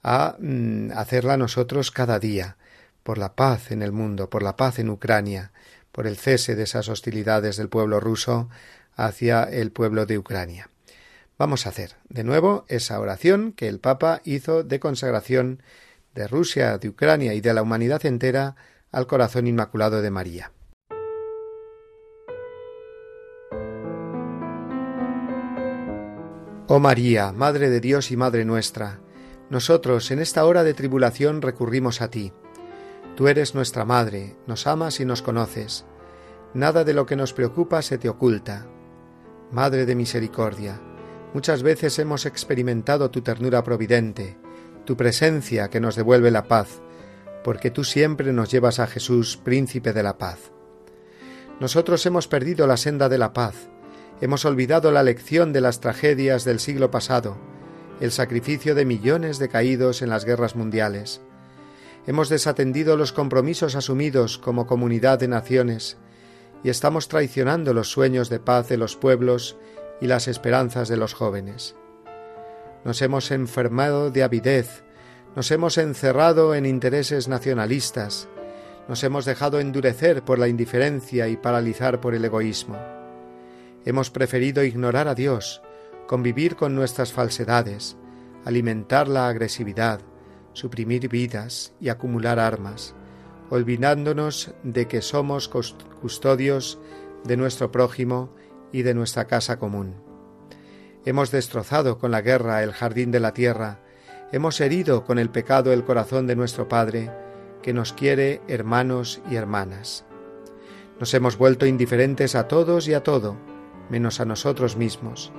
a 0.04 0.36
mm, 0.40 0.92
hacerla 0.96 1.38
nosotros 1.38 1.90
cada 1.90 2.20
día, 2.20 2.56
por 3.02 3.18
la 3.18 3.36
paz 3.36 3.72
en 3.72 3.82
el 3.82 3.92
mundo, 3.92 4.30
por 4.30 4.44
la 4.44 4.56
paz 4.56 4.78
en 4.78 4.90
Ucrania, 4.90 5.52
por 5.92 6.06
el 6.06 6.18
cese 6.18 6.56
de 6.56 6.64
esas 6.64 6.88
hostilidades 6.88 7.58
del 7.58 7.70
pueblo 7.70 8.00
ruso 8.00 8.48
hacia 8.96 9.44
el 9.44 9.72
pueblo 9.72 10.06
de 10.06 10.20
Ucrania. 10.20 10.70
Vamos 11.40 11.66
a 11.66 11.70
hacer 11.70 11.96
de 12.10 12.24
nuevo 12.24 12.66
esa 12.68 13.00
oración 13.00 13.54
que 13.54 13.68
el 13.68 13.80
Papa 13.80 14.22
hizo 14.24 14.64
de 14.64 14.80
consagración 14.80 15.64
de 16.14 16.28
Rusia, 16.28 16.78
de 16.78 16.90
Ucrania 16.90 17.34
y 17.34 17.42
de 17.42 17.54
la 17.54 17.64
humanidad 17.64 18.06
entera 18.06 18.56
al 18.92 19.08
corazón 19.08 19.48
inmaculado 19.48 20.02
de 20.02 20.12
María. 20.12 20.52
Oh 26.68 26.80
María, 26.80 27.32
Madre 27.32 27.70
de 27.70 27.80
Dios 27.80 28.12
y 28.12 28.18
Madre 28.18 28.44
nuestra, 28.46 29.00
nosotros 29.50 30.12
en 30.12 30.20
esta 30.20 30.46
hora 30.46 30.64
de 30.64 30.74
tribulación 30.74 31.42
recurrimos 31.42 32.02
a 32.02 32.10
ti 32.10 32.34
Tú 33.18 33.28
eres 33.28 33.56
nuestra 33.56 33.84
Madre, 33.84 34.36
nos 34.46 34.68
amas 34.68 35.00
y 35.00 35.06
nos 35.06 35.24
conoces. 35.24 35.86
Nada 36.54 36.84
de 36.84 36.94
lo 36.94 37.08
que 37.08 37.16
nos 37.16 37.34
preocupa 37.34 37.82
se 37.82 37.98
te 37.98 38.10
oculta. 38.10 38.68
Madre 39.52 39.88
de 39.88 39.96
misericordia, 39.96 40.80
muchas 41.34 41.64
veces 41.64 41.98
hemos 41.98 42.28
experimentado 42.28 43.10
tu 43.10 43.24
ternura 43.24 43.64
providente, 43.64 44.38
tu 44.86 44.96
presencia 44.96 45.68
que 45.72 45.80
nos 45.80 45.96
devuelve 45.96 46.30
la 46.30 46.44
paz, 46.44 46.80
porque 47.44 47.72
tú 47.72 47.84
siempre 47.84 48.34
nos 48.34 48.52
llevas 48.52 48.80
a 48.80 48.88
Jesús, 48.88 49.38
príncipe 49.38 49.94
de 49.94 50.04
la 50.04 50.18
paz. 50.18 50.52
Nosotros 51.60 52.06
hemos 52.06 52.28
perdido 52.28 52.68
la 52.68 52.78
senda 52.78 53.10
de 53.10 53.18
la 53.18 53.34
paz, 53.34 53.70
hemos 54.22 54.46
olvidado 54.46 54.92
la 54.92 55.04
lección 55.04 55.54
de 55.54 55.62
las 55.62 55.80
tragedias 55.80 56.44
del 56.46 56.60
siglo 56.60 56.92
pasado, 56.92 57.38
el 58.00 58.12
sacrificio 58.12 58.76
de 58.76 58.86
millones 58.86 59.40
de 59.40 59.50
caídos 59.50 60.02
en 60.02 60.10
las 60.10 60.26
guerras 60.26 60.56
mundiales, 60.56 61.22
Hemos 62.08 62.30
desatendido 62.30 62.96
los 62.96 63.12
compromisos 63.12 63.76
asumidos 63.76 64.38
como 64.38 64.66
comunidad 64.66 65.20
de 65.20 65.28
naciones 65.28 65.98
y 66.64 66.70
estamos 66.70 67.10
traicionando 67.10 67.74
los 67.74 67.92
sueños 67.92 68.30
de 68.30 68.40
paz 68.40 68.70
de 68.70 68.78
los 68.78 68.96
pueblos 68.96 69.58
y 70.00 70.08
las 70.08 70.30
esperanzas 70.30 70.88
de 70.88 70.96
los 70.96 71.14
jóvenes. 71.14 71.76
Nos 72.86 73.02
hemos 73.02 73.30
enfermado 73.32 74.10
de 74.10 74.24
avidez, 74.24 74.86
nos 75.36 75.52
hemos 75.52 75.78
encerrado 75.78 76.56
en 76.56 76.66
intereses 76.66 77.28
nacionalistas, 77.28 78.28
nos 78.88 79.04
hemos 79.04 79.26
dejado 79.26 79.60
endurecer 79.60 80.24
por 80.24 80.40
la 80.40 80.48
indiferencia 80.48 81.28
y 81.28 81.38
paralizar 81.38 82.00
por 82.00 82.16
el 82.16 82.24
egoísmo. 82.26 82.78
Hemos 83.86 84.10
preferido 84.10 84.64
ignorar 84.64 85.08
a 85.08 85.16
Dios, 85.16 85.62
convivir 86.08 86.56
con 86.56 86.76
nuestras 86.76 87.12
falsedades, 87.12 87.98
alimentar 88.46 89.08
la 89.08 89.28
agresividad, 89.28 90.02
suprimir 90.54 91.10
vidas 91.10 91.74
y 91.80 91.90
acumular 91.90 92.40
armas, 92.40 92.96
olvidándonos 93.50 94.54
de 94.64 94.88
que 94.88 95.02
somos 95.02 95.50
custodios 95.50 96.80
de 97.24 97.38
nuestro 97.38 97.72
prójimo 97.72 98.34
y 98.72 98.82
de 98.82 98.94
nuestra 98.94 99.28
casa 99.28 99.60
común. 99.60 99.96
Hemos 101.06 101.32
destrozado 101.32 102.00
con 102.00 102.12
la 102.12 102.22
guerra 102.22 102.64
el 102.64 102.74
jardín 102.74 103.12
de 103.12 103.20
la 103.20 103.34
tierra, 103.34 103.82
hemos 104.32 104.60
herido 104.60 105.06
con 105.06 105.20
el 105.20 105.30
pecado 105.30 105.72
el 105.72 105.84
corazón 105.84 106.28
de 106.28 106.36
nuestro 106.36 106.68
Padre, 106.68 107.12
que 107.62 107.74
nos 107.74 107.94
quiere 107.94 108.42
hermanos 108.48 109.22
y 109.30 109.36
hermanas. 109.36 110.06
Nos 111.00 111.14
hemos 111.14 111.38
vuelto 111.38 111.66
indiferentes 111.66 112.36
a 112.36 112.48
todos 112.48 112.88
y 112.88 112.94
a 112.94 113.04
todo, 113.04 113.38
menos 113.90 114.20
a 114.20 114.26
nosotros 114.26 114.76
mismos. 114.78 115.32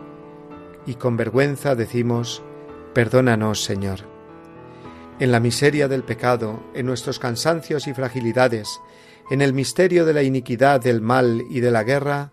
Y 0.86 0.95
con 0.95 1.16
vergüenza 1.16 1.74
decimos, 1.74 2.43
perdónanos, 2.95 3.62
Señor. 3.62 4.01
En 5.18 5.32
la 5.32 5.41
miseria 5.41 5.89
del 5.89 6.05
pecado, 6.05 6.62
en 6.74 6.86
nuestros 6.86 7.18
cansancios 7.18 7.89
y 7.89 7.95
fragilidades, 7.95 8.80
en 9.30 9.43
el 9.43 9.53
misterio 9.53 10.05
de 10.05 10.14
la 10.14 10.22
iniquidad, 10.22 10.80
del 10.80 11.01
mal 11.01 11.45
y 11.51 11.61
de 11.61 11.70
la 11.70 11.82
guerra, 11.82 12.32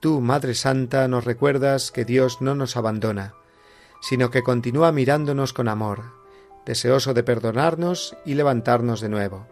tú, 0.00 0.20
Madre 0.20 0.54
Santa, 0.54 1.06
nos 1.08 1.24
recuerdas 1.24 1.92
que 1.92 2.04
Dios 2.04 2.40
no 2.40 2.54
nos 2.54 2.76
abandona, 2.76 3.34
sino 4.02 4.30
que 4.30 4.42
continúa 4.42 4.90
mirándonos 4.92 5.52
con 5.52 5.68
amor, 5.68 6.02
deseoso 6.66 7.14
de 7.14 7.22
perdonarnos 7.22 8.16
y 8.26 8.34
levantarnos 8.34 9.00
de 9.00 9.08
nuevo. 9.08 9.46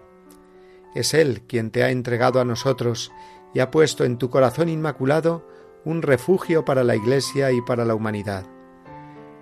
Es 0.95 1.15
Él 1.15 1.43
quien 1.47 1.71
te 1.71 1.85
ha 1.85 1.91
entregado 1.91 2.41
a 2.41 2.45
nosotros 2.45 3.13
y 3.55 3.61
ha 3.61 3.71
puesto 3.71 4.05
en 4.05 4.19
tu 4.19 4.29
corazón 4.29 4.69
inmaculado 4.69 5.47
un 5.85 6.03
refugio 6.03 6.65
para 6.65 6.83
la 6.83 6.97
Iglesia 6.97 7.53
y 7.53 7.63
para 7.63 7.85
la 7.85 7.95
humanidad. 7.95 8.45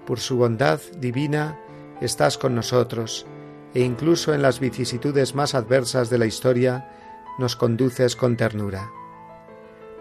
Por 0.06 0.20
su 0.20 0.36
bondad 0.36 0.80
divina 0.98 1.58
estás 2.02 2.36
con 2.36 2.54
nosotros, 2.54 3.26
e 3.74 3.80
incluso 3.80 4.34
en 4.34 4.42
las 4.42 4.60
vicisitudes 4.60 5.34
más 5.34 5.54
adversas 5.54 6.10
de 6.10 6.18
la 6.18 6.26
historia 6.26 6.90
nos 7.38 7.56
conduces 7.56 8.14
con 8.14 8.36
ternura. 8.36 8.90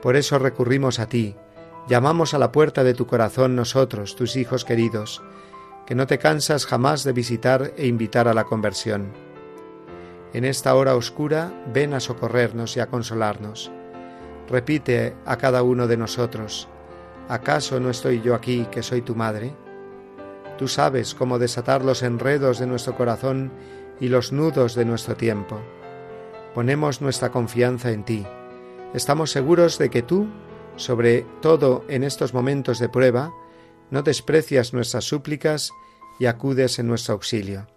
Por 0.01 0.17
eso 0.17 0.37
recurrimos 0.37 0.99
a 0.99 1.07
ti, 1.07 1.35
llamamos 1.87 2.33
a 2.33 2.39
la 2.39 2.51
puerta 2.51 2.83
de 2.83 2.93
tu 2.93 3.07
corazón 3.07 3.55
nosotros, 3.55 4.15
tus 4.15 4.35
hijos 4.35 4.65
queridos, 4.65 5.21
que 5.85 5.95
no 5.95 6.07
te 6.07 6.17
cansas 6.17 6.65
jamás 6.65 7.03
de 7.03 7.13
visitar 7.13 7.73
e 7.77 7.87
invitar 7.87 8.27
a 8.27 8.33
la 8.33 8.43
conversión. 8.43 9.13
En 10.33 10.43
esta 10.43 10.75
hora 10.75 10.95
oscura 10.95 11.53
ven 11.73 11.93
a 11.93 11.99
socorrernos 11.99 12.75
y 12.75 12.81
a 12.81 12.87
consolarnos. 12.87 13.71
Repite 14.49 15.15
a 15.25 15.37
cada 15.37 15.63
uno 15.63 15.87
de 15.87 15.97
nosotros, 15.97 16.67
¿acaso 17.29 17.79
no 17.79 17.89
estoy 17.89 18.21
yo 18.21 18.35
aquí 18.35 18.67
que 18.69 18.83
soy 18.83 19.01
tu 19.01 19.15
madre? 19.15 19.55
Tú 20.57 20.67
sabes 20.67 21.15
cómo 21.15 21.39
desatar 21.39 21.85
los 21.85 22.03
enredos 22.03 22.59
de 22.59 22.67
nuestro 22.67 22.95
corazón 22.95 23.51
y 23.99 24.09
los 24.09 24.31
nudos 24.31 24.75
de 24.75 24.85
nuestro 24.85 25.15
tiempo. 25.15 25.61
Ponemos 26.53 27.01
nuestra 27.01 27.31
confianza 27.31 27.91
en 27.91 28.03
ti 28.03 28.25
estamos 28.93 29.31
seguros 29.31 29.77
de 29.77 29.89
que 29.89 30.01
tú, 30.01 30.27
sobre 30.77 31.25
todo 31.41 31.83
en 31.89 32.03
estos 32.03 32.33
momentos 32.33 32.79
de 32.79 32.87
prueba, 32.87 33.33
no 33.91 34.03
desprecias 34.03 34.73
nuestras 34.73 35.03
súplicas 35.03 35.71
y 36.19 36.25
acudes 36.25 36.79
en 36.79 36.87
nuestro 36.87 37.13
auxilio. 37.13 37.67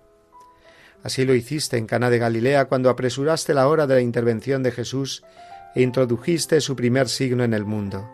Así 1.03 1.24
lo 1.24 1.34
hiciste 1.34 1.78
en 1.78 1.86
Cana 1.86 2.11
de 2.11 2.18
Galilea 2.18 2.66
cuando 2.66 2.90
apresuraste 2.90 3.55
la 3.55 3.68
hora 3.68 3.86
de 3.86 3.96
la 3.96 4.01
intervención 4.01 4.62
de 4.62 4.70
Jesús 4.70 5.24
e 5.74 5.82
introdujiste 5.82 6.61
su 6.61 6.76
primer 6.76 7.09
signo 7.09 7.42
en 7.42 7.55
el 7.55 7.64
mundo. 7.64 8.09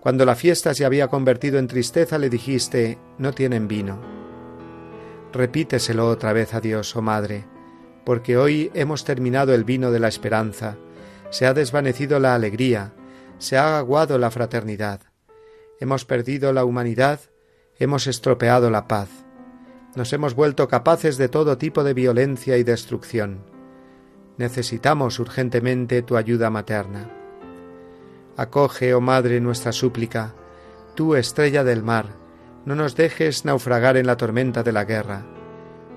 Cuando 0.00 0.24
la 0.24 0.36
fiesta 0.36 0.74
se 0.74 0.84
había 0.84 1.08
convertido 1.08 1.58
en 1.58 1.68
tristeza 1.68 2.18
le 2.18 2.30
dijiste 2.30 2.98
no 3.18 3.32
tienen 3.32 3.68
vino. 3.68 4.00
Repíteselo 5.32 6.08
otra 6.08 6.32
vez 6.32 6.54
a 6.54 6.60
Dios, 6.60 6.96
oh 6.96 7.02
Madre, 7.02 7.44
porque 8.06 8.38
hoy 8.38 8.70
hemos 8.74 9.04
terminado 9.04 9.52
el 9.52 9.64
vino 9.64 9.90
de 9.90 10.00
la 10.00 10.08
esperanza, 10.08 10.76
se 11.30 11.44
ha 11.44 11.52
desvanecido 11.52 12.18
la 12.20 12.34
alegría, 12.34 12.94
se 13.38 13.56
ha 13.56 13.78
aguado 13.78 14.18
la 14.18 14.30
fraternidad, 14.30 15.00
hemos 15.80 16.04
perdido 16.04 16.52
la 16.52 16.64
humanidad, 16.64 17.20
hemos 17.78 18.06
estropeado 18.06 18.70
la 18.70 18.88
paz, 18.88 19.08
nos 19.94 20.12
hemos 20.12 20.34
vuelto 20.34 20.68
capaces 20.68 21.16
de 21.16 21.28
todo 21.28 21.58
tipo 21.58 21.84
de 21.84 21.94
violencia 21.94 22.56
y 22.56 22.62
destrucción. 22.62 23.44
Necesitamos 24.36 25.18
urgentemente 25.18 26.02
tu 26.02 26.16
ayuda 26.16 26.50
materna. 26.50 27.10
Acoge, 28.36 28.94
oh 28.94 29.00
Madre, 29.00 29.40
nuestra 29.40 29.72
súplica, 29.72 30.34
tú 30.94 31.16
estrella 31.16 31.64
del 31.64 31.82
mar, 31.82 32.06
no 32.64 32.74
nos 32.74 32.94
dejes 32.94 33.44
naufragar 33.44 33.96
en 33.96 34.06
la 34.06 34.16
tormenta 34.16 34.62
de 34.62 34.72
la 34.72 34.84
guerra. 34.84 35.22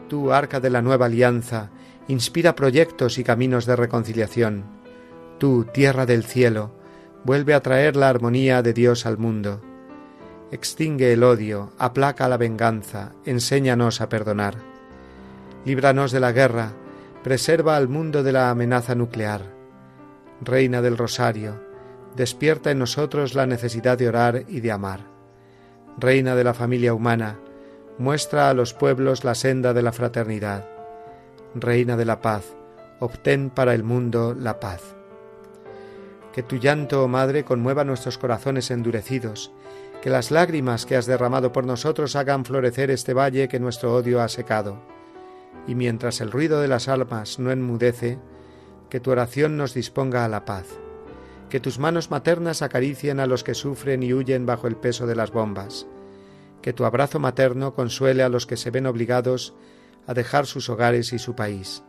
Tú, 0.07 0.31
arca 0.31 0.59
de 0.59 0.69
la 0.69 0.81
nueva 0.81 1.07
alianza, 1.07 1.69
inspira 2.07 2.55
proyectos 2.55 3.17
y 3.17 3.23
caminos 3.23 3.65
de 3.65 3.75
reconciliación 3.75 4.81
Tú, 5.41 5.65
tierra 5.65 6.05
del 6.05 6.23
cielo, 6.23 6.71
vuelve 7.23 7.53
a 7.53 7.61
traer 7.61 7.95
la 7.95 8.09
armonía 8.09 8.61
de 8.61 8.73
Dios 8.73 9.05
al 9.05 9.17
mundo. 9.17 9.61
Extingue 10.51 11.13
el 11.13 11.23
odio, 11.23 11.71
aplaca 11.77 12.27
la 12.27 12.37
venganza, 12.37 13.13
enséñanos 13.25 14.01
a 14.01 14.09
perdonar. 14.09 14.55
Líbranos 15.65 16.11
de 16.11 16.19
la 16.19 16.31
guerra, 16.31 16.73
preserva 17.23 17.77
al 17.77 17.87
mundo 17.87 18.23
de 18.23 18.31
la 18.31 18.49
amenaza 18.49 18.95
nuclear. 18.95 19.41
Reina 20.41 20.81
del 20.81 20.97
Rosario, 20.97 21.61
despierta 22.15 22.71
en 22.71 22.79
nosotros 22.79 23.35
la 23.35 23.45
necesidad 23.45 23.97
de 23.97 24.09
orar 24.09 24.43
y 24.47 24.59
de 24.59 24.71
amar. 24.71 25.01
Reina 25.97 26.35
de 26.35 26.43
la 26.43 26.53
familia 26.53 26.93
humana, 26.93 27.39
muestra 27.97 28.49
a 28.49 28.53
los 28.53 28.73
pueblos 28.73 29.23
la 29.23 29.35
senda 29.35 29.73
de 29.73 29.83
la 29.83 29.91
fraternidad. 29.91 30.67
Reina 31.53 31.95
de 31.95 32.05
la 32.05 32.21
paz, 32.21 32.55
obtén 32.99 33.49
para 33.49 33.73
el 33.73 33.83
mundo 33.83 34.35
la 34.37 34.59
paz. 34.59 34.95
Que 36.33 36.43
tu 36.43 36.57
llanto, 36.57 37.03
oh 37.03 37.07
Madre, 37.07 37.43
conmueva 37.43 37.83
nuestros 37.83 38.17
corazones 38.17 38.71
endurecidos, 38.71 39.51
que 40.01 40.09
las 40.09 40.31
lágrimas 40.31 40.85
que 40.85 40.95
has 40.95 41.05
derramado 41.05 41.51
por 41.51 41.65
nosotros 41.65 42.15
hagan 42.15 42.45
florecer 42.45 42.89
este 42.89 43.13
valle 43.13 43.49
que 43.49 43.59
nuestro 43.59 43.93
odio 43.93 44.21
ha 44.21 44.29
secado. 44.29 44.77
Y 45.67 45.75
mientras 45.75 46.21
el 46.21 46.31
ruido 46.31 46.61
de 46.61 46.67
las 46.67 46.87
almas 46.87 47.37
no 47.37 47.51
enmudece, 47.51 48.17
que 48.89 48.99
tu 48.99 49.11
oración 49.11 49.57
nos 49.57 49.73
disponga 49.73 50.25
a 50.25 50.29
la 50.29 50.45
paz. 50.45 50.67
Que 51.49 51.59
tus 51.59 51.79
manos 51.79 52.11
maternas 52.11 52.61
acaricien 52.61 53.19
a 53.19 53.27
los 53.27 53.43
que 53.43 53.53
sufren 53.53 54.01
y 54.01 54.13
huyen 54.13 54.45
bajo 54.45 54.67
el 54.67 54.77
peso 54.77 55.05
de 55.05 55.15
las 55.15 55.31
bombas. 55.31 55.85
Que 56.61 56.73
tu 56.73 56.85
abrazo 56.85 57.19
materno 57.19 57.73
consuele 57.73 58.23
a 58.23 58.29
los 58.29 58.45
que 58.45 58.57
se 58.57 58.71
ven 58.71 58.85
obligados 58.85 59.53
a 60.07 60.13
dejar 60.13 60.45
sus 60.45 60.69
hogares 60.69 61.13
y 61.13 61.19
su 61.19 61.35
país. 61.35 61.83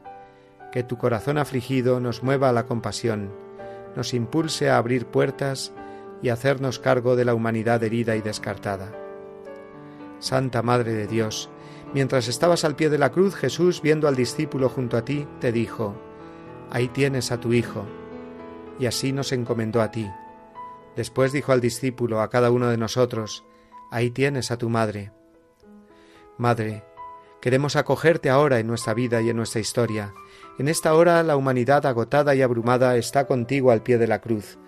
Que 0.73 0.83
tu 0.83 0.99
corazón 0.99 1.39
afligido 1.39 2.01
nos 2.01 2.23
mueva 2.23 2.49
a 2.49 2.53
la 2.53 2.67
compasión 2.67 3.31
nos 3.97 4.15
impulse 4.15 4.71
a 4.71 4.77
abrir 4.77 5.07
puertas 5.07 5.73
y 6.23 6.29
hacernos 6.29 6.79
cargo 6.79 7.17
de 7.17 7.25
la 7.25 7.35
humanidad 7.35 7.83
herida 7.83 8.17
y 8.17 8.23
descartada. 8.23 8.93
Santa 10.21 10.63
Madre 10.63 10.93
de 10.93 11.07
Dios, 11.07 11.51
mientras 11.93 12.29
estabas 12.29 12.65
al 12.65 12.77
pie 12.77 12.91
de 12.91 12.99
la 12.99 13.11
cruz, 13.11 13.35
Jesús, 13.35 13.83
viendo 13.83 14.07
al 14.07 14.15
discípulo 14.15 14.69
junto 14.69 14.97
a 14.97 15.05
ti, 15.05 15.27
te 15.41 15.51
dijo, 15.53 15.97
Ahí 16.71 16.89
tienes 16.89 17.33
a 17.33 17.41
tu 17.41 17.53
Hijo, 17.53 17.85
y 18.79 18.87
así 18.87 19.13
nos 19.13 19.33
encomendó 19.33 19.83
a 19.83 19.91
ti. 19.91 20.09
Después 20.97 21.33
dijo 21.33 21.53
al 21.53 21.61
discípulo, 21.61 22.21
a 22.21 22.31
cada 22.31 22.51
uno 22.51 22.69
de 22.69 22.79
nosotros, 22.79 23.45
Ahí 23.91 24.11
tienes 24.11 24.51
a 24.51 24.57
tu 24.57 24.71
Madre. 24.71 25.13
Madre, 26.39 26.85
queremos 27.41 27.77
acogerte 27.77 28.31
ahora 28.31 28.59
en 28.59 28.67
nuestra 28.67 28.95
vida 28.95 29.21
y 29.21 29.29
en 29.29 29.37
nuestra 29.37 29.61
historia, 29.61 30.15
en 30.59 30.69
esta 30.69 30.95
hora 30.95 31.23
la 31.23 31.37
humanidad 31.37 31.87
agotada 31.87 32.35
y 32.35 32.43
abrumada 32.43 32.97
está 32.97 33.27
contigo 33.27 33.71
al 33.71 33.83
pie 33.83 33.99
de 33.99 34.07
la 34.07 34.21
cruz 34.21 34.59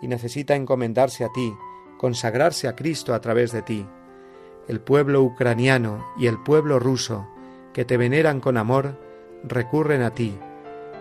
y 0.00 0.08
necesita 0.08 0.54
encomendarse 0.54 1.24
a 1.24 1.32
ti, 1.32 1.52
consagrarse 1.98 2.68
a 2.68 2.76
Cristo 2.76 3.14
a 3.14 3.20
través 3.20 3.52
de 3.52 3.62
ti. 3.62 3.86
El 4.68 4.80
pueblo 4.80 5.22
ucraniano 5.22 6.06
y 6.18 6.26
el 6.26 6.42
pueblo 6.42 6.78
ruso, 6.78 7.26
que 7.72 7.84
te 7.84 7.96
veneran 7.96 8.40
con 8.40 8.56
amor, 8.56 8.98
recurren 9.42 10.02
a 10.02 10.10
ti, 10.10 10.38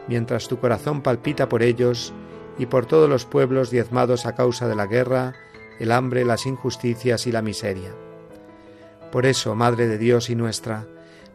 mientras 0.08 0.48
tu 0.48 0.60
corazón 0.60 1.02
palpita 1.02 1.50
por 1.50 1.64
ellos 1.64 2.14
y 2.58 2.66
por 2.66 2.86
todos 2.86 3.10
los 3.10 3.26
pueblos 3.26 3.70
diezmados 3.70 4.26
a 4.26 4.36
causa 4.36 4.68
de 4.68 4.76
la 4.76 4.88
guerra, 4.88 5.34
el 5.80 5.92
hambre, 5.92 6.26
las 6.26 6.46
injusticias 6.46 7.28
y 7.28 7.32
la 7.32 7.42
miseria. 7.42 7.94
Por 9.12 9.26
eso, 9.26 9.56
Madre 9.56 9.88
de 9.88 9.98
Dios 9.98 10.30
y 10.30 10.36
nuestra, 10.36 10.88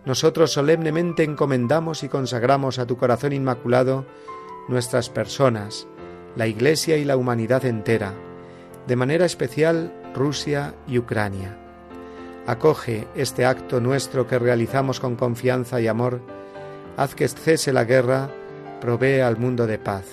nosotros 0.05 0.53
solemnemente 0.53 1.25
encomendamos 1.25 2.03
y 2.03 2.09
consagramos 2.09 2.79
a 2.79 2.87
tu 2.87 2.97
corazón 2.97 3.33
inmaculado 3.33 4.07
nuestras 4.69 5.11
personas, 5.11 5.87
la 6.37 6.47
Iglesia 6.47 6.97
y 6.97 7.05
la 7.05 7.17
humanidad 7.17 7.65
entera, 7.65 8.15
de 8.87 8.97
manera 8.97 9.27
especial 9.27 9.93
Rusia 10.15 10.75
y 10.87 10.99
Ucrania. 10.99 11.57
Acoge 12.47 13.07
este 13.15 13.45
acto 13.45 13.81
nuestro 13.81 14.27
que 14.27 14.39
realizamos 14.39 15.01
con 15.01 15.17
confianza 15.17 15.81
y 15.81 15.87
amor, 15.87 16.21
haz 16.97 17.15
que 17.15 17.29
cese 17.29 17.73
la 17.73 17.85
guerra, 17.85 18.31
provee 18.81 19.21
al 19.21 19.37
mundo 19.37 19.67
de 19.67 19.79
paz. 19.79 20.05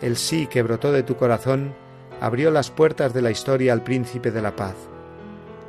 El 0.00 0.16
sí 0.16 0.46
que 0.46 0.62
brotó 0.62 0.92
de 0.92 1.02
tu 1.02 1.16
corazón 1.16 1.74
abrió 2.20 2.50
las 2.50 2.70
puertas 2.70 3.12
de 3.12 3.22
la 3.22 3.30
historia 3.30 3.72
al 3.72 3.82
príncipe 3.82 4.30
de 4.30 4.42
la 4.42 4.56
paz. 4.56 4.74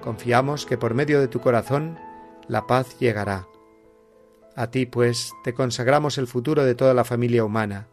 Confiamos 0.01 0.65
que 0.65 0.78
por 0.78 0.93
medio 0.93 1.20
de 1.20 1.28
tu 1.28 1.41
corazón 1.41 1.99
la 2.49 2.67
paz 2.67 2.97
llegará. 2.99 3.47
A 4.55 4.71
ti, 4.71 4.85
pues, 4.85 5.31
te 5.45 5.53
consagramos 5.53 6.17
el 6.17 6.27
futuro 6.27 6.65
de 6.65 6.75
toda 6.75 6.93
la 6.93 7.05
familia 7.05 7.45
humana, 7.45 7.87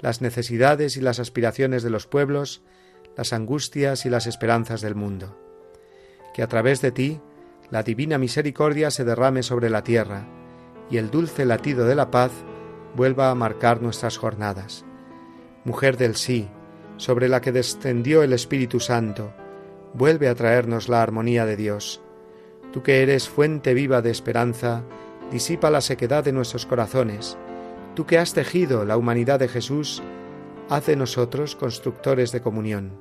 las 0.00 0.22
necesidades 0.22 0.96
y 0.96 1.02
las 1.02 1.18
aspiraciones 1.18 1.82
de 1.82 1.90
los 1.90 2.06
pueblos, 2.06 2.62
las 3.16 3.34
angustias 3.34 4.06
y 4.06 4.10
las 4.10 4.26
esperanzas 4.26 4.80
del 4.80 4.94
mundo. 4.94 5.38
Que 6.32 6.42
a 6.42 6.46
través 6.46 6.80
de 6.80 6.92
ti 6.92 7.20
la 7.70 7.82
divina 7.82 8.16
misericordia 8.16 8.90
se 8.90 9.04
derrame 9.04 9.42
sobre 9.42 9.68
la 9.68 9.82
tierra, 9.82 10.26
y 10.88 10.98
el 10.98 11.10
dulce 11.10 11.44
latido 11.44 11.84
de 11.86 11.96
la 11.96 12.10
paz 12.10 12.30
vuelva 12.94 13.30
a 13.30 13.34
marcar 13.34 13.82
nuestras 13.82 14.16
jornadas. 14.16 14.84
Mujer 15.64 15.96
del 15.96 16.14
sí, 16.14 16.48
sobre 16.96 17.28
la 17.28 17.40
que 17.40 17.52
descendió 17.52 18.22
el 18.22 18.32
Espíritu 18.32 18.78
Santo, 18.78 19.34
vuelve 19.94 20.28
a 20.28 20.34
traernos 20.34 20.88
la 20.88 21.02
armonía 21.02 21.44
de 21.44 21.56
Dios. 21.56 22.02
Tú 22.76 22.82
que 22.82 23.02
eres 23.02 23.26
fuente 23.26 23.72
viva 23.72 24.02
de 24.02 24.10
esperanza, 24.10 24.84
disipa 25.30 25.70
la 25.70 25.80
sequedad 25.80 26.22
de 26.22 26.32
nuestros 26.32 26.66
corazones. 26.66 27.38
Tú 27.94 28.04
que 28.04 28.18
has 28.18 28.34
tejido 28.34 28.84
la 28.84 28.98
humanidad 28.98 29.40
de 29.40 29.48
Jesús, 29.48 30.02
haz 30.68 30.84
de 30.84 30.94
nosotros 30.94 31.56
constructores 31.56 32.32
de 32.32 32.42
comunión. 32.42 33.00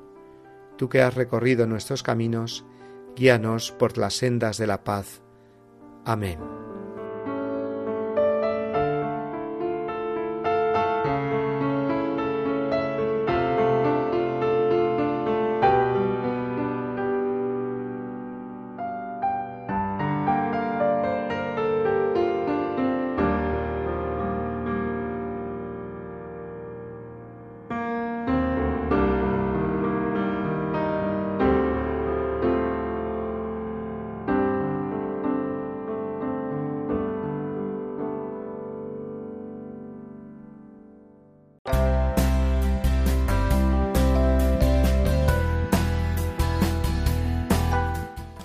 Tú 0.78 0.88
que 0.88 1.02
has 1.02 1.14
recorrido 1.14 1.68
nuestros 1.68 2.04
caminos, 2.04 2.64
guíanos 3.18 3.74
por 3.74 3.98
las 3.98 4.14
sendas 4.14 4.58
de 4.58 4.68
la 4.68 4.86
paz. 4.86 5.22
Amén. 6.06 6.65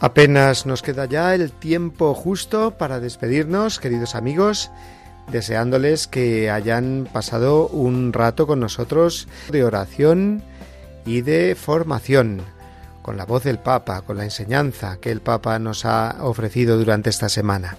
Apenas 0.00 0.64
nos 0.64 0.80
queda 0.80 1.04
ya 1.04 1.34
el 1.34 1.52
tiempo 1.52 2.14
justo 2.14 2.70
para 2.78 3.00
despedirnos, 3.00 3.78
queridos 3.78 4.14
amigos, 4.14 4.70
deseándoles 5.30 6.06
que 6.06 6.50
hayan 6.50 7.06
pasado 7.12 7.68
un 7.68 8.14
rato 8.14 8.46
con 8.46 8.60
nosotros 8.60 9.28
de 9.50 9.62
oración 9.62 10.42
y 11.04 11.20
de 11.20 11.54
formación, 11.54 12.40
con 13.02 13.18
la 13.18 13.26
voz 13.26 13.44
del 13.44 13.58
Papa, 13.58 14.00
con 14.00 14.16
la 14.16 14.24
enseñanza 14.24 14.96
que 15.02 15.10
el 15.10 15.20
Papa 15.20 15.58
nos 15.58 15.84
ha 15.84 16.16
ofrecido 16.20 16.78
durante 16.78 17.10
esta 17.10 17.28
semana. 17.28 17.76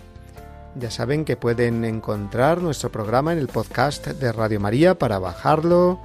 Ya 0.76 0.92
saben 0.92 1.26
que 1.26 1.38
pueden 1.38 1.84
encontrar 1.84 2.62
nuestro 2.62 2.92
programa 2.92 3.34
en 3.34 3.40
el 3.40 3.48
podcast 3.48 4.06
de 4.06 4.32
Radio 4.32 4.60
María 4.60 4.94
para 4.94 5.18
bajarlo, 5.18 6.00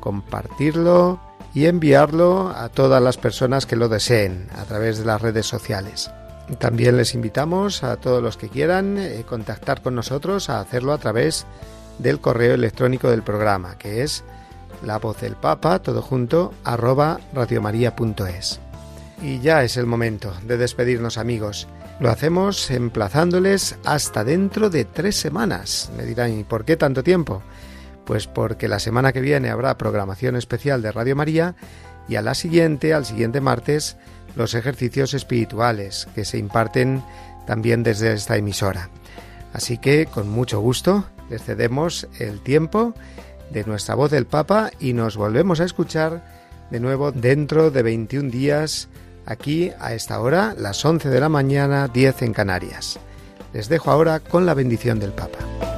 compartirlo 0.00 1.27
y 1.54 1.66
enviarlo 1.66 2.50
a 2.50 2.68
todas 2.68 3.02
las 3.02 3.16
personas 3.16 3.66
que 3.66 3.76
lo 3.76 3.88
deseen 3.88 4.48
a 4.56 4.64
través 4.64 4.98
de 4.98 5.04
las 5.04 5.20
redes 5.20 5.46
sociales. 5.46 6.10
También 6.58 6.96
les 6.96 7.14
invitamos 7.14 7.84
a 7.84 7.96
todos 7.96 8.22
los 8.22 8.36
que 8.36 8.48
quieran 8.48 8.96
eh, 8.98 9.24
contactar 9.28 9.82
con 9.82 9.94
nosotros 9.94 10.48
a 10.48 10.60
hacerlo 10.60 10.92
a 10.92 10.98
través 10.98 11.46
del 11.98 12.20
correo 12.20 12.54
electrónico 12.54 13.10
del 13.10 13.22
programa, 13.22 13.76
que 13.76 14.02
es 14.02 14.24
la 14.84 14.98
voz 14.98 15.20
del 15.20 15.36
papa, 15.36 15.80
todo 15.80 16.00
junto, 16.00 16.54
arroba 16.64 17.20
radiomaria.es. 17.34 18.60
Y 19.22 19.40
ya 19.40 19.64
es 19.64 19.76
el 19.76 19.86
momento 19.86 20.32
de 20.46 20.56
despedirnos 20.56 21.18
amigos. 21.18 21.66
Lo 22.00 22.10
hacemos 22.10 22.70
emplazándoles 22.70 23.76
hasta 23.84 24.22
dentro 24.22 24.70
de 24.70 24.84
tres 24.84 25.16
semanas. 25.16 25.90
Me 25.96 26.04
dirán, 26.04 26.38
¿y 26.38 26.44
por 26.44 26.64
qué 26.64 26.76
tanto 26.76 27.02
tiempo? 27.02 27.42
Pues 28.08 28.26
porque 28.26 28.68
la 28.68 28.78
semana 28.78 29.12
que 29.12 29.20
viene 29.20 29.50
habrá 29.50 29.76
programación 29.76 30.34
especial 30.34 30.80
de 30.80 30.92
Radio 30.92 31.14
María 31.14 31.54
y 32.08 32.16
a 32.16 32.22
la 32.22 32.34
siguiente, 32.34 32.94
al 32.94 33.04
siguiente 33.04 33.42
martes, 33.42 33.98
los 34.34 34.54
ejercicios 34.54 35.12
espirituales 35.12 36.08
que 36.14 36.24
se 36.24 36.38
imparten 36.38 37.02
también 37.46 37.82
desde 37.82 38.14
esta 38.14 38.38
emisora. 38.38 38.88
Así 39.52 39.76
que 39.76 40.06
con 40.06 40.26
mucho 40.26 40.58
gusto 40.60 41.04
les 41.28 41.42
cedemos 41.42 42.08
el 42.18 42.40
tiempo 42.40 42.94
de 43.50 43.64
nuestra 43.64 43.94
voz 43.94 44.10
del 44.10 44.24
Papa 44.24 44.70
y 44.80 44.94
nos 44.94 45.18
volvemos 45.18 45.60
a 45.60 45.64
escuchar 45.64 46.24
de 46.70 46.80
nuevo 46.80 47.12
dentro 47.12 47.70
de 47.70 47.82
21 47.82 48.30
días 48.30 48.88
aquí 49.26 49.70
a 49.80 49.92
esta 49.92 50.18
hora, 50.18 50.54
las 50.56 50.82
11 50.82 51.10
de 51.10 51.20
la 51.20 51.28
mañana, 51.28 51.88
10 51.88 52.22
en 52.22 52.32
Canarias. 52.32 52.98
Les 53.52 53.68
dejo 53.68 53.90
ahora 53.90 54.20
con 54.20 54.46
la 54.46 54.54
bendición 54.54 54.98
del 54.98 55.12
Papa. 55.12 55.77